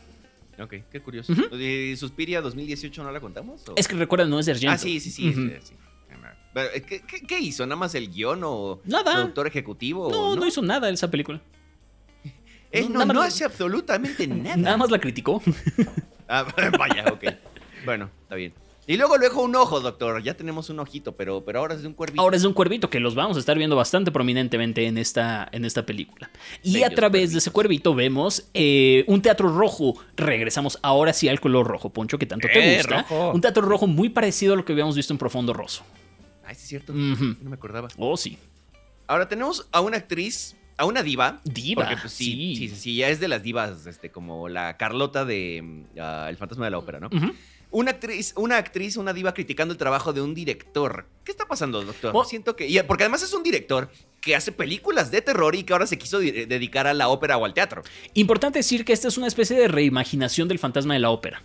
Ok, 0.60 0.74
qué 0.92 1.00
curioso. 1.00 1.32
¿Y 1.56 1.96
Suspiria 1.96 2.42
2018 2.42 3.04
no 3.04 3.12
la 3.12 3.20
contamos? 3.20 3.66
Es 3.76 3.88
que 3.88 3.96
recuerda, 3.96 4.26
no 4.26 4.40
es 4.40 4.48
de 4.48 4.54
Argento. 4.54 4.74
Ah, 4.74 4.78
sí, 4.80 5.00
sí, 5.00 5.12
sí. 5.12 5.32
¿Qué, 7.28 7.40
hizo? 7.40 7.68
¿Nada 7.68 7.76
más 7.76 7.94
el 7.94 8.10
guion 8.10 8.42
o 8.44 8.82
nada. 8.86 9.14
productor 9.14 9.46
ejecutivo? 9.46 10.10
No, 10.10 10.36
no, 10.36 10.48
hizo 10.48 10.64
nada 10.64 10.88
en 10.88 10.96
esa 10.96 11.12
película. 11.12 11.40
no, 12.90 13.06
no, 13.06 13.22
hace 13.22 13.46
absolutamente 13.46 14.26
nada. 14.28 14.56
Nada 14.56 14.78
más 14.78 14.90
la 14.90 15.00
criticó. 15.00 15.40
Ah, 16.28 16.48
vaya, 16.80 17.06
ok. 17.12 17.26
Bueno, 17.86 18.10
está 18.24 18.34
bien. 18.34 18.54
Y 18.86 18.98
luego 18.98 19.18
le 19.18 19.26
dejo 19.26 19.42
un 19.42 19.56
ojo, 19.56 19.80
doctor. 19.80 20.22
Ya 20.24 20.34
tenemos 20.34 20.70
un 20.70 20.80
ojito, 20.80 21.16
pero, 21.16 21.44
pero 21.46 21.60
ahora 21.60 21.74
es 21.74 21.82
de 21.82 21.88
un 21.88 21.94
cuervito. 21.94 22.22
Ahora 22.22 22.36
es 22.36 22.42
de 22.42 22.50
un 22.50 22.54
cuervito 22.54 22.90
que 22.90 23.00
los 23.00 23.16
vamos 23.16 23.38
a 23.38 23.40
estar 23.40 23.58
viendo 23.58 23.76
bastante 23.76 24.12
prominentemente 24.12 24.86
en 24.86 24.98
esta, 24.98 25.48
en 25.52 25.64
esta 25.64 25.86
película. 25.86 26.30
Y 26.64 26.84
a 26.84 26.90
través 26.90 27.32
de 27.32 27.38
ese 27.38 27.52
cuervito 27.52 27.96
vemos 27.96 28.50
eh, 28.54 29.06
un 29.08 29.22
teatro 29.22 29.50
rojo. 29.50 29.96
Regresamos 30.18 30.80
ahora 30.82 31.14
sí 31.14 31.30
al 31.30 31.40
color 31.40 31.66
rojo, 31.66 31.92
Poncho, 31.92 32.20
que 32.20 32.26
tanto 32.26 32.48
te 32.48 32.74
eh, 32.74 32.78
gusta. 32.78 33.06
Un 33.34 33.40
teatro 33.40 33.62
rojo 33.62 33.88
muy 33.88 34.10
parecido 34.10 34.54
a 34.54 34.58
lo 34.58 34.66
que 34.66 34.74
habíamos 34.74 34.96
visto 34.96 35.14
en 35.14 35.18
Profundo 35.18 35.54
Rosso. 35.54 35.84
Ay, 36.46 36.56
sí 36.56 36.64
es 36.64 36.68
cierto. 36.68 36.94
No 36.94 37.50
me 37.50 37.56
acordaba. 37.56 37.88
Oh, 37.98 38.18
sí. 38.18 38.38
Ahora 39.08 39.30
tenemos 39.30 39.68
a 39.72 39.80
una 39.80 39.98
actriz 39.98 40.58
a 40.76 40.86
una 40.86 41.04
diva. 41.04 41.40
Diva. 41.44 41.84
Porque, 41.84 42.02
pues, 42.02 42.14
sí, 42.14 42.56
sí, 42.58 42.70
sí, 42.70 42.96
ya 42.96 43.10
es 43.10 43.20
de 43.20 43.28
las 43.28 43.44
divas, 43.44 43.86
este, 43.86 44.10
como 44.10 44.50
la 44.50 44.76
Carlota 44.78 45.24
de 45.24 45.62
mm, 45.62 46.00
ah, 46.00 46.28
El 46.30 46.38
fantasma 46.38 46.66
de 46.66 46.72
la 46.72 46.78
ópera, 46.80 47.00
¿no? 47.00 47.10
Una 47.74 47.90
actriz, 47.90 48.34
una 48.38 48.58
actriz, 48.58 48.98
una 48.98 49.14
diva 49.14 49.34
criticando 49.34 49.72
el 49.72 49.80
trabajo 49.80 50.14
de 50.14 50.22
un 50.22 50.36
director. 50.36 51.08
¿Qué 51.26 51.32
está 51.32 51.48
pasando, 51.48 51.84
doctor? 51.84 52.14
Siento 52.28 52.56
que. 52.56 52.84
porque 52.84 53.04
además 53.04 53.24
es 53.24 53.34
un 53.34 53.42
director 53.42 53.90
que 54.22 54.36
hace 54.36 54.52
películas 54.52 55.10
de 55.10 55.22
terror 55.22 55.56
y 55.56 55.64
que 55.64 55.74
ahora 55.74 55.88
se 55.88 55.98
quiso 55.98 56.20
dedicar 56.20 56.86
a 56.86 56.94
la 56.94 57.10
ópera 57.10 57.36
o 57.36 57.46
al 57.46 57.56
teatro. 57.56 57.82
Importante 58.14 58.60
decir 58.60 58.86
que 58.86 58.94
esta 58.94 59.08
es 59.08 59.18
una 59.18 59.26
especie 59.26 59.58
de 59.58 59.68
reimaginación 59.68 60.48
del 60.48 60.60
fantasma 60.60 60.94
de 60.94 61.00
la 61.00 61.10
ópera. 61.10 61.42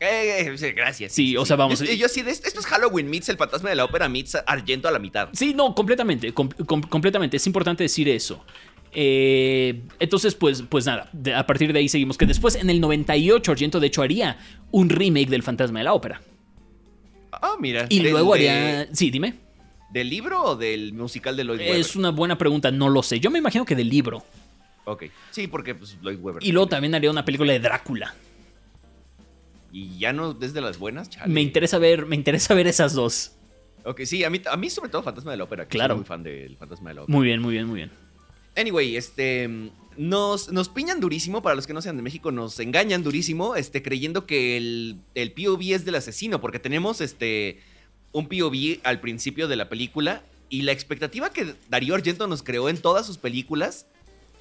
Eh, 0.00 0.54
eh 0.58 0.72
gracias. 0.72 1.12
Sí, 1.12 1.36
o 1.36 1.44
sea, 1.44 1.56
vamos. 1.56 1.80
yo 1.80 2.08
sí, 2.08 2.24
esto 2.26 2.60
es 2.60 2.66
Halloween 2.66 3.08
meets 3.08 3.28
el 3.30 3.36
fantasma 3.36 3.70
de 3.70 3.76
la 3.76 3.84
ópera 3.84 4.08
meets 4.08 4.36
Argento 4.46 4.86
a 4.86 4.90
la 4.90 4.98
mitad. 4.98 5.28
Sí, 5.32 5.54
no, 5.54 5.74
completamente, 5.74 6.32
completamente. 6.32 7.38
Es 7.38 7.46
importante 7.46 7.84
decir 7.84 8.08
eso. 8.08 8.44
Eh, 8.92 9.82
entonces, 10.00 10.34
pues, 10.34 10.62
pues 10.62 10.86
nada, 10.86 11.10
a 11.36 11.46
partir 11.46 11.72
de 11.72 11.78
ahí 11.78 11.88
seguimos. 11.88 12.18
Que 12.18 12.26
después, 12.26 12.56
en 12.56 12.70
el 12.70 12.80
98, 12.80 13.52
Argento 13.52 13.80
de 13.80 13.86
hecho 13.86 14.02
haría 14.02 14.38
un 14.70 14.88
remake 14.88 15.28
del 15.28 15.42
Fantasma 15.42 15.78
de 15.80 15.84
la 15.84 15.94
Ópera. 15.94 16.20
Ah, 17.32 17.54
mira. 17.58 17.86
Y 17.88 18.00
luego 18.00 18.34
haría. 18.34 18.88
Sí, 18.94 19.10
dime. 19.10 19.34
¿Del 19.92 20.08
libro 20.08 20.42
o 20.42 20.56
del 20.56 20.92
musical 20.92 21.36
de 21.36 21.44
Lloyd 21.44 21.60
Webber? 21.60 21.76
Es 21.76 21.96
una 21.96 22.10
buena 22.10 22.38
pregunta, 22.38 22.70
no 22.70 22.88
lo 22.88 23.02
sé. 23.02 23.18
Yo 23.18 23.30
me 23.30 23.38
imagino 23.38 23.64
que 23.64 23.74
del 23.74 23.88
libro. 23.88 24.24
Ok. 24.84 25.04
Sí, 25.30 25.46
porque 25.46 25.74
pues, 25.74 25.96
Lloyd 26.00 26.18
Webber. 26.20 26.44
Y 26.44 26.52
luego 26.52 26.68
también 26.68 26.94
haría 26.94 27.10
una 27.10 27.24
película 27.24 27.52
de 27.52 27.60
Drácula. 27.60 28.14
Y 29.72 29.98
ya 29.98 30.12
no 30.12 30.34
desde 30.34 30.60
las 30.60 30.78
buenas, 30.78 31.10
chale. 31.10 31.32
Me 31.32 31.40
interesa 31.40 31.78
ver, 31.78 32.06
me 32.06 32.16
interesa 32.16 32.54
ver 32.54 32.66
esas 32.66 32.92
dos. 32.92 33.32
Ok, 33.84 34.02
sí, 34.04 34.24
a 34.24 34.30
mí, 34.30 34.40
a 34.50 34.56
mí 34.56 34.68
sobre 34.68 34.90
todo 34.90 35.02
Fantasma 35.02 35.30
de 35.32 35.36
la 35.38 35.44
Ópera. 35.44 35.64
que 35.64 35.70
Claro. 35.70 35.94
Soy 35.94 35.98
muy 36.00 36.06
fan 36.06 36.22
del 36.22 36.56
Fantasma 36.56 36.90
de 36.90 36.94
la 36.94 37.02
Ópera. 37.02 37.16
Muy 37.16 37.26
bien, 37.26 37.40
muy 37.40 37.52
bien, 37.54 37.66
muy 37.66 37.76
bien. 37.76 37.90
Anyway, 38.56 38.96
este. 38.96 39.70
Nos, 39.96 40.50
nos 40.50 40.68
piñan 40.68 41.00
durísimo, 41.00 41.42
para 41.42 41.56
los 41.56 41.66
que 41.66 41.74
no 41.74 41.82
sean 41.82 41.96
de 41.96 42.02
México, 42.02 42.30
nos 42.32 42.58
engañan 42.58 43.02
durísimo, 43.02 43.56
este, 43.56 43.82
creyendo 43.82 44.24
que 44.24 44.56
el, 44.56 45.00
el 45.14 45.32
POV 45.32 45.74
es 45.74 45.84
del 45.84 45.96
asesino, 45.96 46.40
porque 46.40 46.58
tenemos 46.58 47.00
este 47.00 47.60
un 48.12 48.26
POV 48.28 48.80
al 48.82 49.00
principio 49.00 49.46
de 49.46 49.56
la 49.56 49.68
película 49.68 50.22
y 50.48 50.62
la 50.62 50.72
expectativa 50.72 51.30
que 51.30 51.54
Darío 51.68 51.94
Argento 51.94 52.26
nos 52.26 52.42
creó 52.42 52.68
en 52.68 52.78
todas 52.78 53.06
sus 53.06 53.18
películas, 53.18 53.86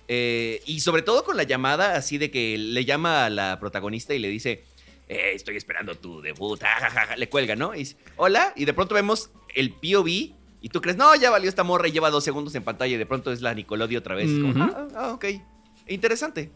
eh, 0.07 0.61
y 0.65 0.79
sobre 0.79 1.01
todo 1.01 1.23
con 1.23 1.37
la 1.37 1.43
llamada 1.43 1.95
así 1.95 2.17
de 2.17 2.31
que 2.31 2.57
le 2.57 2.85
llama 2.85 3.25
a 3.25 3.29
la 3.29 3.59
protagonista 3.59 4.13
y 4.15 4.19
le 4.19 4.29
dice, 4.29 4.63
"Eh, 5.07 5.31
estoy 5.33 5.55
esperando 5.55 5.95
tu 5.95 6.21
debut, 6.21 6.61
ajajaja", 6.63 7.15
le 7.17 7.29
cuelga, 7.29 7.55
¿no? 7.55 7.75
Y 7.75 7.79
dice, 7.79 7.95
hola, 8.15 8.53
y 8.55 8.65
de 8.65 8.73
pronto 8.73 8.95
vemos 8.95 9.29
el 9.53 9.71
POV 9.71 10.38
y 10.61 10.69
tú 10.69 10.81
crees, 10.81 10.97
no, 10.97 11.15
ya 11.15 11.29
valió 11.29 11.49
esta 11.49 11.63
morra 11.63 11.87
y 11.87 11.91
lleva 11.91 12.09
dos 12.09 12.23
segundos 12.23 12.53
en 12.55 12.63
pantalla 12.63 12.93
y 12.93 12.97
de 12.97 13.05
pronto 13.05 13.31
es 13.31 13.41
la 13.41 13.53
Nickelodeon 13.53 13.99
otra 13.99 14.15
vez. 14.15 14.29
Como, 14.29 14.63
ah, 14.63 14.87
ah, 14.95 15.11
ok. 15.13 15.25
Interesante. 15.87 16.51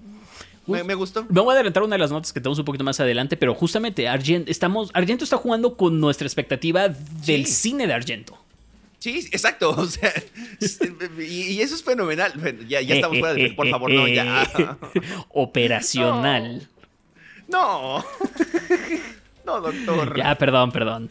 Me, 0.68 0.82
Uf. 0.82 0.88
me 0.88 0.94
gustó. 0.96 1.26
Me 1.30 1.42
voy 1.42 1.52
a 1.52 1.54
adelantar 1.56 1.84
una 1.84 1.96
de 1.96 2.00
las 2.00 2.12
notas 2.12 2.32
que 2.32 2.39
tenemos 2.39 2.60
un 2.60 2.66
poquito 2.66 2.84
más 2.84 3.00
adelante, 3.00 3.36
pero 3.38 3.54
justamente 3.54 4.08
Argent, 4.08 4.50
estamos, 4.50 4.92
Argento 4.94 5.24
está 5.24 5.38
jugando 5.38 5.76
con 5.76 6.00
nuestra 6.00 6.26
expectativa 6.28 6.88
del 6.89 7.46
Sí. 7.46 7.54
cine 7.54 7.88
de 7.88 7.94
Argento. 7.94 8.38
Sí, 9.00 9.28
exacto. 9.32 9.72
O 9.78 9.86
sea, 9.88 10.13
y, 11.20 11.24
y 11.24 11.62
eso 11.62 11.76
es 11.76 11.84
fenomenal. 11.84 12.32
Bueno, 12.39 12.62
Ya, 12.68 12.80
ya 12.82 12.96
estamos 12.96 13.20
fuera 13.20 13.34
de. 13.34 13.50
Por 13.52 13.70
favor, 13.70 13.92
no, 13.92 14.08
ya. 14.08 14.78
Operacional. 15.30 16.68
No. 17.48 18.04
No, 19.46 19.60
doctor. 19.60 20.16
Ya, 20.18 20.36
perdón, 20.38 20.72
perdón. 20.72 21.10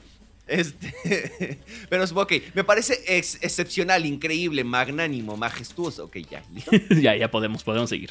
Este. 0.53 1.59
Pero 1.89 2.05
ok, 2.05 2.33
me 2.55 2.63
parece 2.65 3.01
ex- 3.07 3.39
excepcional, 3.43 4.05
increíble, 4.07 4.65
magnánimo, 4.65 5.37
majestuoso. 5.37 6.05
Ok, 6.05 6.19
ya, 6.31 6.45
ya, 7.01 7.17
ya 7.17 7.31
podemos, 7.31 7.63
podemos 7.65 7.89
seguir. 7.91 8.11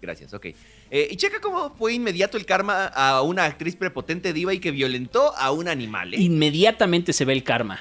Gracias, 0.00 0.32
ok. 0.32 0.46
Eh, 0.90 1.08
y 1.10 1.16
checa 1.16 1.40
cómo 1.40 1.74
fue 1.74 1.92
inmediato 1.94 2.36
el 2.36 2.46
karma 2.46 2.86
a 2.86 3.20
una 3.22 3.44
actriz 3.46 3.74
prepotente 3.74 4.32
diva 4.32 4.54
y 4.54 4.60
que 4.60 4.70
violentó 4.70 5.36
a 5.36 5.50
un 5.50 5.66
animal, 5.68 6.14
¿eh? 6.14 6.20
Inmediatamente 6.20 7.12
se 7.12 7.24
ve 7.24 7.32
el 7.32 7.42
karma. 7.42 7.80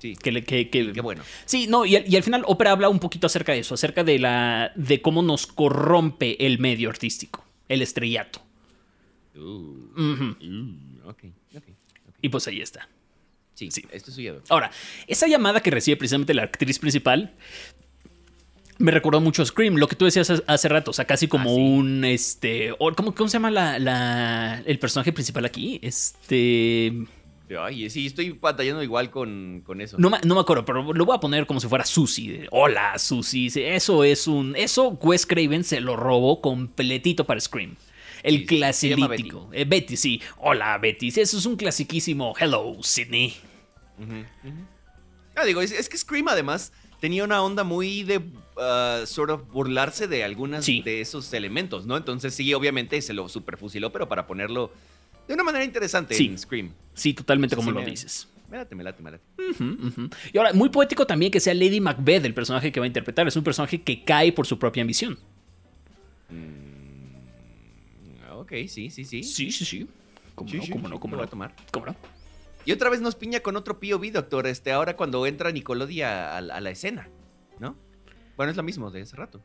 Sí, 0.00 0.16
Que, 0.16 0.32
le- 0.32 0.44
que, 0.44 0.68
que- 0.70 0.92
qué 0.92 1.00
bueno. 1.00 1.22
Sí, 1.46 1.66
no, 1.66 1.84
y, 1.86 1.96
al- 1.96 2.04
y 2.12 2.16
al 2.16 2.22
final 2.22 2.42
Opera 2.46 2.72
habla 2.72 2.88
un 2.88 2.98
poquito 2.98 3.26
acerca 3.26 3.52
de 3.52 3.60
eso, 3.60 3.74
acerca 3.74 4.02
de 4.04 4.18
la 4.18 4.72
de 4.74 5.00
cómo 5.02 5.22
nos 5.22 5.46
corrompe 5.46 6.44
el 6.46 6.58
medio 6.58 6.88
artístico, 6.90 7.44
el 7.68 7.80
estrellato. 7.82 8.40
Uh, 9.34 9.40
uh. 9.40 10.36
Y 12.22 12.28
pues 12.28 12.46
ahí 12.48 12.60
está. 12.60 12.86
Sí, 13.60 13.70
Sí. 13.70 13.84
esto 13.92 14.10
es 14.10 14.14
suyo. 14.14 14.40
Ahora, 14.48 14.70
esa 15.06 15.26
llamada 15.26 15.60
que 15.62 15.70
recibe 15.70 15.96
precisamente 15.98 16.32
la 16.32 16.44
actriz 16.44 16.78
principal 16.78 17.34
me 18.78 18.90
recordó 18.90 19.20
mucho 19.20 19.42
a 19.42 19.44
Scream, 19.44 19.74
lo 19.76 19.86
que 19.88 19.96
tú 19.96 20.06
decías 20.06 20.30
hace- 20.46 20.68
rato, 20.70 20.90
o 20.90 20.94
sea, 20.94 21.04
casi 21.04 21.28
como 21.28 21.50
Ah, 21.50 21.54
sí. 21.54 21.60
un, 21.60 22.04
este, 22.06 22.72
¿cómo, 22.96 23.14
cómo 23.14 23.28
se 23.28 23.34
llama 23.34 23.50
la, 23.50 23.78
la- 23.78 24.62
el 24.64 24.78
personaje 24.78 25.12
principal 25.12 25.44
aquí? 25.44 25.78
Este, 25.82 26.94
Ay, 27.60 27.90
sí, 27.90 28.06
estoy 28.06 28.30
batallando 28.30 28.82
igual 28.82 29.10
con, 29.10 29.60
con 29.66 29.82
eso. 29.82 29.96
no, 29.98 30.08
me- 30.08 30.20
no 30.24 30.34
me 30.36 30.40
acuerdo, 30.40 30.64
pero 30.64 30.94
lo 30.94 31.04
voy 31.04 31.14
a 31.16 31.20
poner 31.20 31.44
como 31.46 31.60
si 31.60 31.68
fuera 31.68 31.84
Susie. 31.84 32.32
de, 32.32 32.48
Hola, 32.52 32.98
Susie. 32.98 33.50
Sí, 33.50 33.60
Eso 33.62 34.02
es 34.04 34.26
un, 34.26 34.56
eso 34.56 34.88
Wes 35.02 35.26
Craven 35.26 35.62
se 35.64 35.80
lo 35.82 35.96
robó 35.96 36.40
completito 36.40 37.26
para 37.26 37.38
Scream. 37.40 37.76
El 38.22 38.40
Sí, 38.40 38.46
clasilítico. 38.46 39.48
Eh, 39.52 39.64
Betty, 39.66 39.96
sí. 39.96 40.20
Hola, 40.38 40.76
Betty. 40.78 41.10
Sí, 41.10 41.20
Eso 41.22 41.38
es 41.38 41.44
un 41.46 41.56
clasiquísimo. 41.56 42.34
Hello, 42.38 42.76
Sydney. 42.82 43.34
Ah, 45.36 45.44
digo, 45.44 45.60
es, 45.62 45.72
es 45.72 45.88
que 45.88 45.96
Scream 45.96 46.28
además 46.28 46.72
tenía 47.00 47.24
una 47.24 47.42
onda 47.42 47.64
muy 47.64 48.02
de 48.02 48.18
uh, 48.18 49.06
sort 49.06 49.30
of 49.30 49.48
burlarse 49.52 50.06
de 50.06 50.24
algunas 50.24 50.64
Sí. 50.64 50.82
de 50.82 51.00
esos 51.00 51.32
elementos, 51.32 51.86
¿no? 51.86 51.96
Entonces 51.96 52.34
sí, 52.34 52.52
obviamente 52.54 53.00
se 53.02 53.14
lo 53.14 53.28
superfusiló, 53.28 53.90
pero 53.92 54.08
para 54.08 54.26
ponerlo 54.26 54.72
de 55.28 55.34
una 55.34 55.42
manera 55.44 55.64
interesante 55.64 56.14
Sí. 56.14 56.26
en 56.26 56.38
Scream. 56.38 56.72
Sí, 56.94 57.14
totalmente 57.14 57.56
como 57.56 57.70
sí, 57.70 57.74
lo 57.74 57.80
me- 57.80 57.90
dices. 57.90 58.28
Me 58.50 58.56
late, 58.56 58.74
me 58.74 58.82
late, 58.82 59.00
me 59.02 59.10
late. 59.12 59.22
Y 60.32 60.36
ahora, 60.38 60.52
muy 60.52 60.68
poético 60.70 61.06
también 61.06 61.30
que 61.30 61.38
sea 61.38 61.54
Lady 61.54 61.80
Macbeth 61.80 62.24
el 62.24 62.34
personaje 62.34 62.72
que 62.72 62.80
va 62.80 62.84
a 62.84 62.88
interpretar. 62.88 63.28
Es 63.28 63.36
un 63.36 63.44
personaje 63.44 63.80
que 63.80 64.02
cae 64.02 64.32
por 64.32 64.44
su 64.44 64.58
propia 64.58 64.80
ambición. 64.82 65.16
Ah, 68.28 68.34
Ok, 68.38 68.52
sí, 68.68 68.90
sí, 68.90 69.04
sí. 69.04 69.22
Sí, 69.22 69.50
sí, 69.52 69.64
sí. 69.64 69.86
¿Cómo 70.34 70.50
Sí, 70.50 70.56
no? 70.56 70.62
sí, 70.64 70.70
¿Cómo 70.72 70.88
sí, 70.88 70.94
no? 70.94 71.00
¿Cómo 71.00 71.12
lo 71.14 71.18
voy 71.18 71.24
no? 71.24 71.28
a 71.28 71.30
tomar. 71.30 71.54
¿Cómo 71.72 71.86
no? 71.86 71.96
Y 72.64 72.72
otra 72.72 72.90
vez 72.90 73.00
nos 73.00 73.14
piña 73.14 73.40
con 73.40 73.56
otro 73.56 73.80
POV, 73.80 74.12
doctor. 74.12 74.46
Este, 74.46 74.72
ahora 74.72 74.96
cuando 74.96 75.26
entra 75.26 75.50
Nicolodia 75.50 76.34
a, 76.34 76.38
a 76.38 76.60
la 76.60 76.70
escena, 76.70 77.08
¿no? 77.58 77.76
Bueno, 78.36 78.50
es 78.50 78.56
lo 78.56 78.62
mismo 78.62 78.90
de 78.90 79.02
hace 79.02 79.16
rato. 79.16 79.40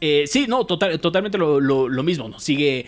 Eh, 0.00 0.24
sí, 0.26 0.46
no, 0.48 0.64
total- 0.66 0.98
totalmente 1.00 1.36
lo, 1.36 1.60
lo- 1.60 1.88
lo 1.88 2.02
mismo. 2.02 2.28
¿no? 2.28 2.38
Sigue. 2.40 2.86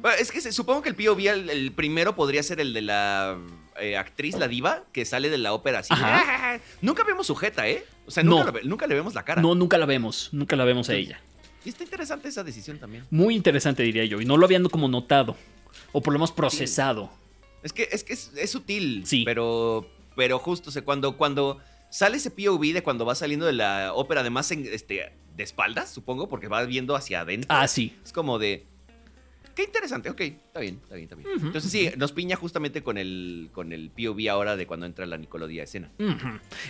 Bueno, 0.00 0.16
es 0.20 0.30
que 0.30 0.40
se- 0.40 0.52
supongo 0.52 0.82
que 0.82 0.88
el 0.90 0.94
POV, 0.94 1.18
el, 1.28 1.50
el 1.50 1.72
primero 1.72 2.14
podría 2.14 2.42
ser 2.42 2.60
el 2.60 2.72
de 2.72 2.82
la 2.82 3.38
eh, 3.80 3.96
actriz, 3.96 4.36
la 4.36 4.46
diva, 4.48 4.84
que 4.92 5.04
sale 5.04 5.30
de 5.30 5.38
la 5.38 5.52
ópera 5.52 5.80
así. 5.80 5.92
Ajá. 5.92 6.60
Nunca 6.82 7.02
vemos 7.04 7.26
sujeta, 7.26 7.68
¿eh? 7.68 7.84
O 8.06 8.10
sea, 8.10 8.22
nunca, 8.22 8.38
No. 8.40 8.44
lo 8.46 8.52
ve- 8.52 8.60
nunca 8.64 8.86
le 8.86 8.94
vemos 8.94 9.14
la 9.14 9.24
cara. 9.24 9.40
No, 9.42 9.54
nunca 9.54 9.78
la 9.78 9.86
vemos. 9.86 10.28
Nunca 10.32 10.54
la 10.56 10.64
vemos 10.64 10.88
a 10.90 10.94
ella. 10.94 11.20
Y 11.64 11.70
está 11.70 11.82
interesante 11.82 12.28
esa 12.28 12.44
decisión 12.44 12.78
también. 12.78 13.04
Muy 13.10 13.34
interesante, 13.34 13.82
diría 13.82 14.04
yo. 14.04 14.20
Y 14.20 14.26
no 14.26 14.36
lo 14.36 14.44
habían 14.44 14.64
como 14.68 14.86
notado. 14.88 15.36
O 15.92 16.02
por 16.02 16.12
lo 16.12 16.18
menos 16.18 16.30
procesado. 16.32 17.10
Es 17.64 17.72
que 17.72 17.88
es, 17.90 18.04
que 18.04 18.12
es, 18.12 18.30
es 18.36 18.50
sutil, 18.50 19.04
Sí. 19.06 19.22
pero, 19.24 19.88
pero 20.14 20.38
justo, 20.38 20.70
o 20.70 20.72
sea, 20.72 20.82
cuando, 20.82 21.16
cuando 21.16 21.58
sale 21.90 22.18
ese 22.18 22.30
POV 22.30 22.72
de 22.74 22.82
cuando 22.82 23.04
va 23.04 23.14
saliendo 23.16 23.46
de 23.46 23.52
la 23.54 23.92
ópera, 23.94 24.20
además 24.20 24.50
en, 24.52 24.64
este, 24.66 25.12
de 25.36 25.42
espaldas, 25.42 25.90
supongo, 25.92 26.28
porque 26.28 26.46
va 26.46 26.62
viendo 26.64 26.94
hacia 26.94 27.22
adentro. 27.22 27.48
Ah, 27.50 27.66
sí. 27.66 27.96
Es 28.04 28.12
como 28.12 28.38
de. 28.38 28.66
Qué 29.56 29.62
interesante, 29.62 30.10
ok, 30.10 30.20
está 30.20 30.58
bien, 30.60 30.80
está 30.82 30.96
bien, 30.96 31.04
está 31.04 31.14
bien. 31.14 31.28
Entonces 31.40 31.70
sí, 31.70 31.88
nos 31.96 32.10
piña 32.10 32.34
justamente 32.34 32.82
con 32.82 32.98
el, 32.98 33.50
con 33.52 33.72
el 33.72 33.90
POV 33.90 34.28
ahora 34.28 34.56
de 34.56 34.66
cuando 34.66 34.84
entra 34.84 35.06
la 35.06 35.16
Nicolodia 35.16 35.62
a 35.62 35.64
escena. 35.64 35.92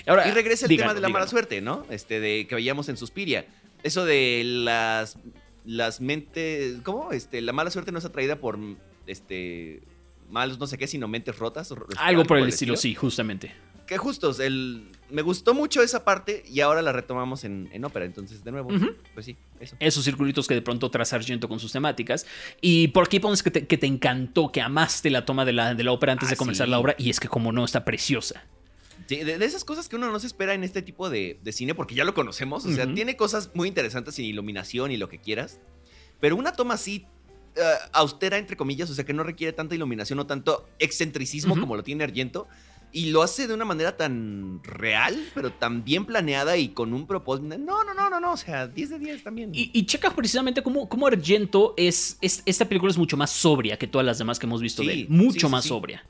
Ahora, 0.07 0.29
Y 0.29 0.33
regresa 0.33 0.67
el 0.67 0.77
tema 0.77 0.93
de 0.93 1.01
la 1.01 1.09
mala 1.09 1.27
suerte, 1.27 1.63
¿no? 1.63 1.87
Este, 1.89 2.21
de 2.21 2.47
que 2.47 2.55
veíamos 2.55 2.91
en 2.91 2.99
Suspiria. 2.99 3.47
Eso 3.83 4.05
de 4.05 4.43
las, 4.45 5.17
las 5.65 6.03
mentes. 6.03 6.83
¿Cómo? 6.83 7.13
Este, 7.13 7.41
la 7.41 7.53
mala 7.55 7.71
suerte 7.71 7.91
no 7.91 7.99
es 7.99 8.05
atraída 8.05 8.37
por 8.37 8.59
este. 9.07 9.81
Malos 10.35 10.59
no 10.59 10.67
sé 10.67 10.77
qué, 10.77 10.89
sino 10.89 11.07
mentes 11.07 11.39
rotas. 11.39 11.71
o- 11.71 11.77
Algo 11.97 12.25
por 12.25 12.39
el 12.39 12.49
estilo, 12.49 12.77
sí, 12.77 12.93
justamente. 12.95 13.55
Que 13.87 13.99
justos, 13.99 14.41
el, 14.41 14.89
me 15.11 15.23
gustó 15.23 15.55
mucho 15.55 15.81
esa 15.83 16.05
parte 16.05 16.43
y 16.49 16.61
ahora 16.61 16.83
la 16.83 16.91
retomamos 16.91 17.45
en, 17.45 17.69
en 17.73 17.85
ópera. 17.85 18.05
Entonces, 18.05 18.43
de 18.43 18.51
nuevo, 18.51 18.75
Ujú. 18.75 18.97
pues 19.15 19.27
sí, 19.27 19.37
eso. 19.61 19.77
Esos 19.79 20.05
circulitos 20.05 20.49
que 20.49 20.55
de 20.55 20.63
pronto 20.63 20.91
traza 20.91 21.15
Argento 21.17 21.49
con 21.49 21.61
sus 21.61 21.71
temáticas. 21.71 22.27
Y 22.61 22.89
por 22.89 23.05
aquí 23.05 23.21
pones 23.21 23.43
que 23.45 23.51
te, 23.53 23.67
que 23.69 23.79
te 23.79 23.87
encantó, 23.87 24.51
que 24.51 24.61
amaste 24.61 25.09
la 25.11 25.25
toma 25.25 25.45
de 25.45 25.53
la, 25.53 25.75
de 25.75 25.85
la 25.85 25.93
ópera 25.93 26.13
antes 26.15 26.29
Ah, 26.29 26.31
de 26.33 26.37
comenzar 26.37 26.67
sí. 26.67 26.71
la 26.73 26.79
obra. 26.81 26.97
Y 26.99 27.11
es 27.11 27.21
que, 27.21 27.29
como 27.29 27.53
no, 27.53 27.65
está 27.65 27.85
preciosa. 27.85 28.45
Sí, 29.07 29.17
de, 29.17 29.39
de 29.39 29.45
esas 29.45 29.65
cosas 29.65 29.89
que 29.89 29.97
uno 29.97 30.11
no 30.11 30.19
se 30.19 30.27
espera 30.27 30.55
en 30.55 30.65
este 30.65 30.81
tipo 30.83 31.11
de, 31.11 31.39
de 31.45 31.53
cine, 31.53 31.75
porque 31.77 31.95
ya 31.95 32.05
lo 32.05 32.15
conocemos. 32.15 32.65
O 32.67 32.73
sea, 32.73 32.87
Ujú. 32.87 32.95
tiene 32.95 33.17
cosas 33.17 33.51
muy 33.55 33.69
interesantes 33.69 34.15
sin 34.17 34.25
iluminación 34.25 34.91
y 34.91 34.97
lo 34.97 35.09
que 35.09 35.19
quieras. 35.21 35.61
Pero 36.21 36.37
una 36.37 36.53
toma 36.53 36.75
así 36.75 37.07
eh, 37.57 37.61
austera, 37.93 38.39
entre 38.39 38.57
comillas, 38.57 38.91
o 38.91 38.95
sea, 38.95 39.05
que 39.05 39.13
no 39.13 39.23
requiere 39.23 39.53
tanta 39.53 39.75
iluminación 39.75 40.19
o 40.19 40.27
tanto 40.27 40.69
excentricismo 40.79 41.59
como 41.59 41.77
lo 41.77 41.83
tiene 41.83 42.05
Argento. 42.05 42.47
Y 42.93 43.11
lo 43.11 43.23
hace 43.25 43.49
de 43.49 43.55
una 43.55 43.65
manera 43.65 43.97
tan 43.97 44.61
real, 44.63 45.19
pero 45.35 45.51
tan 45.53 45.83
bien 45.83 46.05
planeada 46.07 46.57
y 46.57 46.69
con 46.69 46.95
un 46.95 47.09
propósito. 47.09 47.59
No, 47.59 47.83
no, 47.83 47.93
no, 47.93 48.09
no, 48.09 48.21
no. 48.21 48.33
O 48.33 48.37
sea, 48.37 48.69
10 48.69 48.91
de 48.91 48.99
10 49.01 49.25
también. 49.25 49.51
Y, 49.53 49.69
y 49.73 49.85
checa 49.85 50.15
precisamente 50.15 50.63
cómo, 50.63 50.89
cómo 50.89 51.09
Argento 51.09 51.75
es, 51.77 52.19
es- 52.21 52.45
Esta 52.47 52.67
película 52.69 52.93
es 52.93 52.97
mucho 52.97 53.17
más 53.17 53.31
sobria 53.31 53.77
que 53.77 53.89
todas 53.89 54.07
las 54.07 54.19
demás 54.19 54.39
que 54.39 54.47
hemos 54.47 54.61
visto 54.61 54.85
de 54.85 54.93
él. 54.93 55.07
Mucho 55.09 55.33
sí, 55.33 55.41
sí, 55.41 55.49
más 55.49 55.65
sobria. 55.65 56.05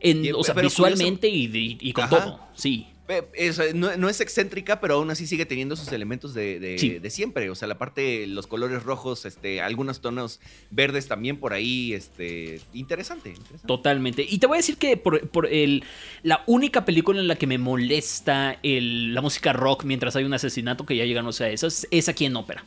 En, 0.00 0.34
o 0.34 0.42
sea, 0.42 0.54
visualmente 0.54 1.28
y, 1.28 1.92
con 1.92 2.04
Ajá. 2.04 2.24
todo. 2.24 2.40
Sí. 2.56 2.88
Eh, 3.08 3.22
es, 3.34 3.58
eh, 3.60 3.72
no, 3.72 3.96
no 3.96 4.08
es 4.08 4.20
excéntrica, 4.20 4.80
pero 4.80 4.94
aún 4.94 5.10
así 5.10 5.26
sigue 5.28 5.46
teniendo 5.46 5.76
sus 5.76 5.92
elementos 5.92 6.34
de, 6.34 6.58
de- 6.58 6.78
Sí. 6.78 6.98
de 6.98 7.10
siempre. 7.10 7.48
O 7.50 7.54
sea, 7.54 7.68
la 7.68 7.78
parte, 7.78 8.26
los 8.26 8.46
colores 8.48 8.82
rojos, 8.82 9.24
este, 9.26 9.60
algunos 9.60 10.00
tonos 10.00 10.40
verdes 10.70 11.06
también 11.06 11.36
por 11.38 11.52
ahí, 11.52 11.92
este, 11.92 12.60
interesante. 12.72 13.28
interesante. 13.30 13.66
Totalmente. 13.68 14.26
Y 14.28 14.38
te 14.38 14.46
voy 14.48 14.56
a 14.56 14.58
decir 14.58 14.76
que 14.76 14.96
por, 14.96 15.28
por 15.28 15.46
el, 15.46 15.84
la 16.24 16.42
única 16.46 16.84
película 16.84 17.20
en 17.20 17.28
la 17.28 17.36
que 17.36 17.46
me 17.46 17.58
molesta 17.58 18.58
el- 18.64 19.14
la 19.14 19.20
música 19.22 19.52
rock 19.52 19.84
mientras 19.84 20.16
hay 20.16 20.24
un 20.24 20.34
asesinato, 20.34 20.84
que 20.84 20.96
ya 20.96 21.04
llegamos 21.04 21.40
a 21.40 21.48
eso, 21.48 21.68
es, 21.68 21.86
es 21.92 22.08
aquí 22.08 22.24
en 22.24 22.34
ópera. 22.36 22.64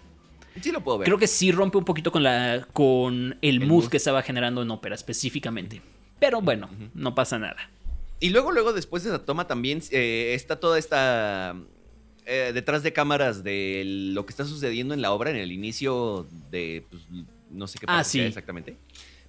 Sí 0.61 0.71
lo 0.71 0.81
puedo 0.83 0.99
ver. 0.99 1.05
Creo 1.05 1.17
que 1.17 1.27
sí 1.27 1.51
rompe 1.51 1.77
un 1.77 1.85
poquito 1.85 2.11
con, 2.11 2.23
la, 2.23 2.65
con 2.73 3.37
el, 3.41 3.55
El 3.55 3.59
mood 3.61 3.83
mood. 3.83 3.89
que 3.89 3.97
estaba 3.97 4.21
generando 4.23 4.61
en 4.61 4.71
ópera 4.71 4.95
específicamente. 4.95 5.81
Pero 6.19 6.41
bueno, 6.41 6.69
no 6.95 7.15
pasa 7.15 7.39
nada. 7.39 7.69
Y 8.19 8.29
luego, 8.29 8.51
luego, 8.51 8.73
después 8.73 9.03
de 9.03 9.09
esa 9.09 9.23
toma 9.25 9.47
también 9.47 9.81
eh, 9.91 10.33
está 10.35 10.59
toda 10.59 10.77
esta... 10.77 11.55
eh, 12.25 12.51
detrás 12.53 12.83
de 12.83 12.91
cámaras 12.93 13.43
de 13.43 13.83
lo 13.85 14.25
que 14.25 14.31
está 14.31 14.45
sucediendo 14.45 14.93
en 14.93 15.01
la 15.01 15.11
obra 15.11 15.29
en 15.29 15.37
el 15.37 15.51
inicio 15.51 16.27
de... 16.51 16.85
pues, 16.89 17.03
no 17.49 17.67
sé 17.67 17.79
qué 17.79 17.85
Ah, 17.87 18.03
sí. 18.03 18.19
exactamente. 18.19 18.77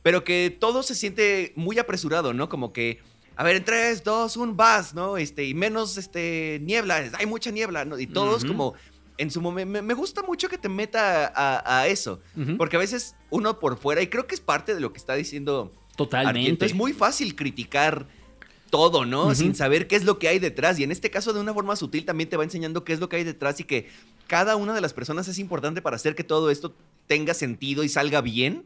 Pero 0.02 0.24
que 0.24 0.56
todo 0.58 0.82
se 0.82 0.94
siente 0.94 1.52
muy 1.56 1.78
apresurado, 1.78 2.32
¿no? 2.32 2.48
Como 2.48 2.72
que... 2.72 2.98
A 3.36 3.44
ver, 3.44 3.56
en 3.56 3.64
3, 3.64 4.04
2, 4.04 4.36
1, 4.36 4.54
vas, 4.54 4.92
¿no? 4.92 5.16
Este, 5.16 5.44
y 5.46 5.54
menos 5.54 5.96
este, 5.96 6.58
niebla, 6.62 7.10
hay 7.18 7.26
mucha 7.26 7.50
niebla, 7.50 7.86
¿no? 7.86 7.98
Y 7.98 8.06
todos 8.06 8.44
como 8.44 8.74
en 9.16 9.30
su 9.30 9.40
momento. 9.40 9.82
Me, 9.82 9.94
gusta 9.94 10.22
mucho 10.22 10.48
que 10.48 10.58
te 10.58 10.68
meta 10.68 11.32
a, 11.34 11.80
a 11.80 11.86
eso. 11.88 12.20
Porque 12.58 12.76
a 12.76 12.78
veces 12.78 13.14
uno 13.30 13.58
por 13.58 13.78
fuera, 13.78 14.02
y 14.02 14.08
creo 14.08 14.26
que 14.26 14.34
es 14.34 14.42
parte 14.42 14.74
de 14.74 14.80
lo 14.80 14.92
que 14.92 14.98
está 14.98 15.14
diciendo 15.14 15.72
Totalmente. 15.96 16.66
Es 16.66 16.74
muy 16.74 16.92
fácil 16.92 17.34
criticar 17.36 18.06
todo, 18.70 19.04
¿no? 19.04 19.34
Sin 19.34 19.54
saber 19.54 19.86
qué 19.86 19.96
es 19.96 20.04
lo 20.04 20.18
que 20.18 20.28
hay 20.28 20.38
detrás. 20.38 20.78
Y 20.78 20.84
en 20.84 20.92
este 20.92 21.10
caso, 21.10 21.32
de 21.32 21.40
una 21.40 21.52
forma 21.52 21.76
sutil, 21.76 22.04
también 22.04 22.30
te 22.30 22.36
va 22.36 22.44
enseñando 22.44 22.84
qué 22.84 22.92
es 22.92 23.00
lo 23.00 23.08
que 23.08 23.16
hay 23.16 23.24
detrás 23.24 23.60
y 23.60 23.64
que 23.64 23.88
cada 24.28 24.56
una 24.56 24.72
de 24.74 24.80
las 24.80 24.92
personas 24.94 25.26
es 25.28 25.38
importante 25.38 25.82
para 25.82 25.96
hacer 25.96 26.14
que 26.14 26.24
todo 26.24 26.50
esto 26.50 26.74
tenga 27.06 27.34
sentido 27.34 27.82
y 27.84 27.88
salga 27.88 28.20
bien. 28.20 28.64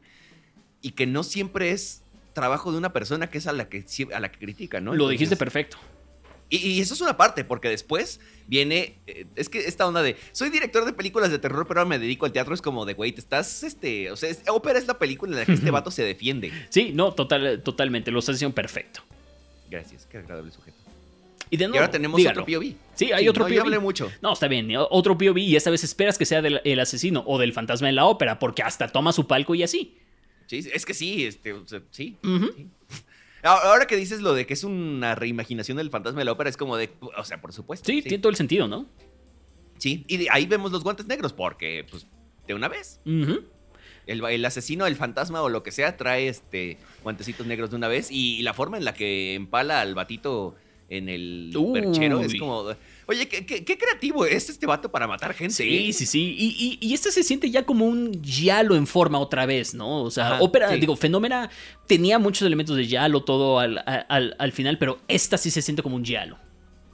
Y 0.82 0.90
que 0.92 1.07
no 1.07 1.22
siempre 1.22 1.70
es 1.70 2.02
trabajo 2.34 2.70
de 2.70 2.78
una 2.78 2.92
persona 2.92 3.30
que 3.30 3.38
es 3.38 3.46
a 3.46 3.52
la 3.52 3.68
que, 3.68 3.84
a 4.14 4.20
la 4.20 4.30
que 4.30 4.38
critica, 4.38 4.80
¿no? 4.80 4.94
Lo 4.94 5.09
dijiste 5.09 5.36
perfecto. 5.36 5.78
y, 6.50 6.59
y 6.59 6.80
eso 6.80 6.92
es 6.92 7.00
una 7.00 7.16
parte, 7.16 7.42
porque 7.44 7.70
después 7.70 8.20
viene. 8.46 8.98
eh, 9.07 9.24
es 9.34 9.48
que 9.48 9.61
esta 9.61 9.86
onda 9.86 10.02
de. 10.02 10.16
Soy 10.32 10.50
director 10.50 10.84
de 10.84 10.92
películas 10.92 11.30
de 11.30 11.38
terror, 11.38 11.66
pero 11.66 11.80
ahora 11.80 11.88
me 11.88 11.98
dedico 11.98 12.26
al 12.26 12.32
teatro. 12.32 12.52
Es 12.52 12.61
como 12.61 12.84
de, 12.84 12.92
güey, 12.92 13.12
te 13.12 13.20
estás. 13.20 13.62
este 13.62 14.11
O 14.11 14.16
sea, 14.16 14.28
es- 14.28 14.42
ópera 14.48 14.78
es 14.78 14.86
la 14.86 14.98
película 14.98 15.32
en 15.32 15.38
la 15.38 15.46
que 15.46 15.52
este 15.55 15.70
vato 15.70 15.90
se 15.90 16.02
defiende. 16.02 16.52
Sí, 16.68 16.90
no, 16.92 17.14
total, 17.14 17.62
totalmente. 17.62 18.11
Lo 18.11 18.18
estás 18.18 18.34
haciendo 18.34 18.55
perfecto. 18.55 19.00
Gracias, 19.71 20.07
qué 20.07 20.19
agradable 20.19 20.53
sujeto. 20.53 20.77
Y 21.51 21.57
de 21.57 21.67
ahora 21.67 21.91
tenemos 21.91 22.17
dígalo. 22.17 22.43
otro 22.43 22.53
POV. 22.53 22.75
Sí, 22.95 23.12
hay 23.12 23.29
otro 23.29 23.45
no, 23.45 23.49
POV. 23.49 23.55
Yo 23.55 23.62
hablé 23.62 23.79
mucho. 23.79 24.11
No, 24.23 24.33
está 24.33 24.49
bien. 24.49 24.71
Otro 24.91 25.17
POV 25.17 25.39
y 25.39 25.57
esta 25.57 25.71
vez 25.71 25.85
esperas 25.85 26.19
que 26.19 26.25
sea 26.25 26.43
del 26.43 26.61
el 26.65 26.81
asesino 26.81 27.23
o 27.27 27.39
del 27.39 27.53
fantasma 27.53 27.89
en 27.89 27.97
la 27.97 28.07
ópera, 28.07 28.39
porque 28.39 28.62
hasta 28.62 28.89
toma 28.89 29.12
su 29.12 29.27
palco 29.27 29.55
y 29.55 29.62
así. 29.62 29.97
Sí, 30.47 30.69
es 30.73 30.85
que 30.85 30.95
sí, 30.95 31.25
este, 31.25 31.53
o 31.53 31.67
sea, 31.67 31.83
sí. 31.91 32.17
Sí. 32.23 32.69
Ahora 33.43 33.87
que 33.87 33.97
dices 33.97 34.23
lo 34.23 34.33
de 34.33 34.47
que 34.47 34.55
es 34.55 34.65
una 34.65 35.15
reimaginación 35.15 35.77
del 35.77 35.91
fantasma 35.91 36.21
de 36.21 36.25
la 36.25 36.33
ópera, 36.33 36.49
es 36.49 36.57
como 36.57 36.77
de. 36.77 36.91
O 37.17 37.25
sea, 37.25 37.41
por 37.41 37.53
supuesto. 37.53 37.87
Sí, 37.87 38.01
tiene 38.01 38.19
todo 38.19 38.31
el 38.31 38.37
sentido, 38.37 38.67
¿no? 38.67 38.87
Sí, 39.79 40.05
y 40.09 40.17
de 40.17 40.29
ahí 40.31 40.47
vemos 40.47 40.73
los 40.73 40.83
guantes 40.83 41.07
negros, 41.07 41.35
porque, 41.35 41.87
pues, 41.91 42.07
de 42.47 42.55
una 42.55 42.69
vez. 42.69 43.01
Ujú. 43.05 43.45
El, 44.07 44.24
el 44.24 44.44
asesino, 44.44 44.86
el 44.86 44.96
fantasma 44.96 45.42
o 45.42 45.48
lo 45.48 45.62
que 45.62 45.72
sea 45.72 45.96
trae 45.96 46.28
este 46.28 46.78
guantecitos 47.02 47.46
negros 47.46 47.70
de 47.70 47.76
una 47.76 47.88
vez 47.88 48.11
y, 48.11 48.42
la 48.42 48.55
forma 48.55 48.76
en 48.76 48.84
la 48.84 48.94
que 48.94 49.34
empala 49.34 49.80
al 49.80 49.94
batito 49.94 50.55
en 50.90 51.09
el 51.09 51.50
Uy. 51.57 51.80
perchero 51.80 52.20
es 52.20 52.34
como, 52.38 52.64
oye, 53.07 53.26
¿qué, 53.28 53.46
qué, 53.46 53.64
qué 53.64 53.78
creativo 53.78 54.26
es 54.26 54.50
este 54.50 54.66
vato 54.66 54.90
para 54.90 55.07
matar 55.07 55.32
gente. 55.32 55.55
Sí, 55.55 55.88
¿eh? 55.88 55.92
sí, 55.92 56.07
sí. 56.07 56.36
Y, 56.38 56.78
y, 56.80 56.86
y 56.86 56.94
este 56.94 57.11
se 57.11 57.22
siente 57.22 57.50
ya 57.50 57.64
como 57.64 57.86
un 57.86 58.22
Yalo 58.22 58.76
en 58.76 58.86
forma 58.86 59.18
otra 59.18 59.46
vez, 59.46 59.74
¿no? 59.74 60.02
O 60.02 60.11
sea, 60.11 60.34
Ajá, 60.34 60.42
ópera, 60.42 60.70
sí. 60.70 60.80
digo, 60.80 60.96
Fenómena 60.96 61.50
tenía 61.86 62.18
muchos 62.18 62.46
elementos 62.46 62.76
de 62.76 62.86
Yalo 62.86 63.24
todo 63.24 63.59
al, 63.59 63.82
al, 63.86 64.36
al 64.38 64.52
final, 64.52 64.78
pero 64.78 65.00
esta 65.09 65.38
sí 65.38 65.50
se 65.50 65.62
siente 65.62 65.82
como 65.82 65.96
un 65.96 66.05
Yalo. 66.05 66.38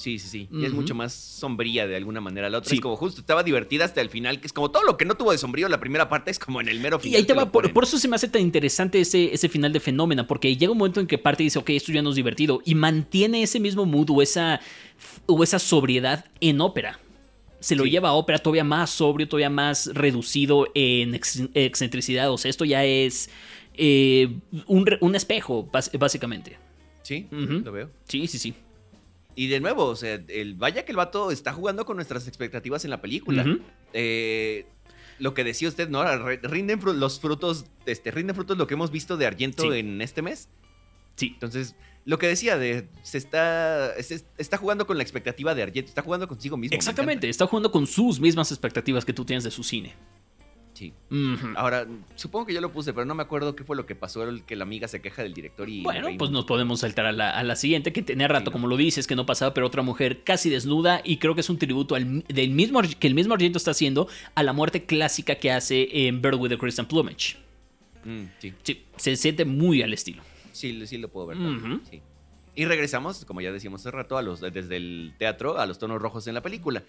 Sí, 0.00 0.18
sí, 0.18 0.28
sí. 0.28 0.48
Y 0.50 0.64
es 0.64 0.72
mucho 0.72 0.94
más 0.94 1.12
sombría 1.12 1.86
de 1.86 1.94
alguna 1.94 2.20
manera. 2.22 2.48
La 2.48 2.58
otra 2.58 2.70
Sí. 2.70 2.76
es 2.76 2.80
como 2.80 2.96
justo, 2.96 3.20
estaba 3.20 3.42
divertida 3.42 3.84
hasta 3.84 4.00
el 4.00 4.08
final, 4.08 4.40
que 4.40 4.46
es 4.46 4.52
como 4.52 4.70
todo 4.70 4.82
lo 4.82 4.96
que 4.96 5.04
no 5.04 5.14
tuvo 5.14 5.30
de 5.32 5.38
sombrío 5.38 5.68
la 5.68 5.78
primera 5.78 6.08
parte 6.08 6.30
es 6.30 6.38
como 6.38 6.60
en 6.60 6.68
el 6.68 6.80
mero 6.80 6.98
final. 6.98 7.12
Y 7.14 7.16
ahí 7.20 7.24
te 7.26 7.34
va, 7.34 7.52
por, 7.52 7.70
eso 7.84 7.98
se 7.98 8.08
me 8.08 8.16
hace 8.16 8.28
tan 8.28 8.40
interesante 8.40 8.98
ese, 9.00 9.32
ese 9.34 9.48
final 9.50 9.72
de 9.72 9.80
Fenómena, 9.80 10.26
porque 10.26 10.56
llega 10.56 10.72
un 10.72 10.78
momento 10.78 11.00
en 11.00 11.06
que 11.06 11.18
parte 11.18 11.42
y 11.42 11.46
dice, 11.46 11.58
ok, 11.58 11.70
esto 11.70 11.92
ya 11.92 12.00
no 12.02 12.10
es 12.10 12.16
divertido, 12.16 12.62
y 12.64 12.74
mantiene 12.74 13.42
ese 13.42 13.60
mismo 13.60 13.84
mood 13.84 14.08
o 14.10 14.22
esa, 14.22 14.60
o 15.26 15.42
esa 15.44 15.58
sobriedad 15.58 16.24
en 16.40 16.60
ópera. 16.60 16.98
Se 17.60 17.76
lo 17.76 17.84
Sí. 17.84 17.90
lleva 17.90 18.08
a 18.08 18.12
ópera 18.14 18.38
todavía 18.38 18.64
más 18.64 18.88
sobrio, 18.88 19.28
todavía 19.28 19.50
más 19.50 19.90
reducido 19.92 20.68
en 20.74 21.14
ex- 21.14 21.42
excentricidad. 21.52 22.30
O 22.32 22.38
sea, 22.38 22.48
esto 22.48 22.64
ya 22.64 22.86
es 22.86 23.28
eh, 23.74 24.38
un, 24.66 24.86
un 25.00 25.14
espejo, 25.14 25.68
básicamente. 25.98 26.56
Sí, 27.02 27.26
lo 27.30 27.70
veo. 27.72 27.90
Sí, 28.08 28.26
sí, 28.26 28.38
sí. 28.38 28.54
Y 29.36 29.46
de 29.48 29.60
nuevo, 29.60 29.84
o 29.86 29.96
sea, 29.96 30.20
el, 30.28 30.54
vaya 30.54 30.84
que 30.84 30.92
el 30.92 30.96
vato 30.96 31.30
está 31.30 31.52
jugando 31.52 31.84
con 31.86 31.96
nuestras 31.96 32.26
expectativas 32.28 32.84
en 32.84 32.90
la 32.90 33.00
película. 33.00 33.44
Eh, 33.92 34.66
lo 35.18 35.34
que 35.34 35.44
decía 35.44 35.68
usted, 35.68 35.88
¿no? 35.88 36.02
Rinden 36.42 36.80
fru- 36.80 36.94
los 36.94 37.20
frutos, 37.20 37.66
este, 37.86 38.10
rinden 38.10 38.34
frutos 38.34 38.56
lo 38.58 38.66
que 38.66 38.74
hemos 38.74 38.90
visto 38.90 39.16
de 39.16 39.26
Argento 39.26 39.70
Sí. 39.72 39.78
en 39.78 40.00
este 40.00 40.22
mes. 40.22 40.48
Sí. 41.16 41.30
Entonces, 41.34 41.74
lo 42.06 42.18
que 42.18 42.26
decía 42.26 42.56
de, 42.56 42.88
se 43.02 43.18
está, 43.18 43.92
se 44.02 44.24
está 44.38 44.56
jugando 44.56 44.86
con 44.86 44.96
la 44.96 45.02
expectativa 45.02 45.54
de 45.54 45.62
Argento, 45.62 45.88
está 45.90 46.02
jugando 46.02 46.26
consigo 46.26 46.56
mismo. 46.56 46.72
me 46.72 46.76
Exactamente, 46.78 47.28
está 47.28 47.46
jugando 47.46 47.70
con 47.70 47.86
sus 47.86 48.18
mismas 48.18 48.50
expectativas 48.50 49.04
que 49.04 49.12
tú 49.12 49.24
tienes 49.26 49.44
de 49.44 49.50
su 49.50 49.62
cine. 49.62 49.94
Sí. 50.80 50.94
Ahora, 51.56 51.86
supongo 52.14 52.46
que 52.46 52.54
yo 52.54 52.62
lo 52.62 52.72
puse, 52.72 52.94
pero 52.94 53.04
no 53.04 53.14
me 53.14 53.22
acuerdo 53.22 53.54
qué 53.54 53.64
fue 53.64 53.76
lo 53.76 53.84
que 53.84 53.94
pasó, 53.94 54.26
el 54.26 54.44
que 54.44 54.56
la 54.56 54.62
amiga 54.62 54.88
se 54.88 55.02
queja 55.02 55.22
del 55.22 55.34
director 55.34 55.68
y... 55.68 55.82
Bueno, 55.82 56.08
pues 56.16 56.30
nos 56.30 56.46
podemos 56.46 56.80
saltar 56.80 57.04
a 57.04 57.12
la, 57.12 57.28
a 57.28 57.42
la 57.42 57.54
siguiente, 57.54 57.92
que 57.92 58.00
tenía 58.00 58.28
rato, 58.28 58.44
Sí, 58.44 58.46
¿no? 58.46 58.52
como 58.52 58.66
lo 58.66 58.78
dices, 58.78 59.06
que 59.06 59.14
no 59.14 59.26
pasaba, 59.26 59.52
pero 59.52 59.66
otra 59.66 59.82
mujer 59.82 60.24
casi 60.24 60.48
desnuda, 60.48 61.02
y 61.04 61.18
creo 61.18 61.34
que 61.34 61.42
es 61.42 61.50
un 61.50 61.58
tributo 61.58 61.96
al, 61.96 62.24
del 62.28 62.52
mismo, 62.52 62.80
que 62.98 63.06
el 63.06 63.14
mismo 63.14 63.34
Argento 63.34 63.58
está 63.58 63.72
haciendo 63.72 64.08
a 64.34 64.42
la 64.42 64.54
muerte 64.54 64.86
clásica 64.86 65.34
que 65.34 65.52
hace 65.52 66.06
en 66.06 66.22
Bird 66.22 66.36
with 66.36 66.48
the 66.48 66.56
Christian 66.56 66.88
Plumage. 66.88 67.36
Mm, 68.02 68.22
sí. 68.38 68.54
Sí, 68.62 68.82
se 68.96 69.16
siente 69.16 69.44
muy 69.44 69.82
al 69.82 69.92
estilo. 69.92 70.22
Sí, 70.52 70.86
sí 70.86 70.96
lo 70.96 71.08
puedo 71.08 71.26
ver. 71.26 71.36
Sí. 71.90 72.00
Y 72.54 72.64
regresamos, 72.64 73.26
como 73.26 73.42
ya 73.42 73.52
decíamos 73.52 73.82
hace 73.82 73.90
rato, 73.90 74.16
a 74.16 74.22
los, 74.22 74.40
desde 74.40 74.78
el 74.78 75.12
teatro 75.18 75.58
a 75.58 75.66
los 75.66 75.78
tonos 75.78 76.00
rojos 76.00 76.26
en 76.26 76.32
la 76.32 76.40
película. 76.40 76.82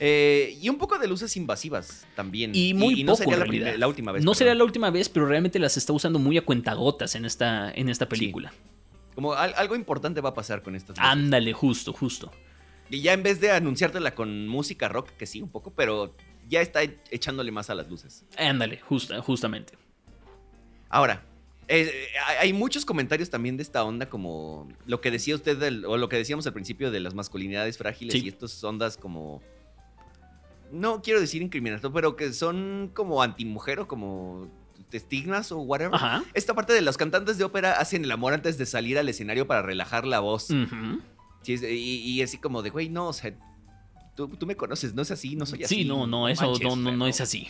Eh, 0.00 0.58
y 0.60 0.68
un 0.68 0.76
poco 0.76 0.98
de 0.98 1.06
luces 1.06 1.36
invasivas 1.36 2.06
también. 2.16 2.50
Y 2.54 2.74
muy 2.74 3.04
no 3.04 3.12
poco, 3.12 3.30
sería 3.30 3.76
la, 3.76 3.86
última 3.88 4.12
vez. 4.12 4.22
No 4.22 4.30
perdón. 4.32 4.34
sería 4.38 4.54
la 4.54 4.64
última 4.64 4.90
vez, 4.90 5.08
pero 5.08 5.26
realmente 5.26 5.58
las 5.58 5.76
está 5.76 5.92
usando 5.92 6.18
muy 6.18 6.36
a 6.38 6.42
cuentagotas 6.44 7.14
en 7.14 7.24
esta, 7.24 7.70
en 7.72 7.88
esta 7.88 8.08
película. 8.08 8.52
Como 9.14 9.32
al- 9.34 9.54
algo 9.56 9.76
importante 9.76 10.20
va 10.20 10.30
a 10.30 10.34
pasar 10.34 10.62
con 10.62 10.74
estas 10.74 10.96
luces. 10.96 11.04
Ándale, 11.10 11.52
justo, 11.52 11.92
justo. 11.92 12.32
Y 12.90 13.00
ya 13.00 13.12
en 13.12 13.22
vez 13.22 13.40
de 13.40 13.50
anunciártela 13.52 14.14
con 14.14 14.48
música 14.48 14.88
rock, 14.88 15.10
que 15.16 15.26
sí, 15.26 15.40
un 15.40 15.48
poco, 15.48 15.72
pero 15.72 16.14
ya 16.48 16.60
está 16.60 16.82
echándole 17.10 17.50
más 17.52 17.70
a 17.70 17.74
las 17.74 17.88
luces. 17.88 18.24
Ándale, 18.36 18.78
justa, 18.80 19.22
justamente. 19.22 19.74
Ahora, 20.88 21.24
eh, 21.68 21.90
hay- 22.26 22.36
hay 22.48 22.52
muchos 22.52 22.84
comentarios 22.84 23.30
también 23.30 23.56
de 23.56 23.62
esta 23.62 23.84
onda, 23.84 24.08
como 24.10 24.68
lo 24.86 25.00
que 25.00 25.10
decía 25.10 25.34
usted, 25.34 25.56
del- 25.56 25.84
o 25.86 25.96
lo 25.96 26.08
que 26.08 26.16
decíamos 26.16 26.46
al 26.46 26.52
principio 26.52 26.90
de 26.90 27.00
las 27.00 27.14
masculinidades 27.14 27.78
frágiles 27.78 28.12
Sí. 28.14 28.22
y 28.24 28.28
estas 28.28 28.62
ondas 28.64 28.96
como... 28.96 29.42
No 30.74 31.02
quiero 31.02 31.20
decir 31.20 31.40
incriminatorio, 31.42 31.92
pero 31.92 32.16
que 32.16 32.32
son 32.32 32.90
como 32.92 33.22
antimujer 33.22 33.80
o 33.80 33.88
como 33.88 34.48
testignas 34.90 35.52
o 35.52 35.58
whatever. 35.60 35.94
Ajá. 35.94 36.24
Esta 36.34 36.54
parte 36.54 36.72
de 36.72 36.80
los 36.80 36.96
cantantes 36.96 37.38
de 37.38 37.44
ópera 37.44 37.72
hacen 37.72 38.04
el 38.04 38.10
amor 38.10 38.34
antes 38.34 38.58
de 38.58 38.66
salir 38.66 38.98
al 38.98 39.08
escenario 39.08 39.46
para 39.46 39.62
relajar 39.62 40.06
la 40.06 40.20
voz. 40.20 40.50
Y, 40.50 41.52
y 41.76 42.22
así 42.22 42.38
como 42.38 42.62
de, 42.62 42.70
güey, 42.70 42.88
no, 42.88 43.08
o 43.08 43.12
sea, 43.12 43.34
tú, 44.14 44.28
tú 44.28 44.46
me 44.46 44.56
conoces, 44.56 44.94
no 44.94 45.02
es 45.02 45.10
así, 45.10 45.36
no 45.36 45.46
soy 45.46 45.64
así. 45.64 45.76
Sí, 45.76 45.84
no, 45.84 46.06
no, 46.06 46.28
eso 46.28 46.46
manches, 46.46 46.68
no, 46.68 46.76
no, 46.76 46.92
no 46.92 47.06
es 47.06 47.20
así. 47.20 47.48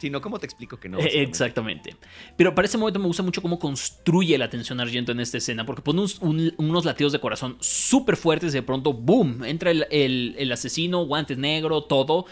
Sí, 0.00 0.08
no, 0.10 0.20
¿cómo 0.22 0.38
te 0.38 0.46
explico 0.46 0.78
que 0.80 0.88
no? 0.88 0.98
Eh. 0.98 1.22
Exactamente. 1.22 1.94
Pero 2.36 2.54
para 2.54 2.66
ese 2.66 2.78
momento 2.78 2.98
me 2.98 3.06
gusta 3.06 3.22
mucho 3.22 3.42
cómo 3.42 3.58
construye 3.58 4.38
la 4.38 4.48
tensión 4.48 4.80
Argento 4.80 5.12
en 5.12 5.20
esta 5.20 5.36
escena, 5.38 5.66
porque 5.66 5.82
pone 5.82 5.98
unos, 6.00 6.18
un- 6.20 6.54
unos 6.56 6.84
latidos 6.86 7.12
de 7.12 7.20
corazón 7.20 7.56
súper 7.60 8.16
fuertes 8.16 8.52
y 8.54 8.56
de 8.56 8.62
pronto, 8.62 8.92
¡boom! 8.94 9.44
Entra 9.44 9.70
el, 9.70 9.86
el- 9.90 10.34
el 10.38 10.50
asesino, 10.52 11.04
guantes 11.04 11.36
negro, 11.36 11.82
todo. 11.82 12.24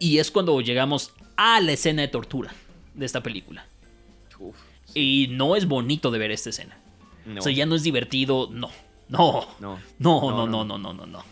Y 0.00 0.18
es 0.18 0.30
cuando 0.32 0.60
llegamos 0.60 1.12
a 1.36 1.60
la 1.60 1.72
escena 1.72 2.02
de 2.02 2.08
tortura 2.08 2.52
de 2.94 3.06
esta 3.06 3.22
película. 3.22 3.64
Uf, 4.40 4.56
sí, 4.86 5.24
Y 5.24 5.28
no 5.28 5.54
es 5.54 5.66
bonito 5.68 6.10
de 6.10 6.18
ver 6.18 6.32
esta 6.32 6.50
escena. 6.50 6.76
no, 7.24 7.38
O 7.38 7.42
sea, 7.42 7.52
ya 7.52 7.66
no 7.66 7.76
es 7.76 7.84
divertido, 7.84 8.48
no. 8.50 8.68
No. 9.08 9.46
no. 9.60 9.78
No, 10.00 10.20
No, 10.20 10.30
no, 10.30 10.46
no, 10.46 10.64
no. 10.64 10.64
no, 10.64 10.78
no, 10.78 10.92
no, 10.94 11.06
no. 11.06 11.24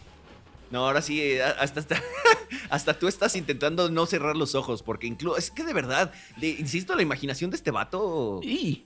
No, 0.71 0.87
ahora 0.87 1.03
sí, 1.03 1.21
eh, 1.21 1.43
hasta, 1.43 1.81
hasta, 1.81 2.03
hasta 2.71 2.99
tú 2.99 3.09
estás 3.09 3.35
intentando 3.37 3.91
no 3.91 4.07
cerrar 4.07 4.37
los 4.37 4.55
ojos, 4.55 4.83
porque 4.83 5.07
incluso, 5.07 5.37
es 5.37 5.51
que 5.51 5.65
de 5.65 5.73
verdad, 5.73 6.13
insisto, 6.41 6.95
la 6.95 7.03
imaginación 7.03 7.51
de 7.51 7.57
este 7.57 7.71
vato, 7.71 8.41
Y 8.43 8.85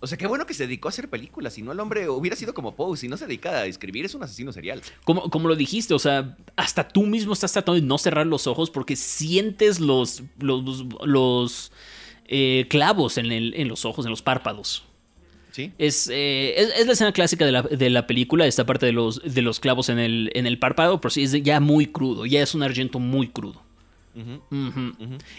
o 0.00 0.06
sea, 0.06 0.18
qué 0.18 0.26
bueno 0.26 0.44
que 0.44 0.52
se 0.52 0.66
dedicó 0.66 0.88
a 0.88 0.90
hacer 0.90 1.08
películas, 1.08 1.54
si 1.54 1.62
no 1.62 1.72
el 1.72 1.80
hombre 1.80 2.10
hubiera 2.10 2.36
sido 2.36 2.52
como 2.52 2.76
Poe, 2.76 2.94
si 2.98 3.08
no 3.08 3.16
se 3.16 3.26
dedica 3.26 3.60
a 3.60 3.64
escribir, 3.66 4.04
es 4.04 4.14
un 4.14 4.22
asesino 4.22 4.52
serial. 4.52 4.82
como, 5.04 5.30
como 5.30 5.48
lo 5.48 5.56
dijiste, 5.56 5.94
o 5.94 5.98
sea, 5.98 6.36
hasta 6.56 6.86
tú 6.86 7.04
mismo 7.04 7.32
estás 7.32 7.52
tratando 7.52 7.80
de 7.80 7.86
no 7.86 7.96
cerrar 7.96 8.26
los 8.26 8.46
ojos 8.46 8.68
porque 8.70 8.96
sientes 8.96 9.80
los, 9.80 10.22
los, 10.38 10.84
los, 11.06 11.72
eh, 12.26 12.66
clavos 12.68 13.16
en, 13.16 13.32
el- 13.32 13.54
en 13.54 13.68
los 13.68 13.86
ojos, 13.86 14.04
en 14.04 14.10
los 14.10 14.20
párpados. 14.20 14.84
Sí. 15.54 15.70
Es, 15.78 16.10
eh, 16.12 16.54
es, 16.56 16.80
es 16.80 16.86
la 16.88 16.94
escena 16.94 17.12
clásica 17.12 17.46
de 17.46 17.52
la, 17.52 17.62
de 17.62 17.88
la 17.88 18.08
película, 18.08 18.44
esta 18.44 18.66
parte 18.66 18.86
de 18.86 18.92
los, 18.92 19.22
de 19.22 19.40
los 19.40 19.60
clavos 19.60 19.88
en 19.88 20.00
el, 20.00 20.32
en 20.34 20.48
el 20.48 20.58
párpado, 20.58 21.00
pero 21.00 21.10
sí 21.10 21.22
es 21.22 21.30
ya 21.44 21.60
muy 21.60 21.86
crudo, 21.86 22.26
ya 22.26 22.42
es 22.42 22.56
un 22.56 22.64
argento 22.64 22.98
muy 22.98 23.28
crudo. 23.28 23.62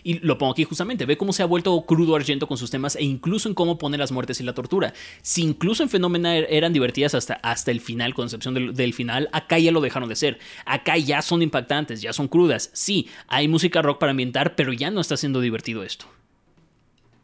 Y 0.03 0.19
lo 0.19 0.37
pongo 0.37 0.53
aquí 0.53 0.63
justamente, 0.63 1.05
ve 1.05 1.17
cómo 1.17 1.33
se 1.33 1.43
ha 1.43 1.45
vuelto 1.45 1.85
crudo 1.85 2.15
Argento 2.15 2.47
con 2.47 2.57
sus 2.57 2.71
temas 2.71 2.95
e 2.95 3.03
incluso 3.03 3.49
en 3.49 3.55
cómo 3.55 3.77
pone 3.77 3.97
las 3.97 4.13
muertes 4.13 4.39
y 4.39 4.45
la 4.45 4.53
tortura. 4.53 4.93
Si 5.21 5.43
incluso 5.43 5.83
en 5.83 5.89
Fenómena 5.89 6.37
er, 6.37 6.47
eran 6.49 6.71
divertidas 6.71 7.13
hasta, 7.13 7.33
hasta 7.35 7.71
el 7.71 7.81
final, 7.81 8.13
con 8.13 8.25
excepción 8.25 8.53
del, 8.53 8.73
del, 8.73 8.93
final, 8.93 9.27
acá 9.33 9.59
ya 9.59 9.73
lo 9.73 9.81
dejaron 9.81 10.07
de 10.07 10.15
ser. 10.15 10.39
Acá 10.65 10.97
ya 10.97 11.21
son 11.21 11.41
impactantes, 11.41 12.01
ya 12.01 12.13
son 12.13 12.29
crudas. 12.29 12.69
Sí, 12.71 13.09
hay 13.27 13.49
música 13.49 13.81
rock 13.81 13.99
para 13.99 14.11
ambientar, 14.11 14.55
pero 14.55 14.71
ya 14.71 14.91
no 14.91 15.01
está 15.01 15.17
siendo 15.17 15.41
divertido 15.41 15.83
esto. 15.83 16.05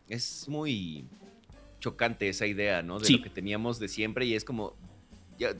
Es 0.09 0.45
muy 0.49 1.05
chocante 1.81 2.29
esa 2.29 2.45
idea, 2.45 2.81
¿no? 2.81 2.99
De 2.99 3.09
lo 3.09 3.21
que 3.21 3.29
teníamos 3.29 3.79
de 3.79 3.89
siempre 3.89 4.25
y 4.25 4.35
es 4.35 4.45
como, 4.45 4.75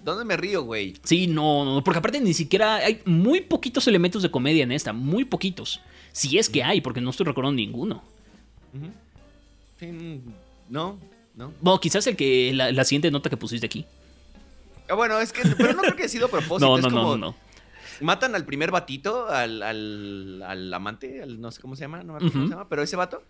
¿Dónde 0.04 0.26
me 0.26 0.38
río, 0.38 0.64
güey? 0.64 0.94
Sí, 1.04 1.28
no, 1.28 1.66
no, 1.66 1.84
porque 1.84 2.00
aparte 2.00 2.22
ni 2.22 2.34
siquiera 2.34 2.76
hay 2.76 3.02
muy 3.06 3.42
poquitos 3.42 3.88
elementos 3.88 4.22
de 4.22 4.30
comedia 4.30 4.64
en 4.64 4.72
esta, 4.72 4.94
muy 4.94 5.26
poquitos. 5.26 5.82
Si 6.12 6.38
es 6.38 6.50
que 6.50 6.64
hay, 6.64 6.82
porque 6.82 7.02
no 7.02 7.10
estoy 7.10 7.26
recordando 7.26 7.56
ninguno. 7.56 8.04
no, 10.70 11.00
no. 11.36 11.54
Bueno, 11.62 11.80
quizás 11.80 12.06
el 12.08 12.16
que 12.16 12.52
la, 12.54 12.84
siguiente 12.84 13.10
nota 13.10 13.30
que 13.30 13.38
pusiste 13.38 13.66
aquí. 13.66 13.86
Ah, 14.88 14.94
bueno, 14.94 15.20
es 15.20 15.32
que, 15.32 15.42
pero 15.58 15.74
no 15.74 15.82
creo 15.82 15.96
que 15.96 16.04
haya 16.04 16.12
sido 16.12 16.28
a 16.28 16.30
propósito. 16.30 16.78
no, 16.82 16.90
no, 16.90 16.90
no, 16.90 17.18
no, 17.18 17.36
Matan 18.02 18.36
al 18.36 18.46
primer 18.46 18.72
batito, 18.72 19.28
al, 19.30 19.64
al, 19.64 20.74
amante, 20.74 21.24
no 21.28 21.52
sé 21.52 21.62
cómo 21.62 21.76
se 21.76 21.82
llama, 21.82 22.04
no 22.04 22.14
me 22.14 22.18
acuerdo 22.18 22.34
cómo 22.34 22.46
se 22.46 22.52
llama, 22.52 22.70
pero 22.70 22.84
ese 22.84 22.96
vato. 22.96 23.24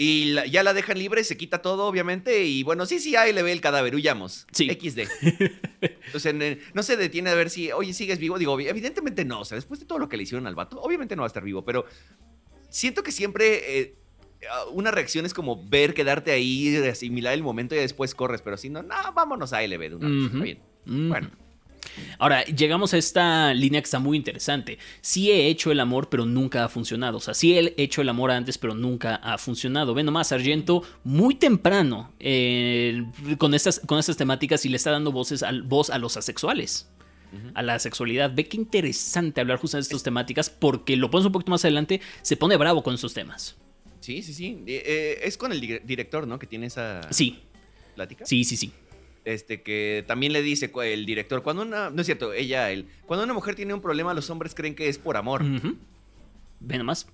Y 0.00 0.34
ya 0.48 0.62
la 0.62 0.74
dejan 0.74 0.96
libre, 0.96 1.24
se 1.24 1.36
quita 1.36 1.60
todo, 1.60 1.86
obviamente. 1.86 2.44
Y 2.44 2.62
bueno, 2.62 2.86
sí, 2.86 3.00
sí, 3.00 3.16
ahí 3.16 3.32
le 3.32 3.42
ve 3.42 3.50
el 3.50 3.60
cadáver, 3.60 3.96
huyamos. 3.96 4.46
Sí. 4.52 4.68
XD. 4.70 5.00
Entonces, 5.80 6.58
no 6.72 6.84
se 6.84 6.96
detiene 6.96 7.30
a 7.30 7.34
ver 7.34 7.50
si, 7.50 7.72
oye, 7.72 7.92
sigues 7.92 8.20
vivo. 8.20 8.38
Digo, 8.38 8.60
evidentemente 8.60 9.24
no. 9.24 9.40
O 9.40 9.44
sea, 9.44 9.56
después 9.56 9.80
de 9.80 9.86
todo 9.86 9.98
lo 9.98 10.08
que 10.08 10.16
le 10.16 10.22
hicieron 10.22 10.46
al 10.46 10.54
vato, 10.54 10.80
obviamente 10.80 11.16
no 11.16 11.22
va 11.22 11.26
a 11.26 11.32
estar 11.34 11.42
vivo. 11.42 11.64
Pero 11.64 11.84
siento 12.70 13.02
que 13.02 13.10
siempre 13.10 13.80
eh, 13.80 13.94
una 14.70 14.92
reacción 14.92 15.26
es 15.26 15.34
como 15.34 15.68
ver, 15.68 15.94
quedarte 15.94 16.30
ahí, 16.30 16.76
asimilar 16.76 17.34
el 17.34 17.42
momento 17.42 17.74
y 17.74 17.78
después 17.78 18.14
corres. 18.14 18.40
Pero 18.40 18.56
si 18.56 18.70
no, 18.70 18.84
no, 18.84 18.94
vámonos 19.16 19.52
a 19.52 19.66
LB 19.66 19.80
de 19.80 19.94
una 19.96 20.08
vez. 20.08 20.26
Está 20.26 20.44
bien. 20.44 20.58
Bueno. 20.86 21.47
Ahora, 22.18 22.44
llegamos 22.44 22.94
a 22.94 22.98
esta 22.98 23.54
línea 23.54 23.80
que 23.80 23.86
está 23.86 23.98
muy 23.98 24.16
interesante. 24.16 24.78
Sí 25.00 25.30
he 25.30 25.48
hecho 25.48 25.70
el 25.70 25.80
amor, 25.80 26.08
pero 26.08 26.24
nunca 26.24 26.64
ha 26.64 26.68
funcionado. 26.68 27.18
O 27.18 27.20
sea, 27.20 27.34
sí 27.34 27.56
he 27.56 27.74
hecho 27.76 28.02
el 28.02 28.08
amor 28.08 28.30
antes, 28.30 28.58
pero 28.58 28.74
nunca 28.74 29.16
ha 29.16 29.38
funcionado. 29.38 29.94
Ve 29.94 30.02
nomás, 30.02 30.28
Sargento, 30.28 30.82
muy 31.04 31.34
temprano 31.34 32.12
eh, 32.20 33.04
con, 33.38 33.54
estas, 33.54 33.80
con 33.80 33.98
estas 33.98 34.16
temáticas 34.16 34.64
y 34.64 34.68
le 34.68 34.76
está 34.76 34.90
dando 34.90 35.12
voces 35.12 35.42
al, 35.42 35.62
voz 35.62 35.90
a 35.90 35.98
los 35.98 36.16
asexuales. 36.16 36.88
A 37.52 37.62
la 37.62 37.78
sexualidad. 37.78 38.32
Ve 38.34 38.48
qué 38.48 38.56
interesante 38.56 39.42
hablar 39.42 39.58
justamente 39.58 39.90
de 39.90 39.96
estas 39.96 40.02
temáticas 40.02 40.48
porque 40.48 40.96
lo 40.96 41.10
pones 41.10 41.26
un 41.26 41.32
poquito 41.32 41.50
más 41.50 41.62
adelante, 41.62 42.00
se 42.22 42.38
pone 42.38 42.56
bravo 42.56 42.82
con 42.82 42.94
estos 42.94 43.12
temas. 43.12 43.56
Sí, 44.00 44.22
sí, 44.22 44.32
sí. 44.32 44.64
Eh, 44.66 44.82
eh, 44.86 45.18
es 45.24 45.36
con 45.36 45.52
el 45.52 45.60
director, 45.60 46.26
¿no? 46.26 46.38
Que 46.38 46.46
tiene 46.46 46.66
esa 46.68 47.02
sí. 47.12 47.40
plática. 47.94 48.24
Sí, 48.24 48.44
sí, 48.44 48.56
sí 48.56 48.72
este, 49.28 49.60
que 49.60 50.04
también 50.06 50.32
le 50.32 50.40
dice 50.40 50.72
el 50.84 51.04
director, 51.04 51.42
cuando 51.42 51.62
una, 51.62 51.90
no 51.90 52.00
es 52.00 52.06
cierto, 52.06 52.32
ella, 52.32 52.70
él, 52.70 52.86
cuando 53.06 53.24
una 53.24 53.34
mujer 53.34 53.54
tiene 53.54 53.74
un 53.74 53.82
problema, 53.82 54.14
los 54.14 54.30
hombres 54.30 54.54
creen 54.54 54.74
que 54.74 54.88
es 54.88 54.96
por 54.98 55.18
amor. 55.18 55.44
Ve 56.60 56.78
nomás. 56.78 57.06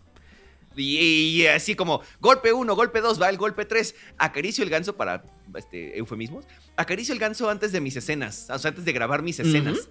Y, 0.77 1.45
así 1.47 1.75
como, 1.75 2.03
golpe 2.21 2.53
uno, 2.53 2.77
golpe 2.77 3.01
dos, 3.01 3.21
va 3.21 3.29
el 3.29 3.37
golpe 3.37 3.65
tres, 3.65 3.97
acaricio 4.17 4.63
el 4.63 4.71
ganso 4.71 4.97
para, 4.97 5.25
este, 5.57 5.99
eufemismos, 5.99 6.47
acaricio 6.77 7.15
el 7.15 7.21
ganso 7.21 7.51
antes 7.51 7.73
de 7.73 7.81
mis 7.81 7.97
escenas, 7.97 8.49
o 8.49 8.59
sea, 8.59 8.69
antes 8.69 8.85
de 8.85 8.93
grabar 8.93 9.23
mis 9.23 9.41
escenas. 9.41 9.89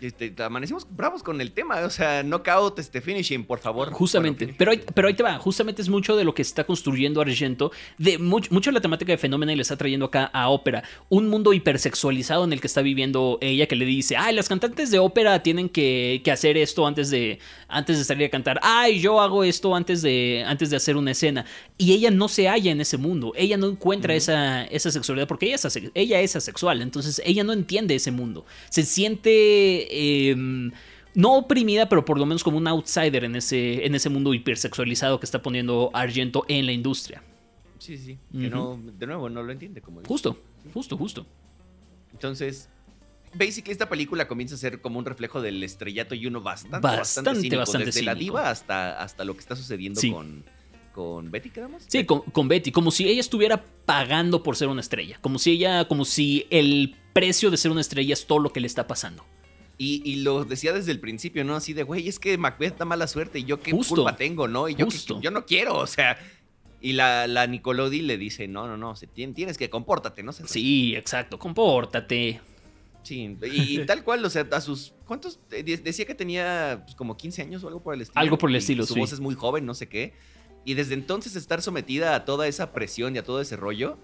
Este, 0.00 0.32
amanecimos 0.42 0.86
bravos 0.88 1.22
con 1.22 1.40
el 1.40 1.52
tema, 1.52 1.80
o 1.80 1.90
sea, 1.90 2.22
knockout, 2.22 2.78
este, 2.78 3.00
finishing, 3.00 3.44
por 3.44 3.58
favor. 3.58 3.90
Justamente, 3.92 4.54
pero, 4.56 4.70
ahí, 4.70 4.82
pero 4.94 5.08
ahí 5.08 5.14
te 5.14 5.22
va, 5.22 5.38
justamente 5.38 5.82
es 5.82 5.88
mucho 5.88 6.16
de 6.16 6.24
lo 6.24 6.34
que 6.34 6.42
está 6.42 6.64
construyendo 6.64 7.20
Argento, 7.20 7.72
de 7.98 8.18
mucho, 8.18 8.52
mucho 8.52 8.70
de 8.70 8.74
la 8.74 8.80
temática 8.80 9.12
de 9.12 9.18
Fenómeno 9.18 9.52
y 9.52 9.56
le 9.56 9.62
está 9.62 9.76
trayendo 9.76 10.06
acá 10.06 10.24
a 10.32 10.48
ópera, 10.48 10.84
un 11.08 11.28
mundo 11.28 11.52
hipersexualizado 11.52 12.44
en 12.44 12.52
el 12.52 12.60
que 12.60 12.66
está 12.66 12.82
viviendo 12.82 13.38
ella, 13.40 13.66
que 13.66 13.76
le 13.76 13.84
dice, 13.84 14.16
ay, 14.16 14.34
las 14.34 14.48
cantantes 14.48 14.90
de 14.90 14.98
ópera 14.98 15.42
tienen 15.42 15.68
que, 15.68 16.22
hacer 16.28 16.58
esto 16.58 16.86
antes 16.86 17.08
de, 17.08 17.38
antes 17.68 17.98
de 17.98 18.04
salir 18.04 18.26
a 18.26 18.30
cantar, 18.30 18.60
ay, 18.62 19.00
yo 19.00 19.20
hago 19.20 19.44
esto 19.44 19.74
antes 19.74 20.02
de, 20.02 20.44
antes 20.46 20.70
de 20.70 20.76
hacer 20.76 20.96
una 20.96 21.12
escena, 21.12 21.46
y 21.78 21.92
ella 21.92 22.10
no 22.10 22.28
se 22.28 22.48
halla 22.48 22.72
en 22.72 22.80
ese 22.80 22.98
mundo, 22.98 23.32
ella 23.36 23.56
no 23.56 23.68
encuentra 23.68 24.14
esa, 24.14 24.64
esa 24.64 24.90
sexualidad, 24.90 25.28
porque 25.28 25.46
ella 25.46 25.56
es, 25.56 25.80
ella 25.94 26.20
es 26.20 26.36
asexual, 26.36 26.82
entonces 26.82 27.22
ella 27.24 27.44
no 27.44 27.52
entiende 27.52 27.94
ese 27.94 28.10
mundo, 28.10 28.44
se 28.68 28.82
siente 28.82 29.78
Em, 29.90 30.70
no 31.14 31.36
oprimida, 31.36 31.88
pero 31.88 32.04
por 32.04 32.18
lo 32.18 32.26
menos 32.26 32.44
como 32.44 32.58
un 32.58 32.68
outsider 32.68 33.24
en 33.24 33.36
ese, 33.36 33.84
en 33.84 33.94
ese 33.94 34.08
mundo 34.08 34.34
hipersexualizado 34.34 35.18
que 35.18 35.26
está 35.26 35.42
poniendo 35.42 35.90
Argento 35.92 36.44
en 36.48 36.66
la 36.66 36.72
industria. 36.72 37.22
Sí, 37.78 37.96
sí. 37.96 38.18
Que 38.32 38.50
no, 38.50 38.80
de 38.82 39.06
nuevo, 39.06 39.28
no 39.28 39.42
lo 39.42 39.52
entiende 39.52 39.80
como. 39.80 40.02
Justo, 40.04 40.40
justo, 40.74 40.96
justo. 40.96 41.26
Entonces, 42.12 42.68
basically 43.34 43.72
esta 43.72 43.88
película 43.88 44.28
comienza 44.28 44.54
a 44.54 44.58
ser 44.58 44.80
como 44.80 44.98
un 44.98 45.04
reflejo 45.04 45.40
del 45.40 45.62
estrellato 45.62 46.14
y 46.14 46.26
uno 46.26 46.40
bastante, 46.40 46.86
bastante, 46.86 47.56
bastante, 47.56 47.86
desde 47.86 48.02
la 48.02 48.14
diva 48.14 48.50
hasta, 48.50 49.00
hasta 49.00 49.24
lo 49.24 49.34
que 49.34 49.40
está 49.40 49.56
sucediendo 49.56 50.00
con, 50.12 50.44
con 50.98 51.30
Betty, 51.30 51.50
¿quedamos? 51.50 51.84
Sí, 51.86 52.04
con, 52.04 52.22
con, 52.22 52.48
Betty, 52.48 52.72
como 52.72 52.90
si 52.90 53.06
ella 53.08 53.20
estuviera 53.20 53.64
pagando 53.84 54.42
por 54.42 54.56
ser 54.56 54.66
una 54.66 54.80
estrella, 54.80 55.16
como 55.20 55.38
si 55.38 55.52
ella, 55.52 55.86
como 55.86 56.04
si 56.04 56.48
el 56.50 56.96
precio 57.12 57.52
de 57.52 57.56
ser 57.56 57.70
una 57.70 57.82
estrella 57.82 58.12
es 58.14 58.26
todo 58.26 58.40
lo 58.40 58.52
que 58.52 58.58
le 58.58 58.66
está 58.66 58.88
pasando. 58.88 59.24
Y, 59.80 60.16
lo 60.22 60.44
decía 60.44 60.72
desde 60.72 60.90
el 60.90 60.98
principio, 60.98 61.44
¿no? 61.44 61.54
Así 61.54 61.72
de, 61.72 61.84
güey, 61.84 62.08
es 62.08 62.18
que 62.18 62.36
Macbeth 62.36 62.78
da 62.78 62.84
mala 62.84 63.06
suerte 63.06 63.38
y 63.38 63.44
yo 63.44 63.60
qué 63.60 63.70
culpa 63.70 64.16
tengo, 64.16 64.48
¿no? 64.48 64.68
Y 64.68 64.74
yo, 64.74 64.88
yo 65.20 65.30
no 65.30 65.46
quiero, 65.46 65.76
o 65.76 65.86
sea. 65.86 66.18
Y 66.80 66.94
la, 66.94 67.28
la 67.28 67.46
Nicolodi 67.46 68.02
le 68.02 68.18
dice, 68.18 68.48
no, 68.48 68.66
no, 68.66 68.76
no, 68.76 68.94
tienes 69.14 69.56
que 69.56 69.70
compórtate, 69.70 70.24
¿no? 70.24 70.32
Sí, 70.32 70.96
exacto, 70.96 71.38
compórtate. 71.38 72.40
Sí, 73.04 73.38
y, 73.52 73.86
tal 73.86 74.02
cual, 74.02 74.24
o 74.24 74.30
sea, 74.30 74.48
a 74.50 74.60
sus. 74.60 74.94
¿Cuántos? 75.06 75.38
Decía 75.48 76.06
que 76.06 76.16
tenía 76.16 76.82
pues, 76.84 76.96
como 76.96 77.16
15 77.16 77.42
años 77.42 77.62
o 77.62 77.68
algo 77.68 77.80
por 77.80 77.94
el 77.94 78.00
estilo. 78.00 78.20
Algo 78.20 78.36
por 78.36 78.50
el 78.50 78.56
estilo, 78.56 78.84
Su 78.84 78.96
voz 78.96 79.12
es 79.12 79.20
muy 79.20 79.36
joven, 79.36 79.64
no 79.64 79.74
sé 79.74 79.88
qué. 79.88 80.12
Y 80.64 80.74
desde 80.74 80.94
entonces 80.94 81.36
estar 81.36 81.62
sometida 81.62 82.14
a 82.14 82.24
toda 82.24 82.46
esa 82.46 82.72
presión 82.72 83.14
y 83.16 83.18
a 83.18 83.22
todo 83.22 83.40
ese 83.40 83.56
rollo, 83.56 83.98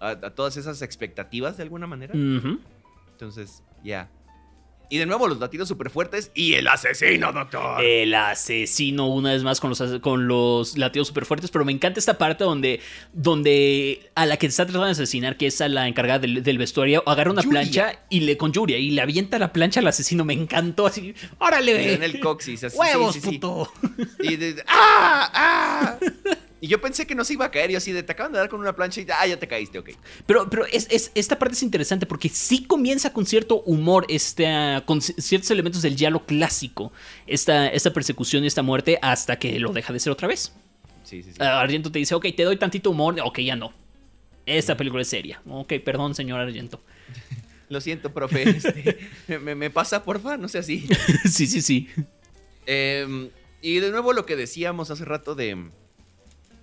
a, 0.00 0.16
todas 0.30 0.56
esas 0.56 0.82
expectativas 0.82 1.56
de 1.56 1.64
alguna 1.64 1.86
manera. 1.86 2.14
Entonces, 3.12 3.62
ya. 3.84 4.10
Y 4.88 4.98
de 4.98 5.06
nuevo 5.06 5.28
los 5.28 5.38
latidos 5.38 5.68
súper 5.68 5.90
fuertes 5.90 6.30
y 6.34 6.54
el 6.54 6.68
asesino, 6.68 7.32
doctor. 7.32 7.82
El 7.82 8.14
asesino, 8.14 9.08
una 9.08 9.32
vez 9.32 9.42
más 9.42 9.60
con 9.60 9.70
los, 9.70 9.82
con 10.00 10.28
los 10.28 10.78
latidos 10.78 11.08
súper 11.08 11.24
fuertes. 11.24 11.50
Pero 11.50 11.64
me 11.64 11.72
encanta 11.72 11.98
esta 11.98 12.18
parte 12.18 12.44
donde, 12.44 12.80
donde 13.12 14.10
a 14.14 14.26
la 14.26 14.36
que 14.36 14.46
está 14.46 14.64
tratando 14.64 14.86
de 14.86 14.92
asesinar, 14.92 15.36
que 15.36 15.46
es 15.48 15.60
a 15.60 15.68
la 15.68 15.88
encargada 15.88 16.20
del, 16.20 16.58
vestuario, 16.58 17.02
agarra 17.06 17.30
una 17.30 17.42
plancha 17.42 18.00
y 18.08 18.20
le 18.20 18.36
con 18.36 18.52
Yuria 18.52 18.78
y 18.78 18.90
le 18.90 19.02
avienta 19.02 19.38
la 19.38 19.52
plancha 19.52 19.80
al 19.80 19.86
asesino. 19.88 20.24
Me 20.24 20.34
encantó 20.34 20.86
así. 20.86 21.14
¡Órale! 21.38 21.94
En 21.94 22.02
el 22.02 22.20
coxis, 22.20 22.64
así. 22.64 22.76
¡Huevos, 22.76 23.18
puto! 23.18 23.72
Y 24.20 24.36
de, 24.36 24.62
¡Ah! 24.66 25.30
¡Ah! 25.34 25.98
Y 26.60 26.68
yo 26.68 26.80
pensé 26.80 27.06
que 27.06 27.14
no 27.14 27.24
se 27.24 27.34
iba 27.34 27.44
a 27.44 27.50
caer 27.50 27.70
y 27.70 27.76
así 27.76 27.92
de 27.92 28.02
te 28.02 28.12
acaban 28.12 28.32
de 28.32 28.38
dar 28.38 28.48
con 28.48 28.60
una 28.60 28.74
plancha 28.74 29.00
y 29.00 29.06
ah, 29.10 29.26
ya 29.26 29.38
te 29.38 29.46
caíste, 29.46 29.78
ok. 29.78 29.90
Pero, 30.24 30.48
pero 30.48 30.64
es, 30.66 31.10
esta 31.14 31.38
parte 31.38 31.54
es 31.54 31.62
interesante 31.62 32.06
porque 32.06 32.28
sí 32.30 32.64
comienza 32.64 33.12
con 33.12 33.26
cierto 33.26 33.60
humor, 33.62 34.06
este, 34.08 34.46
con 34.86 35.02
ciertos 35.02 35.50
elementos 35.50 35.82
del 35.82 35.96
diálogo 35.96 36.24
clásico, 36.24 36.92
esta, 37.26 37.68
esta 37.68 37.92
persecución 37.92 38.44
y 38.44 38.46
esta 38.46 38.62
muerte 38.62 38.98
hasta 39.02 39.38
que 39.38 39.58
lo 39.58 39.72
deja 39.72 39.92
de 39.92 40.00
ser 40.00 40.12
otra 40.12 40.28
vez. 40.28 40.54
Sí, 41.04 41.22
sí, 41.22 41.32
sí. 41.32 41.42
Argento 41.42 41.92
te 41.92 41.98
dice, 41.98 42.14
ok, 42.14 42.26
te 42.34 42.44
doy 42.44 42.56
tantito 42.56 42.90
humor, 42.90 43.16
ok, 43.22 43.40
ya 43.40 43.54
no. 43.54 43.72
Esta 44.46 44.76
película 44.76 45.02
es 45.02 45.08
seria. 45.08 45.42
Ok, 45.48 45.74
perdón, 45.84 46.14
señor 46.14 46.40
Argento. 46.40 46.80
Lo 47.68 47.80
siento, 47.80 48.12
profe. 48.12 48.48
Este, 48.48 48.98
me, 49.40 49.54
me, 49.54 49.70
pasa, 49.70 50.04
porfa, 50.04 50.36
no 50.36 50.48
sé 50.48 50.58
así. 50.58 50.86
sí, 51.30 51.46
sí, 51.46 51.60
sí. 51.60 51.88
Em, 52.64 53.30
y 53.60 53.78
de 53.80 53.90
nuevo 53.90 54.12
lo 54.12 54.24
que 54.24 54.36
decíamos 54.36 54.90
hace 54.90 55.04
rato 55.04 55.34
de 55.34 55.70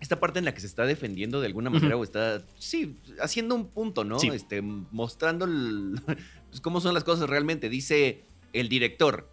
esta 0.04 0.20
parte 0.20 0.39
en 0.39 0.45
la 0.45 0.54
que 0.54 0.60
se 0.60 0.68
está 0.68 0.86
defendiendo 0.86 1.39
de 1.39 1.47
alguna 1.47 1.70
manera 1.70 1.95
o 1.95 2.04
está, 2.04 2.43
sí, 2.60 2.97
haciendo 3.22 3.56
un 3.56 3.70
punto, 3.70 4.04
¿no? 4.04 4.18
Este, 4.22 4.62
mostrando 4.62 5.47
pues, 6.49 6.62
cómo 6.62 6.82
son 6.82 6.93
las 6.93 7.06
cosas 7.06 7.30
realmente. 7.30 7.70
Dice 7.70 8.26
el 8.51 8.68
director, 8.68 9.30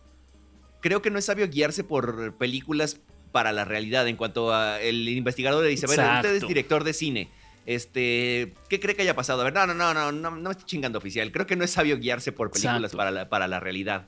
creo 0.81 1.03
que 1.03 1.11
no 1.11 1.18
es 1.18 1.25
sabio 1.25 1.49
guiarse 1.49 1.83
por 1.83 2.37
películas 2.37 3.01
para 3.33 3.53
la 3.53 3.64
realidad. 3.64 4.07
En 4.07 4.14
cuanto 4.16 4.55
a 4.55 4.81
el 4.81 5.09
investigador 5.09 5.64
le 5.64 5.71
dice, 5.71 5.87
a 5.87 5.89
ver, 5.89 5.99
usted 5.99 6.37
es 6.37 6.47
director 6.47 6.85
de 6.85 6.93
cine. 6.93 7.29
Este, 7.66 8.55
¿qué 8.68 8.79
cree 8.79 8.95
que 8.95 9.03
haya 9.03 9.16
pasado? 9.16 9.41
A 9.41 9.45
ver, 9.45 9.53
no, 9.53 9.66
no, 9.66 9.75
no, 9.75 9.93
no, 9.93 10.12
no, 10.12 10.31
no 10.31 10.41
me 10.41 10.51
estoy 10.53 10.66
chingando 10.66 10.99
oficial. 10.99 11.33
Creo 11.33 11.47
que 11.47 11.57
no 11.57 11.64
es 11.64 11.73
sabio 11.73 11.99
guiarse 11.99 12.31
por 12.31 12.53
películas 12.53 12.93
para 12.95 13.11
la, 13.11 13.29
para 13.29 13.49
la 13.49 13.59
realidad. 13.59 14.07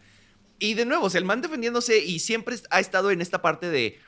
Y 0.61 0.75
de 0.75 0.87
nuevo, 0.87 1.07
o 1.07 1.11
el 1.13 1.25
man 1.25 1.43
defendiéndose 1.43 2.05
y 2.05 2.21
siempre 2.21 2.55
ha 2.71 2.79
estado 2.79 3.11
en 3.11 3.21
esta 3.21 3.43
parte 3.43 3.69
de 3.69 3.99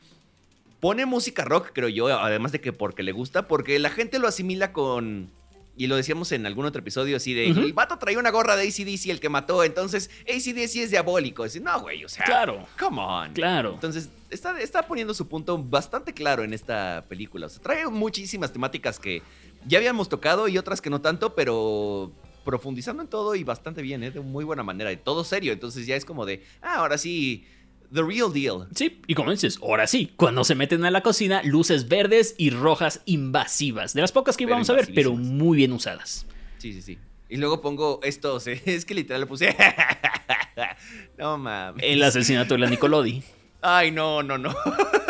pone 0.84 1.06
música 1.06 1.46
rock, 1.46 1.70
creo 1.72 1.88
yo, 1.88 2.08
además 2.08 2.52
de 2.52 2.60
que 2.60 2.70
porque 2.74 3.02
le 3.02 3.12
gusta, 3.12 3.48
porque 3.48 3.78
la 3.78 3.88
gente 3.88 4.18
lo 4.18 4.28
asimila 4.28 4.74
con 4.74 5.30
y 5.78 5.86
lo 5.86 5.96
decíamos 5.96 6.30
en 6.32 6.44
algún 6.44 6.66
otro 6.66 6.80
episodio 6.80 7.16
así 7.16 7.32
de, 7.32 7.48
el 7.48 7.72
vato 7.72 7.96
traía 7.96 8.18
una 8.18 8.30
gorra 8.30 8.54
de 8.54 8.68
ACDC 8.68 9.06
el 9.06 9.18
que 9.18 9.30
mató, 9.30 9.64
entonces 9.64 10.10
ACDC 10.28 10.76
es 10.82 10.90
diabólico. 10.90 11.44
Así, 11.44 11.58
no, 11.58 11.80
güey, 11.80 12.04
o 12.04 12.08
sea, 12.10 12.26
Claro. 12.26 12.68
come 12.78 13.00
on. 13.00 13.32
Claro. 13.32 13.72
Entonces, 13.72 14.10
está, 14.28 14.60
está 14.60 14.86
poniendo 14.86 15.14
su 15.14 15.26
punto 15.26 15.56
bastante 15.56 16.12
claro 16.12 16.44
en 16.44 16.52
esta 16.52 17.06
película. 17.08 17.46
O 17.46 17.48
sea, 17.48 17.62
trae 17.62 17.86
muchísimas 17.88 18.52
temáticas 18.52 19.00
que 19.00 19.22
ya 19.66 19.78
habíamos 19.78 20.10
tocado 20.10 20.48
y 20.48 20.58
otras 20.58 20.82
que 20.82 20.90
no 20.90 21.00
tanto, 21.00 21.34
pero 21.34 22.12
profundizando 22.44 23.02
en 23.02 23.08
todo 23.08 23.34
y 23.34 23.42
bastante 23.42 23.80
bien, 23.80 24.04
¿eh? 24.04 24.10
de 24.10 24.20
muy 24.20 24.44
buena 24.44 24.62
manera, 24.62 24.92
y 24.92 24.98
todo 24.98 25.24
serio. 25.24 25.54
Entonces 25.54 25.86
ya 25.86 25.96
es 25.96 26.04
como 26.04 26.26
de, 26.26 26.44
ah, 26.60 26.74
ahora 26.76 26.98
sí, 26.98 27.46
the 27.94 28.02
real 28.02 28.32
deal. 28.32 28.66
Sí, 28.74 29.00
y 29.06 29.14
como 29.14 29.30
dices, 29.30 29.58
ahora 29.62 29.86
sí, 29.86 30.12
cuando 30.16 30.44
se 30.44 30.54
meten 30.54 30.84
a 30.84 30.90
la 30.90 31.02
cocina, 31.02 31.42
luces 31.44 31.88
verdes 31.88 32.34
y 32.36 32.50
rojas 32.50 33.00
invasivas. 33.06 33.94
De 33.94 34.00
las 34.00 34.12
pocas 34.12 34.36
que 34.36 34.44
íbamos 34.44 34.68
a 34.68 34.74
ver, 34.74 34.90
pero 34.94 35.14
muy 35.14 35.56
bien 35.56 35.72
usadas. 35.72 36.26
Sí, 36.58 36.72
sí, 36.72 36.82
sí. 36.82 36.98
Y 37.28 37.36
luego 37.36 37.60
pongo 37.60 38.00
estos, 38.02 38.46
¿eh? 38.48 38.60
es 38.66 38.84
que 38.84 38.94
literal 38.94 39.22
le 39.22 39.26
puse. 39.26 39.56
no 41.18 41.38
mames. 41.38 41.82
El 41.82 42.02
asesinato 42.02 42.54
de 42.54 42.60
la 42.60 42.68
Nicolodi. 42.68 43.22
Ay, 43.62 43.90
no, 43.90 44.22
no, 44.22 44.36
no. 44.36 44.54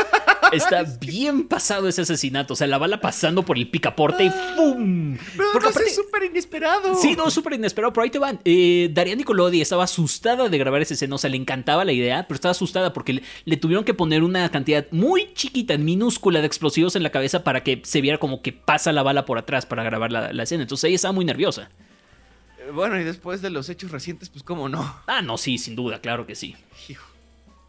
Está 0.56 0.84
bien 1.00 1.48
pasado 1.48 1.88
ese 1.88 2.02
asesinato. 2.02 2.54
O 2.54 2.56
sea, 2.56 2.66
la 2.66 2.78
bala 2.78 3.00
pasando 3.00 3.44
por 3.44 3.56
el 3.58 3.68
picaporte 3.68 4.24
y 4.24 4.30
¡fum! 4.30 5.16
Pero 5.36 5.48
Porque 5.52 5.68
aparte- 5.68 5.88
es 5.88 5.94
súper 5.96 6.24
inesperado. 6.24 6.94
Sí, 6.96 7.14
no, 7.16 7.30
súper 7.30 7.54
inesperado, 7.54 7.92
pero 7.92 8.04
ahí 8.04 8.10
te 8.10 8.18
van. 8.18 8.40
Eh, 8.44 8.90
Daria 8.92 9.14
Nicolodi 9.16 9.60
estaba 9.60 9.84
asustada 9.84 10.48
de 10.48 10.58
grabar 10.58 10.82
esa 10.82 10.94
escena, 10.94 11.14
o 11.14 11.18
sea, 11.18 11.30
le 11.30 11.36
encantaba 11.36 11.84
la 11.84 11.92
idea, 11.92 12.26
pero 12.28 12.36
estaba 12.36 12.52
asustada 12.52 12.92
porque 12.92 13.14
le, 13.14 13.22
le 13.44 13.56
tuvieron 13.56 13.84
que 13.84 13.94
poner 13.94 14.22
una 14.22 14.48
cantidad 14.50 14.86
muy 14.90 15.32
chiquita, 15.34 15.76
minúscula 15.78 16.40
de 16.40 16.46
explosivos 16.46 16.96
en 16.96 17.02
la 17.02 17.10
cabeza 17.10 17.44
para 17.44 17.62
que 17.62 17.80
se 17.84 18.00
viera 18.00 18.18
como 18.18 18.42
que 18.42 18.52
pasa 18.52 18.92
la 18.92 19.02
bala 19.02 19.24
por 19.24 19.38
atrás 19.38 19.66
para 19.66 19.82
grabar 19.82 20.12
la, 20.12 20.32
la 20.32 20.42
escena. 20.44 20.62
Entonces 20.62 20.84
ella 20.88 20.96
estaba 20.96 21.12
muy 21.12 21.24
nerviosa. 21.24 21.70
Eh, 22.58 22.70
Bueno, 22.72 22.98
y 23.00 23.04
después 23.04 23.42
de 23.42 23.50
los 23.50 23.68
hechos 23.68 23.90
recientes, 23.90 24.28
pues 24.30 24.42
cómo 24.42 24.68
no. 24.68 24.96
Ah, 25.06 25.22
no, 25.22 25.36
sí, 25.38 25.58
sin 25.58 25.76
duda, 25.76 26.00
claro 26.00 26.26
que 26.26 26.34
sí. 26.34 26.54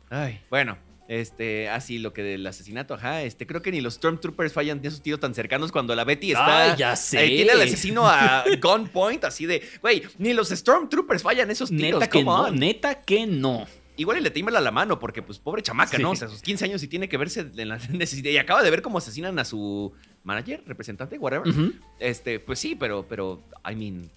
Ay, 0.10 0.40
bueno, 0.50 0.78
este, 1.08 1.70
así 1.70 2.00
lo 2.00 2.14
que 2.14 2.24
del 2.24 2.46
asesinato, 2.48 2.96
ajá, 2.96 3.22
este, 3.24 3.46
creo 3.46 3.62
que 3.62 3.72
ni 3.72 3.80
los 3.82 3.94
Stormtroopers 3.96 4.54
fallan 4.54 4.82
de 4.82 4.88
esos 4.88 5.02
tiros 5.02 5.20
tan 5.20 5.36
cercanos 5.36 5.72
cuando 5.72 5.96
la 5.96 6.04
Betty 6.04 6.32
está. 6.32 6.76
Ya 6.76 6.96
sé. 6.96 7.26
eh, 7.26 7.30
tiene 7.30 7.52
al 7.52 7.62
asesino 7.62 8.08
a 8.08 8.44
gunpoint, 8.62 9.24
así 9.24 9.46
de, 9.46 9.62
güey, 9.82 10.04
ni 10.18 10.34
los 10.34 10.50
Stormtroopers 10.50 11.22
fallan 11.22 11.52
esos 11.52 11.70
tiros, 11.70 12.00
Neta 12.00 12.08
que 12.10 12.24
no, 12.24 12.42
on. 12.46 12.56
neta 12.60 13.02
que 13.04 13.28
no. 13.28 13.68
Igual 13.98 14.18
y 14.18 14.22
le 14.22 14.30
tiembla 14.32 14.60
la 14.60 14.72
mano, 14.72 15.00
porque 15.00 15.22
pues 15.22 15.40
pobre 15.40 15.62
chamaca, 15.62 15.96
Sí. 15.96 16.04
¿no? 16.04 16.12
O 16.12 16.16
sea, 16.18 16.28
a 16.28 16.32
sus 16.32 16.42
15 16.42 16.66
años 16.66 16.84
y 16.84 16.88
tiene 16.90 17.08
que 17.08 17.16
verse 17.18 17.46
en 17.56 17.70
la 17.70 17.78
necesidad. 17.92 18.30
Y 18.32 18.38
acaba 18.38 18.62
de 18.62 18.70
ver 18.70 18.82
cómo 18.82 18.98
asesinan 18.98 19.40
a 19.40 19.46
su 19.46 19.94
manager, 20.26 20.62
representante, 20.66 21.18
whatever. 21.18 21.54
Este, 22.00 22.40
pues 22.42 22.60
sí, 22.60 22.76
pero, 22.76 23.06
pero, 23.08 23.42
I 23.66 23.74
mean, 23.76 24.10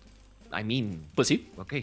I 0.59 0.65
mean, 0.65 1.01
Pues 1.15 1.29
sí. 1.29 1.49
ok. 1.59 1.75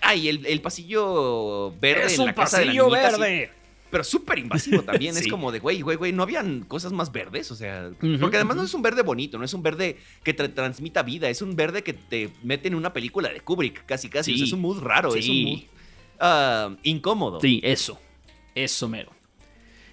Ah, 0.00 0.16
y 0.16 0.28
el, 0.28 0.44
el 0.46 0.60
pasillo 0.60 1.70
verde 1.80 2.06
es 2.06 2.14
en 2.14 2.20
un 2.22 2.26
la 2.26 2.34
casa 2.34 2.58
de 2.58 2.64
la 2.64 2.72
pasillo 2.72 2.86
sí, 2.86 2.90
verde. 3.18 3.50
Pero 3.92 4.02
súper 4.02 4.38
invasivo 4.38 4.82
también. 4.82 5.14
Sí. 5.14 5.20
Es 5.20 5.28
como 5.28 5.52
de, 5.52 5.58
güey, 5.58 5.82
güey, 5.82 5.98
güey, 5.98 6.12
no 6.12 6.22
habían 6.22 6.62
cosas 6.62 6.92
más 6.92 7.12
verdes. 7.12 7.50
O 7.50 7.54
sea, 7.54 7.90
porque 8.18 8.36
además 8.36 8.56
no 8.56 8.64
es 8.64 8.72
un 8.72 8.80
verde 8.80 9.02
bonito, 9.02 9.38
no 9.38 9.44
es 9.44 9.52
un 9.52 9.62
verde 9.62 9.98
que 10.24 10.32
te 10.32 10.48
transmita 10.48 11.02
vida, 11.02 11.28
es 11.28 11.42
un 11.42 11.54
verde 11.54 11.82
que 11.82 11.92
te 11.92 12.30
mete 12.42 12.68
en 12.68 12.74
una 12.74 12.94
película 12.94 13.28
de 13.28 13.40
Kubrick, 13.40 13.84
casi, 13.84 14.08
casi. 14.08 14.32
O 14.32 14.36
sea, 14.36 14.46
es 14.46 14.52
un 14.52 14.62
mood 14.62 14.80
raro, 14.80 15.14
es 15.14 15.28
un 15.28 15.44
mood 15.44 15.60
ah, 16.18 16.74
incómodo. 16.82 17.38
Sí, 17.40 17.60
eso. 17.62 18.00
Eso 18.54 18.88
mero. 18.88 19.12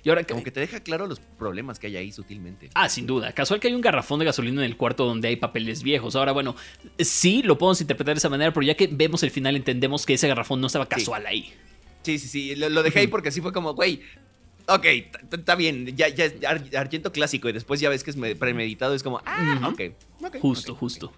Y 0.01 0.09
ahora 0.09 0.23
que. 0.23 0.33
Como 0.33 0.45
que 0.45 0.51
te 0.51 0.61
deja 0.61 0.79
claro 0.79 1.05
los 1.05 1.19
problemas 1.19 1.77
que 1.77 1.87
hay 1.87 1.97
ahí 1.97 2.11
sutilmente. 2.13 2.69
Ah, 2.75 2.87
sin 2.87 3.05
duda. 3.05 3.33
Casual 3.33 3.59
que 3.59 3.67
hay 3.67 3.73
un 3.73 3.81
garrafón 3.81 4.19
de 4.19 4.25
gasolina 4.25 4.61
en 4.61 4.65
el 4.65 4.77
cuarto 4.77 5.05
donde 5.05 5.27
hay 5.27 5.35
papeles 5.35 5.83
viejos. 5.83 6.15
Ahora, 6.15 6.31
bueno, 6.31 6.55
sí 6.99 7.43
lo 7.43 7.57
podemos 7.57 7.81
interpretar 7.81 8.15
de 8.15 8.19
esa 8.19 8.29
manera, 8.29 8.53
pero 8.53 8.65
ya 8.65 8.75
que 8.75 8.87
vemos 8.87 9.23
el 9.23 9.31
final 9.31 9.57
entendemos 9.57 10.05
que 10.05 10.13
ese 10.13 10.29
garrafón 10.29 10.61
no 10.61 10.67
estaba 10.67 10.85
casual 10.85 11.25
ahí. 11.25 11.53
Sí, 12.03 12.17
sí, 12.19 12.27
sí. 12.27 12.55
Lo, 12.55 12.69
lo 12.69 12.83
dejé 12.83 12.99
ahí 12.99 13.07
porque 13.07 13.29
así 13.29 13.41
fue 13.41 13.51
como, 13.53 13.73
güey. 13.73 14.01
Ok, 14.67 14.85
está 15.31 15.55
bien, 15.55 15.95
ya, 15.97 16.09
ya 16.09 16.25
es 16.25 16.35
ar- 16.45 16.63
Argento 16.77 17.11
clásico 17.11 17.49
y 17.49 17.53
después 17.53 17.79
ya 17.79 17.89
ves 17.89 18.03
que 18.03 18.11
es 18.11 18.15
me- 18.17 18.35
premeditado, 18.35 18.93
es 18.93 19.01
como, 19.01 19.19
ah, 19.25 19.57
Ujú. 19.61 19.69
ok, 19.71 19.81
ok, 20.25 20.37
Justo, 20.39 20.75
justo. 20.75 21.11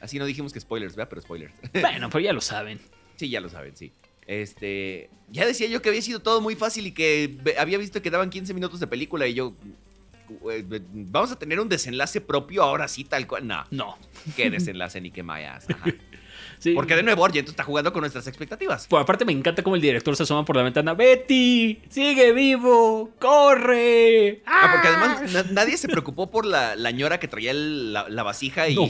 Así 0.00 0.18
no 0.18 0.26
dijimos 0.26 0.52
que 0.52 0.58
spoilers, 0.60 0.96
¿verdad? 0.96 1.08
Pero 1.08 1.22
spoilers. 1.22 1.54
Bueno, 1.80 2.08
pero 2.10 2.20
ya 2.20 2.32
lo 2.32 2.40
saben. 2.40 2.80
sí, 3.16 3.28
ya 3.30 3.40
lo 3.40 3.48
saben, 3.48 3.76
sí. 3.76 3.92
Este, 4.26 5.08
ya 5.30 5.46
decía 5.46 5.68
yo 5.68 5.80
que 5.80 5.88
había 5.90 6.02
sido 6.02 6.18
todo 6.20 6.40
muy 6.40 6.56
fácil 6.56 6.88
y 6.88 6.92
que 6.92 7.38
había 7.56 7.78
visto 7.78 8.02
que 8.02 8.10
daban 8.10 8.30
15 8.30 8.52
minutos 8.52 8.80
de 8.80 8.88
película 8.88 9.28
y 9.28 9.34
yo, 9.34 9.54
"Güey, 10.40 10.64
vamos 10.92 11.30
a 11.30 11.38
tener 11.38 11.60
un 11.60 11.68
desenlace 11.68 12.20
propio 12.20 12.64
ahora 12.64 12.88
sí, 12.88 13.04
tal 13.04 13.28
cual. 13.28 13.46
No, 13.46 13.64
No. 13.70 13.96
qué 14.34 14.50
desenlace 14.50 15.00
ni 15.00 15.12
qué 15.12 15.22
mayas. 15.22 15.66
ajá. 15.70 15.84
Sí. 16.58 16.72
Porque 16.74 16.96
de 16.96 17.02
nuevo 17.02 17.24
Argento 17.24 17.50
está 17.50 17.62
jugando 17.64 17.92
con 17.92 18.00
nuestras 18.00 18.26
expectativas. 18.26 18.86
Por 18.86 19.00
aparte 19.00 19.24
me 19.24 19.32
encanta 19.32 19.62
cómo 19.62 19.76
el 19.76 19.82
director 19.82 20.16
se 20.16 20.22
asoma 20.22 20.44
por 20.44 20.56
la 20.56 20.62
ventana. 20.62 20.94
Betty, 20.94 21.80
sigue 21.90 22.32
vivo, 22.32 23.10
corre. 23.18 24.42
Ah, 24.46 24.70
porque 24.72 24.88
además 24.88 25.32
na- 25.32 25.52
nadie 25.52 25.76
se 25.76 25.88
preocupó 25.88 26.30
por 26.30 26.46
la, 26.46 26.74
la 26.76 26.90
ñora 26.90 27.20
que 27.20 27.28
traía 27.28 27.50
el- 27.50 27.92
la, 27.92 28.08
la 28.08 28.22
vasija 28.22 28.68
y 28.68 28.74
No. 28.76 28.88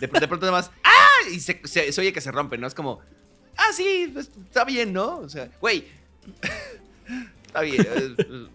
de, 0.00 0.06
de 0.06 0.28
pronto 0.28 0.46
nada 0.46 0.52
más, 0.52 0.70
¡ah! 0.84 1.28
Y 1.32 1.40
se, 1.40 1.60
se- 1.64 1.90
se 1.92 2.00
oye 2.00 2.12
que 2.12 2.20
se 2.20 2.30
rompe, 2.32 2.58
¿no? 2.58 2.66
Es 2.66 2.74
como, 2.74 3.00
ah, 3.56 3.72
sí, 3.72 4.10
pues, 4.12 4.30
está 4.46 4.64
bien, 4.64 4.92
¿no? 4.92 5.18
O 5.18 5.28
sea, 5.28 5.48
güey, 5.60 5.84
está 7.46 7.60
bien. 7.62 7.86
eh, 7.94 8.46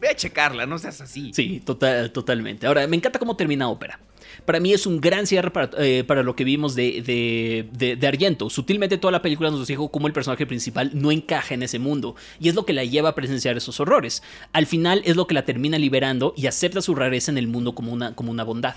Ve 0.00 0.08
a 0.08 0.16
checarla, 0.16 0.66
no 0.66 0.78
seas 0.78 1.00
así. 1.00 1.32
Sí, 1.32 1.62
total, 1.64 2.10
totalmente. 2.10 2.66
Ahora, 2.66 2.86
me 2.88 2.96
encanta 2.96 3.20
cómo 3.20 3.36
termina 3.36 3.68
ópera. 3.68 4.00
Para 4.44 4.60
mí 4.60 4.72
es 4.72 4.86
un 4.86 5.00
gran 5.00 5.26
cierre 5.26 5.50
para, 5.50 5.70
eh, 5.78 6.04
para 6.04 6.22
lo 6.22 6.34
que 6.34 6.44
vimos 6.44 6.74
de, 6.74 7.00
de, 7.02 7.68
de- 7.72 7.96
de 7.96 8.06
Argento. 8.06 8.50
Sutilmente 8.50 8.98
toda 8.98 9.12
la 9.12 9.22
película 9.22 9.50
nos 9.50 9.66
dijo 9.68 9.88
cómo 9.90 10.06
el 10.08 10.12
personaje 10.12 10.46
principal 10.46 10.90
no 10.94 11.12
encaja 11.12 11.54
en 11.54 11.62
ese 11.62 11.78
mundo. 11.78 12.16
Y 12.40 12.48
es 12.48 12.54
lo 12.54 12.66
que 12.66 12.72
la 12.72 12.84
lleva 12.84 13.10
a 13.10 13.14
presenciar 13.14 13.56
esos 13.56 13.78
horrores. 13.80 14.22
Al 14.52 14.66
final 14.66 15.02
es 15.04 15.16
lo 15.16 15.26
que 15.26 15.34
la 15.34 15.44
termina 15.44 15.78
liberando 15.78 16.34
y 16.36 16.46
acepta 16.46 16.82
su 16.82 16.94
rareza 16.94 17.30
en 17.30 17.38
el 17.38 17.46
mundo 17.46 17.74
como 17.74 17.92
una, 17.92 18.14
como 18.14 18.30
una 18.30 18.44
bondad. 18.44 18.74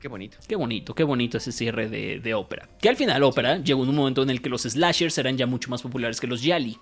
Qué 0.00 0.08
bonito. 0.08 0.36
Qué 0.48 0.56
bonito, 0.56 0.94
qué 0.96 1.04
bonito 1.04 1.38
ese 1.38 1.52
cierre 1.52 1.88
de, 1.88 2.18
de 2.18 2.34
ópera. 2.34 2.68
Que 2.80 2.88
al 2.88 2.96
final 2.96 3.22
ópera 3.22 3.58
llegó 3.58 3.84
en 3.84 3.90
un 3.90 3.94
momento 3.94 4.22
en 4.24 4.30
el 4.30 4.42
que 4.42 4.48
los 4.48 4.62
slashers 4.62 5.16
eran 5.18 5.36
ya 5.38 5.46
mucho 5.46 5.70
más 5.70 5.80
populares 5.82 6.20
que 6.20 6.26
los 6.26 6.42
yali. 6.42 6.76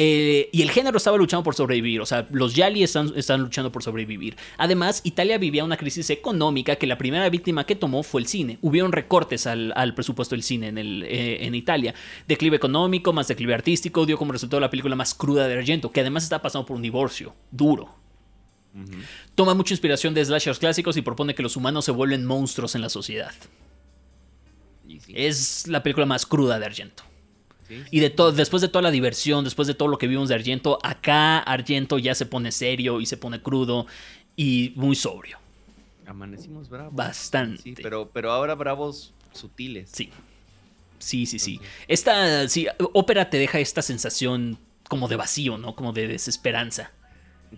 Eh, 0.00 0.48
y 0.52 0.62
el 0.62 0.70
género 0.70 0.96
estaba 0.96 1.16
luchando 1.16 1.42
por 1.42 1.56
sobrevivir, 1.56 2.00
o 2.00 2.06
sea, 2.06 2.28
los 2.30 2.54
yali 2.54 2.84
están, 2.84 3.10
están 3.16 3.40
luchando 3.40 3.72
por 3.72 3.82
sobrevivir. 3.82 4.36
Además, 4.56 5.00
Italia 5.02 5.38
vivía 5.38 5.64
una 5.64 5.76
crisis 5.76 6.08
económica 6.10 6.76
que 6.76 6.86
la 6.86 6.96
primera 6.96 7.28
víctima 7.28 7.66
que 7.66 7.74
tomó 7.74 8.04
fue 8.04 8.20
el 8.20 8.28
cine. 8.28 8.58
Hubieron 8.62 8.92
recortes 8.92 9.48
al, 9.48 9.72
al 9.74 9.96
presupuesto 9.96 10.36
del 10.36 10.44
cine 10.44 10.68
en, 10.68 10.78
el, 10.78 11.02
eh, 11.02 11.44
en 11.44 11.56
Italia. 11.56 11.96
Declive 12.28 12.54
económico, 12.54 13.12
más 13.12 13.26
declive 13.26 13.54
artístico, 13.54 14.06
dio 14.06 14.16
como 14.16 14.30
resultado 14.30 14.60
la 14.60 14.70
película 14.70 14.94
más 14.94 15.14
cruda 15.14 15.48
de 15.48 15.58
Argento, 15.58 15.90
que 15.90 15.98
además 15.98 16.22
está 16.22 16.40
pasando 16.40 16.64
por 16.64 16.76
un 16.76 16.82
divorcio 16.82 17.34
duro. 17.50 17.92
Toma 19.34 19.54
mucha 19.54 19.74
inspiración 19.74 20.14
de 20.14 20.24
slashers 20.24 20.60
clásicos 20.60 20.96
y 20.96 21.02
propone 21.02 21.34
que 21.34 21.42
los 21.42 21.56
humanos 21.56 21.84
se 21.84 21.90
vuelven 21.90 22.24
monstruos 22.24 22.76
en 22.76 22.82
la 22.82 22.88
sociedad. 22.88 23.32
Es 25.08 25.66
la 25.66 25.82
película 25.82 26.06
más 26.06 26.24
cruda 26.24 26.60
de 26.60 26.66
Argento. 26.66 27.07
Sí, 27.68 27.82
Y 27.90 28.00
de 28.00 28.10
todo, 28.10 28.32
después 28.32 28.60
de 28.62 28.68
toda 28.68 28.82
la 28.82 28.90
diversión, 28.90 29.44
después 29.44 29.68
de 29.68 29.74
todo 29.74 29.88
lo 29.88 29.98
que 29.98 30.06
vimos 30.08 30.28
de 30.28 30.34
Argento, 30.34 30.78
acá 30.82 31.38
Argento 31.38 31.98
ya 31.98 32.14
se 32.14 32.26
pone 32.26 32.50
serio 32.52 33.00
y 33.00 33.06
se 33.06 33.16
pone 33.16 33.40
crudo 33.42 33.86
y 34.36 34.72
muy 34.76 34.96
sobrio. 34.96 35.38
Amanecimos 36.06 36.68
bravos. 36.68 36.94
Bastante. 36.94 37.62
Sí, 37.62 37.74
pero, 37.82 38.10
pero 38.12 38.32
ahora 38.32 38.54
bravos 38.54 39.12
sutiles. 39.32 39.90
Sí. 39.92 40.10
Sí, 40.98 41.26
sí, 41.26 41.38
sí. 41.38 41.52
Entonces- 41.52 41.76
Esta, 41.88 42.48
sí, 42.48 42.66
ópera 42.94 43.30
te 43.30 43.36
deja 43.38 43.60
esta 43.60 43.82
sensación 43.82 44.58
como 44.88 45.06
de 45.06 45.16
vacío, 45.16 45.58
¿no? 45.58 45.74
Como 45.76 45.92
de 45.92 46.08
desesperanza. 46.08 46.90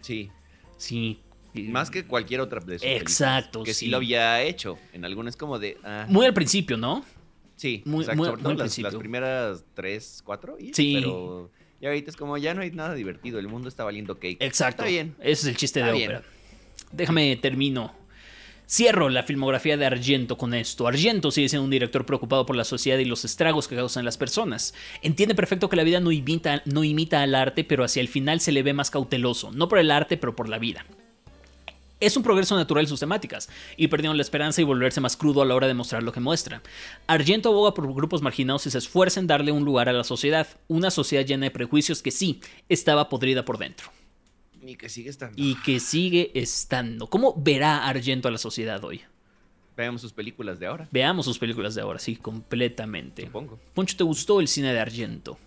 Sí. 0.03 0.31
Sí. 0.77 1.21
Más 1.55 1.91
que 1.91 2.05
cualquier 2.07 2.41
otra 2.41 2.61
de 2.61 2.75
sus 2.79 2.83
películas, 2.83 3.03
Exacto, 3.03 3.63
Que 3.65 3.73
sí. 3.75 3.87
sí. 3.87 3.91
lo 3.91 3.97
había 3.99 4.43
hecho. 4.43 4.79
En 4.93 5.05
algunas 5.05 5.37
como 5.37 5.59
de. 5.59 5.79
ah, 5.85 6.07
Muy 6.09 6.27
al 6.27 6.35
principio, 6.35 6.77
¿no? 6.77 7.05
Sí, 7.61 7.83
muy- 7.85 8.01
exacto, 8.05 8.17
muy- 8.17 8.27
sobre 8.27 8.43
todo 8.43 8.53
muy 8.55 8.63
al 8.63 8.83
las, 8.83 8.95
primeras 8.97 9.65
tres, 9.75 10.23
cuatro. 10.25 10.57
y- 10.59 10.73
Sí. 10.73 10.95
Pero 10.97 11.51
ya 11.81 11.89
ahorita 11.89 12.11
es 12.11 12.17
como 12.17 12.37
ya 12.39 12.55
no 12.55 12.63
hay 12.63 12.71
nada 12.71 12.95
divertido. 12.95 13.39
El 13.39 13.49
mundo 13.49 13.69
está 13.69 13.85
valiendo 13.85 14.15
cake. 14.19 14.39
Exacto. 14.41 14.83
Está 14.83 14.91
bien. 14.91 15.15
Ese 15.21 15.33
es 15.33 15.45
el 15.47 15.57
chiste 15.57 15.81
Está 15.81 15.93
de 15.93 15.99
bien. 15.99 16.11
ópera. 16.11 16.25
Déjame 16.93 17.37
termino. 17.37 17.95
Cierro 18.67 19.09
la 19.09 19.25
filmografía 19.25 19.77
de 19.77 19.85
Argento 19.85 20.39
con 20.39 20.55
esto. 20.55 20.87
Argento 20.87 21.33
sigue 21.33 21.49
siendo 21.49 21.65
un 21.65 21.71
director 21.71 22.07
preocupado 22.07 22.47
por 22.47 22.55
la 22.55 22.63
sociedad 22.63 22.99
y 22.99 23.05
los 23.05 23.25
estragos 23.25 23.67
que 23.67 23.75
causan 23.75 24.05
las 24.05 24.17
personas. 24.17 24.75
Entiende 25.03 25.35
perfecto 25.35 25.69
que 25.69 25.75
la 25.77 25.83
vida 25.83 25.99
no 25.99 26.13
imita, 26.13 26.63
no 26.67 26.85
imita 26.85 27.23
al 27.23 27.35
arte, 27.35 27.65
pero 27.65 27.83
hacia 27.83 28.01
el 28.01 28.07
final 28.09 28.39
se 28.41 28.53
le 28.53 28.63
ve 28.63 28.73
más 28.73 28.91
cauteloso. 28.93 29.51
No 29.51 29.69
por 29.69 29.79
el 29.81 29.91
arte, 29.91 30.17
pero 30.17 30.37
por 30.37 30.49
la 30.49 30.59
vida. 30.59 30.87
Es 32.01 32.17
un 32.17 32.23
progreso 32.23 32.57
natural 32.57 32.85
en 32.85 32.89
sus 32.89 33.01
temáticas, 33.01 33.49
y 33.77 33.89
perdieron 33.89 34.17
la 34.17 34.23
esperanza 34.23 34.61
y 34.61 34.65
volverse 34.65 35.01
más 35.01 35.17
crudo 35.17 35.43
a 35.43 35.45
la 35.45 35.55
hora 35.55 35.67
de 35.67 35.75
mostrar 35.75 36.03
lo 36.03 36.13
que 36.13 36.21
muestra. 36.21 36.63
Argento 37.07 37.51
aboga 37.51 37.75
por 37.75 37.93
grupos 37.95 38.23
marginados 38.23 38.67
y 38.67 38.71
se 38.71 38.79
esfuerza 38.79 39.21
en 39.21 39.27
darle 39.27 39.53
un 39.53 39.65
lugar 39.65 39.89
a 39.89 39.93
la 39.93 40.05
sociedad, 40.05 40.47
una 40.67 40.91
sociedad 40.91 41.25
llena 41.27 41.45
de 41.45 41.51
prejuicios 41.51 42.03
que 42.03 42.11
sí, 42.11 42.41
estaba 42.69 43.09
podrida 43.11 43.45
por 43.45 43.59
dentro 43.59 43.89
Y 44.63 44.77
que 44.77 44.89
sigue 44.89 45.11
estando. 45.11 45.35
y 45.37 45.55
que 45.63 45.79
sigue 45.79 46.31
estando. 46.35 47.07
¿Cómo 47.09 47.35
verá 47.37 47.87
Argento 47.87 48.29
a 48.29 48.31
la 48.31 48.39
sociedad 48.39 48.83
hoy? 48.85 49.03
Veamos 49.77 50.01
sus 50.03 50.13
películas 50.13 50.59
de 50.59 50.67
ahora, 50.67 50.89
Veamos 50.91 51.25
sus 51.25 51.39
películas 51.39 51.75
de 51.75 51.81
ahora, 51.83 51.99
sí, 51.99 52.17
completamente. 52.17 53.27
supongo. 53.27 53.59
Poncho, 53.75 53.97
¿te 53.97 54.05
gustó 54.05 54.41
el 54.41 54.49
cine 54.49 54.73
de 54.75 54.81
Argento? 54.81 55.39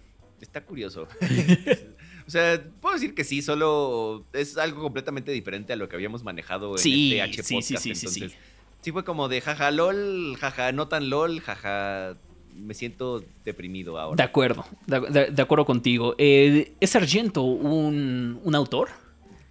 Está 0.41 0.62
curioso. 0.66 1.08
o 2.28 2.30
sea, 2.32 2.63
puedo 2.82 2.95
decir 2.95 3.13
que 3.15 3.24
sí, 3.24 3.41
solo 3.41 4.26
es 4.34 4.57
algo 4.57 4.82
completamente 4.82 5.32
diferente 5.32 5.74
a 5.74 5.76
lo 5.76 5.89
que 5.89 5.95
habíamos 5.95 6.24
manejado 6.24 6.71
en 6.74 6.78
Sí, 6.78 7.13
este 7.19 7.21
H 7.21 7.38
podcast. 7.38 7.47
sí, 7.47 7.61
sí, 7.61 7.78
sí, 7.78 7.89
entonces, 7.89 8.32
sí. 8.32 8.38
sí 8.82 8.91
fue 8.91 9.03
como 9.03 9.28
de 9.30 9.41
jaja 9.41 9.71
lol, 9.71 10.36
jaja 10.39 10.71
no 10.71 10.88
tan 10.88 11.09
lol, 11.09 11.39
jaja 11.41 12.15
me 12.55 12.74
siento 12.76 13.24
deprimido 13.45 13.93
De 13.95 13.99
ahora. 14.01 14.24
acuerdo, 14.26 14.65
de, 14.86 14.99
de- 15.01 15.32
de 15.32 15.41
acuerdo 15.41 15.65
contigo. 15.65 16.13
Eh, 16.19 16.74
¿Es 16.80 16.95
Argento 16.95 17.41
un, 17.41 18.39
un 18.43 18.55
autor? 18.55 18.89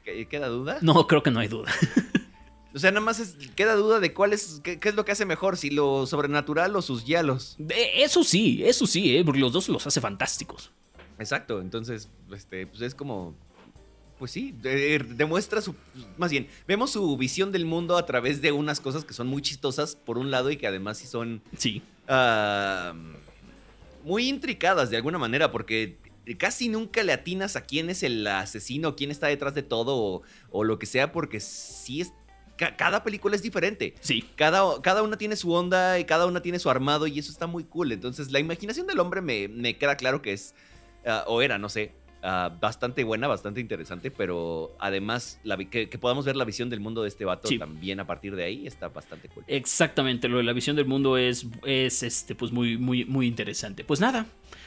¿Qué- 0.04 0.26
¿Queda 0.26 0.48
duda? 0.48 0.78
No, 0.82 1.06
creo 1.06 1.22
que 1.22 1.30
no 1.32 1.40
hay 1.40 1.48
duda. 1.48 1.72
O 2.74 2.78
sea, 2.78 2.90
nada 2.90 3.04
más 3.04 3.18
es- 3.20 3.36
queda 3.54 3.74
duda 3.74 4.00
de 4.00 4.14
cuál 4.14 4.32
es, 4.32 4.60
qué, 4.64 4.78
qué 4.78 4.88
es 4.88 4.94
lo 4.94 5.04
que 5.04 5.12
hace 5.12 5.26
mejor, 5.26 5.56
si 5.58 5.68
lo 5.70 6.06
sobrenatural 6.06 6.74
o 6.76 6.80
sus 6.80 7.04
yalos. 7.04 7.54
De- 7.58 8.02
eso 8.02 8.24
sí, 8.24 8.62
eso 8.64 8.86
sí, 8.86 9.16
eh, 9.16 9.24
porque 9.24 9.40
los 9.40 9.52
dos 9.52 9.68
los 9.68 9.86
hace 9.86 10.00
fantásticos. 10.00 10.70
Exacto, 11.22 11.60
entonces, 11.60 12.08
este, 12.34 12.66
pues 12.66 12.82
es 12.82 12.94
como, 12.94 13.34
pues 14.18 14.30
sí, 14.30 14.52
de- 14.60 14.98
demuestra 14.98 15.60
su, 15.62 15.74
más 16.18 16.30
bien, 16.30 16.48
vemos 16.68 16.90
su 16.90 17.16
visión 17.16 17.50
del 17.52 17.64
mundo 17.64 17.96
a 17.96 18.04
través 18.06 18.42
de 18.42 18.52
unas 18.52 18.80
cosas 18.80 19.04
que 19.04 19.14
son 19.14 19.26
muy 19.26 19.40
chistosas 19.42 19.96
por 19.96 20.18
un 20.18 20.30
lado 20.30 20.50
y 20.50 20.56
que 20.56 20.66
además 20.66 20.98
sí 20.98 21.06
son 21.06 21.42
Sí, 21.56 21.82
ah, 22.08 22.92
muy 24.04 24.28
intricadas 24.28 24.90
de 24.90 24.96
alguna 24.96 25.18
manera 25.18 25.50
porque 25.52 25.98
casi 26.38 26.68
nunca 26.68 27.02
le 27.02 27.12
atinas 27.12 27.56
a 27.56 27.62
quién 27.62 27.90
es 27.90 28.02
el 28.02 28.26
asesino, 28.26 28.94
quién 28.96 29.10
está 29.10 29.26
detrás 29.28 29.54
de 29.54 29.62
todo 29.62 29.96
o, 29.96 30.22
o 30.50 30.64
lo 30.64 30.78
que 30.78 30.86
sea 30.86 31.10
porque 31.12 31.40
sí 31.40 32.00
es, 32.00 32.12
ca- 32.56 32.76
cada 32.76 33.02
película 33.04 33.34
es 33.36 33.42
diferente. 33.42 33.94
sí. 34.00 34.22
Cada, 34.36 34.80
cada 34.82 35.02
una 35.02 35.16
tiene 35.16 35.36
su 35.36 35.52
onda 35.52 35.98
y 35.98 36.04
cada 36.04 36.26
una 36.26 36.42
tiene 36.42 36.58
su 36.58 36.70
armado 36.70 37.06
y 37.06 37.18
eso 37.18 37.30
está 37.32 37.46
muy 37.46 37.64
cool. 37.64 37.90
Entonces, 37.92 38.30
la 38.30 38.38
imaginación 38.40 38.86
del 38.86 39.00
hombre 39.00 39.20
me, 39.20 39.48
me 39.48 39.76
queda 39.78 39.96
claro 39.96 40.22
que 40.22 40.32
es, 40.32 40.54
ah, 41.06 41.24
o 41.26 41.42
era, 41.42 41.58
no 41.58 41.68
sé, 41.68 41.92
ah, 42.22 42.56
bastante 42.60 43.04
buena, 43.04 43.26
bastante 43.28 43.60
interesante, 43.60 44.10
pero 44.10 44.76
además 44.78 45.40
la 45.44 45.56
que, 45.56 45.88
que 45.88 45.98
podamos 45.98 46.24
ver 46.24 46.36
la 46.36 46.44
visión 46.44 46.70
del 46.70 46.80
mundo 46.80 47.02
de 47.02 47.08
este 47.08 47.24
vato 47.24 47.48
Sí. 47.48 47.58
también 47.58 48.00
a 48.00 48.06
partir 48.06 48.36
de 48.36 48.44
ahí 48.44 48.66
está 48.66 48.88
bastante 48.88 49.28
cool. 49.28 49.44
Exactamente, 49.48 50.28
lo 50.28 50.38
de 50.38 50.44
la 50.44 50.52
visión 50.52 50.76
del 50.76 50.86
mundo 50.86 51.16
es, 51.16 51.46
es 51.64 52.02
este, 52.02 52.34
pues 52.34 52.52
muy, 52.52 52.76
muy, 52.78 53.04
muy 53.04 53.26
interesante. 53.26 53.84
Pues 53.84 54.00
nada, 54.00 54.26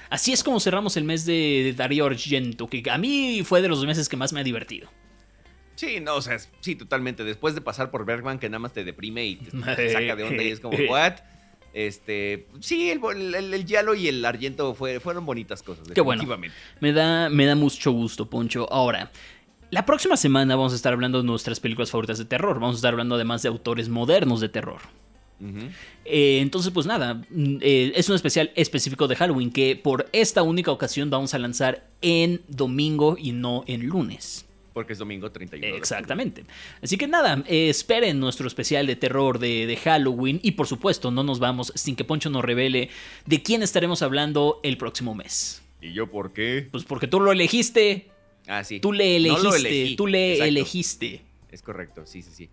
así 0.09 0.33
es 0.33 0.43
como 0.43 0.59
cerramos 0.59 0.97
el 0.97 1.03
mes 1.03 1.25
de, 1.25 1.61
de 1.63 1.73
Darío 1.73 2.05
Argento, 2.05 2.67
que 2.67 2.83
a 2.89 2.97
mí 2.97 3.41
fue 3.45 3.61
de 3.61 3.67
los 3.69 3.85
meses 3.85 4.09
que 4.09 4.17
más 4.17 4.33
me 4.33 4.41
ha 4.41 4.43
divertido. 4.43 4.89
Sí, 5.75 5.99
no, 5.99 6.15
o 6.15 6.21
sea, 6.21 6.37
sí, 6.61 6.75
totalmente. 6.75 7.25
Después 7.25 7.53
de 7.53 7.59
pasar 7.59 7.91
por 7.91 8.05
Bergman, 8.05 8.39
que 8.39 8.47
nada 8.47 8.59
más 8.59 8.71
te 8.71 8.85
deprime 8.85 9.25
y 9.25 9.35
te, 9.35 9.51
te 9.75 9.89
saca 9.93 10.15
de 10.15 10.23
onda 10.23 10.41
y 10.41 10.47
es 10.47 10.61
como, 10.61 10.77
¿what? 10.89 11.15
Este, 11.75 12.47
sí, 12.61 12.89
el, 12.89 13.01
el, 13.35 13.53
el 13.53 13.65
Yalo 13.65 13.95
y 13.95 14.07
el 14.07 14.23
Argento 14.23 14.73
fue, 14.75 15.01
fueron 15.01 15.25
bonitas 15.25 15.61
cosas. 15.61 15.85
Qué 15.89 15.99
bueno. 15.99 16.23
Me 16.79 16.93
da, 16.93 17.29
me 17.29 17.45
da 17.45 17.53
mucho 17.53 17.91
gusto, 17.91 18.29
Poncho. 18.29 18.65
Ahora, 18.71 19.11
la 19.71 19.85
próxima 19.85 20.15
semana 20.15 20.55
vamos 20.55 20.71
a 20.71 20.77
estar 20.77 20.93
hablando 20.93 21.17
de 21.17 21.25
nuestras 21.25 21.59
películas 21.59 21.91
favoritas 21.91 22.17
de 22.17 22.23
terror. 22.23 22.61
Vamos 22.61 22.75
a 22.75 22.77
estar 22.77 22.93
hablando 22.93 23.15
además 23.15 23.41
de 23.41 23.49
autores 23.49 23.89
modernos 23.89 24.39
de 24.39 24.47
terror. 24.47 24.79
Eh, 26.05 26.39
entonces, 26.41 26.71
pues 26.71 26.85
nada, 26.85 27.15
mm, 27.29 27.57
eh, 27.59 27.91
es 27.93 28.07
un 28.07 28.15
especial 28.15 28.51
específico 28.55 29.09
de 29.09 29.17
Halloween 29.17 29.51
que 29.51 29.75
por 29.75 30.07
esta 30.13 30.43
única 30.43 30.71
ocasión 30.71 31.09
vamos 31.09 31.33
a 31.33 31.39
lanzar 31.39 31.89
en 32.01 32.41
domingo 32.47 33.17
y 33.19 33.33
no 33.33 33.65
en 33.67 33.85
lunes. 33.85 34.44
Porque 34.75 34.93
es 34.93 34.99
domingo 34.99 35.31
31. 35.31 35.59
de 35.61 35.67
octubre. 35.71 35.79
Exactamente. 35.79 36.43
Así 36.83 36.97
que 36.97 37.07
nada, 37.07 37.43
eh, 37.47 37.69
esperen 37.69 38.19
nuestro 38.19 38.45
especial 38.47 38.85
de 38.85 38.95
terror 38.95 39.39
de, 39.39 39.65
de 39.65 39.75
Halloween 39.77 40.39
y 40.43 40.51
por 40.51 40.67
supuesto 40.67 41.09
no 41.09 41.23
nos 41.23 41.39
vamos 41.39 41.71
sin 41.75 41.95
que 41.95 42.03
Poncho 42.03 42.29
nos 42.29 42.45
revele 42.45 42.89
de 43.25 43.41
quién 43.41 43.63
estaremos 43.63 44.03
hablando 44.03 44.59
el 44.63 44.77
próximo 44.77 45.15
mes. 45.15 45.63
¿Y 45.81 45.93
yo 45.93 46.11
por 46.11 46.33
qué? 46.33 46.67
Pues 46.71 46.83
porque 46.83 47.07
tú 47.07 47.19
lo 47.19 47.31
elegiste, 47.31 48.09
Ah, 48.47 48.63
sí. 48.63 48.79
tú 48.79 48.91
le 48.93 49.05
No 49.05 49.37
elegiste, 49.37 49.43
lo 49.47 49.55
elegí, 49.55 49.95
tú 49.95 50.07
le 50.07 50.31
exacto. 50.33 50.47
elegiste. 50.49 51.21
Es 51.51 51.61
correcto, 51.61 52.05
sí, 52.05 52.21
sí, 52.21 52.29
sí. 52.35 52.49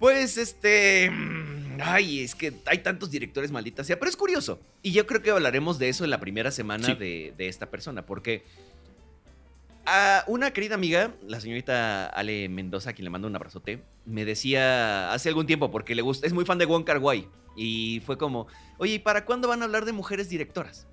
Pues 0.00 0.36
este. 0.36 1.08
mm, 1.10 1.78
Ay, 1.80 2.20
es 2.20 2.34
que 2.34 2.52
hay 2.66 2.78
tantos 2.78 3.10
directores 3.12 3.52
maldita 3.52 3.84
sea. 3.84 3.96
Pero 3.98 4.10
es 4.10 4.16
curioso. 4.16 4.60
Y 4.82 4.90
yo 4.90 5.06
creo 5.06 5.22
que 5.22 5.30
hablaremos 5.30 5.78
de 5.78 5.88
eso 5.88 6.02
en 6.04 6.10
la 6.10 6.18
primera 6.20 6.50
semana 6.50 6.84
Sí. 6.88 6.94
de, 6.94 7.32
de 7.38 7.46
esta 7.48 7.70
persona. 7.70 8.04
Porque. 8.04 8.42
A 9.86 10.24
una 10.26 10.50
querida 10.52 10.74
amiga, 10.74 11.14
la 11.26 11.40
señorita 11.40 12.06
Ale 12.06 12.48
Mendoza, 12.48 12.90
a 12.90 12.92
quien 12.92 13.04
le 13.04 13.10
mando 13.10 13.28
un 13.28 13.36
abrazote, 13.36 13.82
me 14.06 14.24
decía 14.24 15.12
hace 15.12 15.28
algún 15.28 15.46
tiempo, 15.46 15.70
porque 15.70 15.94
le 15.94 16.02
gusta, 16.02 16.26
es 16.26 16.32
muy 16.32 16.44
fan 16.44 16.58
de 16.58 16.66
Wong 16.66 16.84
Kar 16.84 16.98
Wai. 16.98 17.28
Y 17.56 18.02
fue 18.04 18.18
como, 18.18 18.46
oye, 18.78 18.94
¿y 18.94 18.98
para 18.98 19.24
cuándo 19.24 19.46
van 19.48 19.62
a 19.62 19.66
hablar 19.66 19.84
de 19.84 19.92
mujeres 19.92 20.28
directoras? 20.28 20.86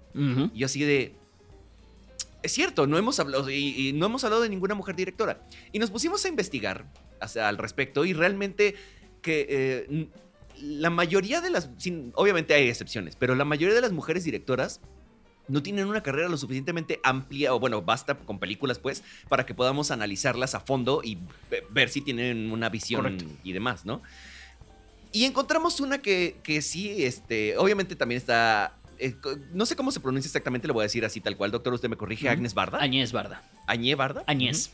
Y 0.54 0.60
yo 0.60 0.66
así 0.66 0.84
de. 0.84 1.16
Es 2.44 2.52
cierto, 2.54 2.88
no 2.88 2.98
hemos 2.98 3.20
hablado, 3.20 3.50
y, 3.50 3.90
y 3.90 3.94
no 3.94 4.08
hemos 4.08 4.24
hablado 4.24 4.42
de 4.42 4.50
ninguna 4.50 4.74
mujer 4.76 4.96
directora. 4.96 5.42
Y 5.72 5.80
nos 5.80 5.92
pusimos 5.92 6.26
a 6.26 6.28
investigar 6.28 6.86
hacia- 7.20 7.48
al 7.48 7.58
respecto 7.58 8.04
y 8.04 8.14
realmente 8.14 8.74
que 9.22 9.46
eh, 9.50 10.08
la 10.60 10.90
mayoría 10.90 11.40
de 11.42 11.52
las, 11.52 11.70
sin- 11.78 12.12
obviamente 12.16 12.54
hay 12.56 12.68
excepciones, 12.68 13.16
pero 13.16 13.36
la 13.36 13.46
mayoría 13.46 13.76
de 13.76 13.82
las 13.82 13.92
mujeres 13.92 14.24
directoras 14.24 14.82
no 15.48 15.62
tienen 15.64 15.88
una 15.88 16.02
carrera 16.04 16.30
lo 16.30 16.38
suficientemente 16.38 17.00
amplia, 17.04 17.54
o 17.54 17.60
bueno, 17.60 17.82
basta 17.82 18.16
con 18.16 18.40
películas 18.40 18.80
pues, 18.80 19.04
para 19.28 19.46
que 19.46 19.54
podamos 19.54 19.92
analizarlas 19.92 20.56
a 20.56 20.60
fondo 20.60 21.02
y 21.04 21.18
ve- 21.50 21.64
ver 21.70 21.90
si 21.90 22.02
tienen 22.02 22.52
una 22.52 22.70
visión 22.70 23.02
Correcto. 23.04 23.26
y 23.44 23.52
demás, 23.52 23.86
¿no? 23.86 24.02
Y 25.12 25.26
encontramos 25.26 25.80
una 25.82 26.02
que, 26.02 26.38
que 26.44 26.62
sí, 26.62 27.04
este, 27.04 27.58
obviamente 27.58 27.96
también 27.98 28.18
está... 28.18 28.78
eh, 28.98 29.14
no 29.54 29.66
sé 29.66 29.76
cómo 29.76 29.92
se 29.92 30.00
pronuncia 30.00 30.30
exactamente, 30.30 30.68
lo 30.70 30.74
voy 30.74 30.84
a 30.84 30.84
decir 30.84 31.04
así 31.04 31.20
tal 31.20 31.36
cual, 31.36 31.52
doctor, 31.52 31.74
usted 31.74 31.90
me 31.90 31.98
corrige. 31.98 32.30
Agnes 32.30 32.54
Barda. 32.54 32.78
Añez 32.82 33.12
Barda. 33.12 33.44
Añé 33.68 33.96
Barda. 33.96 34.24
Añez. 34.28 34.72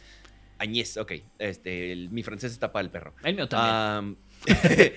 Añez, 0.60 0.98
ok. 0.98 1.14
Este, 1.40 1.92
el- 1.92 2.10
mi 2.12 2.22
francés 2.22 2.52
está 2.52 2.72
para 2.72 2.84
el 2.84 2.92
perro. 2.92 3.14
El 3.24 3.36
mío 3.36 3.48
también. 3.50 3.76
Am, 3.76 4.16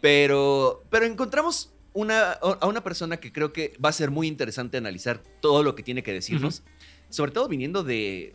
pero, 0.00 0.84
pero 0.90 1.06
encontramos 1.06 1.72
una, 2.00 2.32
a 2.32 2.66
una 2.66 2.82
persona 2.84 3.16
que 3.18 3.32
creo 3.32 3.52
que 3.52 3.74
va 3.84 3.88
a 3.88 3.92
ser 3.92 4.10
muy 4.10 4.26
interesante 4.28 4.76
analizar 4.76 5.22
todo 5.40 5.62
lo 5.62 5.74
que 5.74 5.82
tiene 5.82 6.02
que 6.02 6.12
decirnos. 6.12 6.62
Sobre 7.10 7.32
todo 7.32 7.48
viniendo 7.48 7.82
de, 7.84 8.34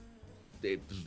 de, 0.61 0.79
pues, 0.79 0.99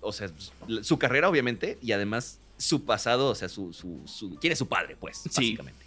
o 0.00 0.12
sea, 0.12 0.28
pues, 0.28 0.86
su 0.86 0.98
carrera, 0.98 1.28
obviamente, 1.28 1.78
y 1.80 1.92
además 1.92 2.38
su 2.58 2.84
pasado, 2.84 3.28
o 3.28 3.34
sea, 3.34 3.48
su, 3.48 3.72
su, 3.72 4.00
su- 4.06 4.36
quién 4.40 4.52
es 4.52 4.58
su 4.58 4.66
padre, 4.68 4.96
pues, 4.98 5.18
Sí. 5.18 5.28
básicamente. 5.28 5.84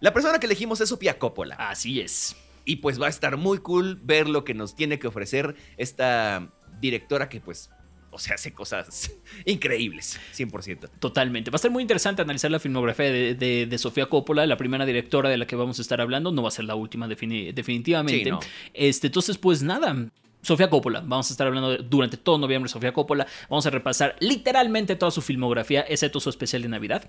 La 0.00 0.12
persona 0.12 0.38
que 0.40 0.46
elegimos 0.46 0.80
es 0.80 0.88
Sofía 0.88 1.18
Coppola. 1.18 1.54
Así 1.56 2.00
es. 2.00 2.34
Y 2.64 2.76
pues 2.76 3.00
va 3.00 3.06
a 3.06 3.10
estar 3.10 3.36
muy 3.36 3.58
cool 3.58 4.00
ver 4.02 4.28
lo 4.28 4.44
que 4.44 4.54
nos 4.54 4.74
tiene 4.74 4.98
que 4.98 5.06
ofrecer 5.06 5.54
esta 5.76 6.50
directora 6.80 7.28
que 7.28 7.40
pues, 7.40 7.70
o 8.12 8.18
sea, 8.18 8.34
hace 8.34 8.52
cosas 8.52 9.10
increíbles, 9.46 10.20
100%. 10.36 10.88
Totalmente. 11.00 11.50
Va 11.50 11.56
a 11.56 11.58
ser 11.58 11.70
muy 11.70 11.82
interesante 11.82 12.22
analizar 12.22 12.50
la 12.50 12.60
filmografía 12.60 13.06
de, 13.10 13.34
de- 13.34 13.66
de 13.66 13.78
Sofía 13.78 14.06
Coppola, 14.06 14.46
la 14.46 14.56
primera 14.56 14.84
directora 14.86 15.28
de 15.30 15.36
la 15.38 15.46
que 15.46 15.56
vamos 15.56 15.78
a 15.78 15.82
estar 15.82 16.00
hablando. 16.00 16.30
No 16.30 16.42
va 16.42 16.48
a 16.48 16.52
ser 16.52 16.66
la 16.66 16.74
última, 16.74 17.08
defini- 17.08 17.52
definitivamente. 17.52 18.24
Sí, 18.24 18.30
no. 18.30 18.40
este, 18.74 19.08
entonces, 19.08 19.38
pues 19.38 19.62
nada. 19.62 19.96
Sofía 20.44 20.68
Coppola, 20.68 21.00
vamos 21.00 21.30
a 21.30 21.34
estar 21.34 21.46
hablando 21.46 21.70
de- 21.70 21.78
durante 21.88 22.16
todo 22.16 22.36
noviembre 22.36 22.68
Sofía 22.68 22.92
Coppola. 22.92 23.26
Vamos 23.48 23.64
a 23.66 23.70
repasar 23.70 24.16
literalmente 24.20 24.96
toda 24.96 25.10
su 25.12 25.22
filmografía, 25.22 25.82
excepto 25.88 26.18
su 26.20 26.30
especial 26.30 26.62
de 26.62 26.68
Navidad. 26.68 27.08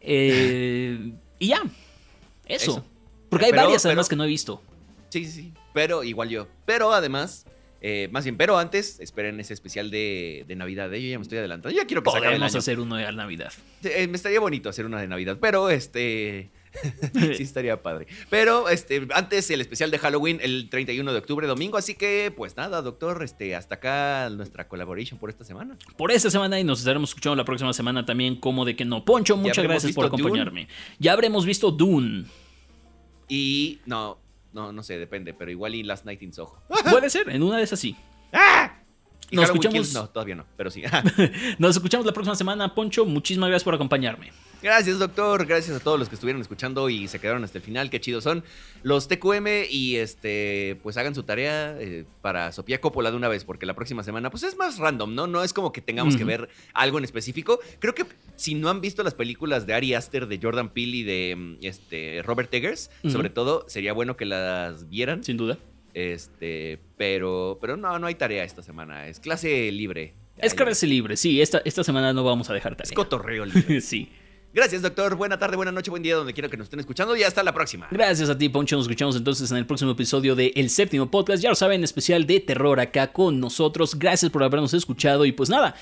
Eh, 0.00 1.12
y 1.38 1.46
ya, 1.48 1.62
eso. 2.46 2.72
Eso. 2.72 2.84
Porque 3.28 3.46
hay 3.46 3.50
Pero- 3.52 3.62
varias 3.64 3.84
además 3.86 4.06
pero- 4.08 4.10
que 4.10 4.16
no 4.16 4.24
he 4.24 4.28
visto. 4.28 4.62
Sí, 5.10 5.24
sí, 5.26 5.30
sí. 5.30 5.52
Pero 5.72 6.02
igual 6.04 6.28
yo. 6.30 6.48
Pero 6.64 6.92
además, 6.92 7.46
eh, 7.80 8.08
más 8.12 8.24
bien, 8.24 8.36
pero 8.36 8.58
antes, 8.58 9.00
esperen 9.00 9.40
ese 9.40 9.54
especial 9.54 9.90
de, 9.90 10.44
de 10.46 10.54
Navidad. 10.56 10.92
¿eh? 10.92 11.02
Yo 11.02 11.08
ya 11.08 11.18
me 11.18 11.22
estoy 11.22 11.38
adelantando. 11.38 11.76
Ya 11.76 11.86
quiero 11.86 12.02
que 12.02 12.10
se 12.10 12.18
acabe 12.18 12.34
el 12.34 12.40
Podemos 12.40 12.54
año. 12.54 12.58
hacer 12.58 12.80
uno 12.80 12.96
de 12.96 13.10
Navidad. 13.12 13.52
Eh, 13.84 14.06
me 14.06 14.16
estaría 14.16 14.38
bonito 14.40 14.68
hacer 14.68 14.84
una 14.84 15.00
de 15.00 15.08
Navidad, 15.08 15.38
pero 15.40 15.70
este... 15.70 16.50
sí 17.36 17.42
estaría 17.42 17.82
padre. 17.82 18.06
Pero 18.28 18.68
este, 18.68 19.08
antes 19.12 19.50
el 19.50 19.60
especial 19.60 19.90
de 19.90 19.98
Halloween 19.98 20.38
el 20.40 20.68
31 20.68 21.12
de 21.12 21.18
octubre, 21.18 21.46
domingo. 21.48 21.76
Así 21.78 21.94
que, 21.94 22.32
pues 22.36 22.56
nada, 22.56 22.80
doctor, 22.82 23.24
este, 23.24 23.56
hasta 23.56 23.76
acá 23.76 24.28
nuestra 24.30 24.68
collaboration 24.68 25.18
por 25.18 25.30
esta 25.30 25.44
semana. 25.44 25.76
por 25.96 26.12
esta 26.12 26.30
semana 26.30 26.60
y 26.60 26.64
nos 26.64 26.78
estaremos 26.78 27.10
escuchando 27.10 27.34
la 27.34 27.44
próxima 27.44 27.72
semana 27.72 28.04
también 28.04 28.36
como 28.36 28.64
de 28.64 28.76
que 28.76 28.84
no. 28.84 29.04
Poncho, 29.04 29.36
muchas 29.36 29.64
gracias 29.64 29.92
por 29.92 30.10
Dune. 30.10 30.22
acompañarme. 30.22 30.68
Ya 31.00 31.12
habremos 31.12 31.44
visto 31.44 31.72
Dune. 31.72 32.26
Y 33.28 33.80
no, 33.86 34.18
no, 34.52 34.72
no 34.72 34.82
sé, 34.82 34.98
depende, 34.98 35.34
pero 35.34 35.50
igual 35.50 35.74
y 35.74 35.82
Last 35.82 36.04
Night 36.04 36.22
in 36.22 36.32
Soho. 36.32 36.62
Puede 36.90 37.10
ser, 37.10 37.28
en 37.30 37.42
una 37.42 37.58
de 37.58 37.62
esas 37.64 37.80
sí. 37.80 37.96
¡Ah! 38.32 38.79
Nos 39.32 39.46
escuchamos- 39.46 39.72
Kills, 39.74 39.94
no, 39.94 40.08
todavía 40.08 40.34
no, 40.34 40.46
pero 40.56 40.70
sí. 40.70 40.82
Nos 41.58 41.76
escuchamos 41.76 42.06
la 42.06 42.12
próxima 42.12 42.34
semana. 42.36 42.74
Poncho, 42.74 43.04
muchísimas 43.04 43.48
gracias 43.48 43.64
por 43.64 43.74
acompañarme. 43.74 44.32
Gracias, 44.62 44.98
doctor. 44.98 45.46
Gracias 45.46 45.74
a 45.74 45.80
todos 45.80 45.98
los 45.98 46.10
que 46.10 46.16
estuvieron 46.16 46.42
escuchando 46.42 46.90
y 46.90 47.08
se 47.08 47.18
quedaron 47.18 47.42
hasta 47.44 47.56
el 47.56 47.64
final. 47.64 47.88
Qué 47.88 47.98
chidos 47.98 48.24
son 48.24 48.44
los 48.82 49.08
TQM. 49.08 49.46
Y 49.70 49.96
este, 49.96 50.78
pues 50.82 50.98
hagan 50.98 51.14
su 51.14 51.22
tarea 51.22 51.74
eh, 51.80 52.04
para 52.20 52.52
Sofía 52.52 52.78
Coppola 52.78 53.10
de 53.10 53.16
una 53.16 53.28
vez, 53.28 53.44
porque 53.44 53.64
la 53.64 53.72
próxima 53.74 54.02
semana, 54.02 54.28
pues 54.30 54.42
es 54.42 54.58
más 54.58 54.76
random, 54.78 55.14
¿no? 55.14 55.26
No 55.26 55.42
es 55.42 55.54
como 55.54 55.72
que 55.72 55.80
tengamos 55.80 56.14
que 56.16 56.24
ver 56.24 56.50
algo 56.74 56.98
en 56.98 57.04
específico. 57.04 57.58
Creo 57.78 57.94
que 57.94 58.04
si 58.36 58.54
no 58.54 58.68
han 58.68 58.82
visto 58.82 59.02
las 59.02 59.14
películas 59.14 59.66
de 59.66 59.72
Ari 59.72 59.94
Aster, 59.94 60.26
de 60.26 60.38
Jordan 60.42 60.68
Peele 60.68 60.96
y 60.98 61.02
de 61.04 61.36
mm, 61.36 61.56
este, 61.64 62.20
Robert 62.22 62.52
Eggers, 62.52 62.90
sobre 63.08 63.30
todo, 63.30 63.64
sería 63.66 63.94
bueno 63.94 64.18
que 64.18 64.26
las 64.26 64.90
vieran. 64.90 65.24
Sin 65.24 65.38
duda. 65.38 65.56
Este, 65.94 66.78
pero, 66.96 67.58
pero 67.60 67.76
no, 67.76 67.98
no 67.98 68.06
hay 68.06 68.14
tarea 68.14 68.44
esta 68.44 68.62
semana. 68.62 69.06
Es 69.08 69.20
clase 69.20 69.70
libre. 69.72 70.14
Es 70.36 70.54
clase 70.54 70.86
libre, 70.86 71.16
sí. 71.16 71.40
Esta, 71.42 71.60
esta 71.64 71.84
semana 71.84 72.12
no 72.12 72.24
vamos 72.24 72.48
a 72.50 72.54
dejar 72.54 72.72
Es 72.72 72.78
tarea. 72.78 72.94
cotorreo 72.94 73.44
libre. 73.44 73.80
sí. 73.80 74.10
Gracias, 74.52 74.82
doctor. 74.82 75.14
Buena 75.14 75.38
tarde, 75.38 75.54
buena 75.54 75.70
noche, 75.70 75.90
buen 75.90 76.02
día, 76.02 76.16
donde 76.16 76.32
quiera 76.32 76.48
que 76.48 76.56
nos 76.56 76.64
estén 76.64 76.80
escuchando. 76.80 77.14
Y 77.14 77.22
hasta 77.22 77.42
la 77.44 77.52
próxima. 77.52 77.86
Gracias 77.90 78.28
a 78.28 78.36
ti, 78.36 78.48
Poncho. 78.48 78.74
Nos 78.76 78.86
escuchamos 78.86 79.14
entonces 79.16 79.48
en 79.52 79.58
el 79.58 79.66
próximo 79.66 79.92
episodio 79.92 80.34
de 80.34 80.52
El 80.56 80.70
Séptimo 80.70 81.08
Podcast. 81.08 81.40
Ya 81.40 81.50
lo 81.50 81.54
saben, 81.54 81.84
especial 81.84 82.26
de 82.26 82.40
terror 82.40 82.80
acá 82.80 83.12
con 83.12 83.38
nosotros. 83.38 83.96
Gracias 83.96 84.30
por 84.32 84.42
habernos 84.42 84.74
escuchado. 84.74 85.24
Y 85.24 85.30
pues 85.30 85.50
nada, 85.50 85.76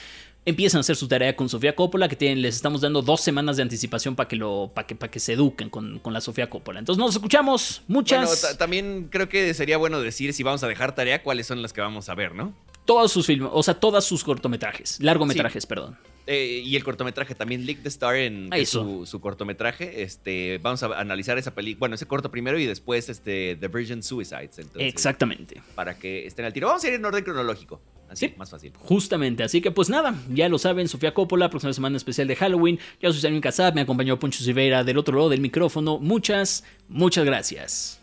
empiezan 0.45 0.79
a 0.79 0.81
hacer 0.81 0.97
su 0.97 1.09
tarea 1.09 1.37
con 1.37 1.49
Sofía 1.49 1.75
Coppola, 1.75 2.09
que 2.09 2.17
tienen, 2.17 2.43
les 2.43 2.57
estamos 2.57 2.81
dando 2.81 3.03
dos 3.03 3.21
semanas 3.21 3.57
de 3.57 3.63
anticipación 3.63 4.17
para 4.17 4.29
que, 4.29 4.37
lo, 4.37 4.71
para 4.75 4.87
que, 4.87 4.95
para 4.95 5.11
que 5.11 5.21
se 5.21 5.35
eduquen 5.35 5.71
con, 5.71 5.99
con 5.99 6.13
la 6.13 6.21
Sofía 6.21 6.49
Coppola. 6.49 6.79
Entonces 6.79 6.99
nos 6.99 7.15
escuchamos. 7.15 7.83
Muchas. 7.87 8.43
Bueno, 8.43 8.57
también 8.57 9.09
creo 9.11 9.29
que 9.29 9.53
sería 9.55 9.77
bueno 9.77 10.01
decir 10.01 10.33
si 10.33 10.43
vamos 10.43 10.63
a 10.63 10.69
dejar 10.69 10.95
tarea, 10.95 11.23
cuáles 11.23 11.47
son 11.47 11.63
las 11.63 11.73
que 11.73 11.81
vamos 11.81 12.09
a 12.09 12.15
ver, 12.15 12.35
¿no? 12.35 12.55
todos 12.89 13.13
sus 13.13 13.27
filmes, 13.27 13.51
o 13.53 13.63
sea, 13.63 13.75
todas 13.75 14.03
sus 14.03 14.25
cortometrajes, 14.25 14.99
largometrajes, 15.01 15.67
perdón. 15.67 15.99
Eh, 16.27 16.63
y 16.65 16.75
el 16.75 16.83
cortometraje 16.83 17.35
también, 17.35 17.67
Lick 17.67 17.83
the 17.83 17.89
Star, 17.91 18.17
en 18.17 18.51
su, 18.65 19.05
su 19.05 19.21
cortometraje. 19.21 20.03
Este, 20.03 20.59
vamos 20.63 20.83
a 20.83 20.99
analizar 20.99 21.37
esa 21.37 21.55
película, 21.55 21.81
bueno, 21.81 21.95
ese 21.97 22.07
corto 22.07 22.31
primero 22.31 22.59
y 22.59 22.65
después 22.65 23.11
este, 23.11 23.57
The 23.61 23.69
Virgin 23.69 24.03
Suicides. 24.03 24.59
Entonces, 24.59 24.89
Exactamente. 24.91 25.61
Para 25.75 25.99
que 25.99 26.27
estén 26.27 26.47
al 26.47 26.55
tiro. 26.55 26.69
Vamos 26.69 26.83
a 26.83 26.89
ir 26.89 26.95
en 26.95 27.05
orden 27.05 27.25
cronológico. 27.25 27.79
Así, 28.09 28.29
Sí. 28.29 28.35
más 28.39 28.51
fácil. 28.51 28.73
Justamente, 28.79 29.43
así 29.43 29.61
que 29.61 29.71
pues 29.71 29.91
nada, 29.91 30.15
ya 30.33 30.49
lo 30.49 30.59
saben, 30.59 30.89
Sofía 30.89 31.13
Coppola, 31.15 31.51
próxima 31.51 31.73
semana 31.73 31.97
especial 31.97 32.27
de 32.27 32.37
Halloween. 32.37 32.79
Yo 33.01 33.13
soy 33.13 33.21
Samuel 33.21 33.43
Casab, 33.43 33.75
me 33.75 33.83
acompañó 33.83 34.19
Poncho 34.19 34.43
Silveira 34.43 34.83
del 34.85 34.99
otro 34.99 35.17
lado 35.17 35.29
del 35.29 35.41
micrófono. 35.41 35.99
Muchas, 35.99 36.65
muchas 36.89 37.25
gracias. 37.25 37.98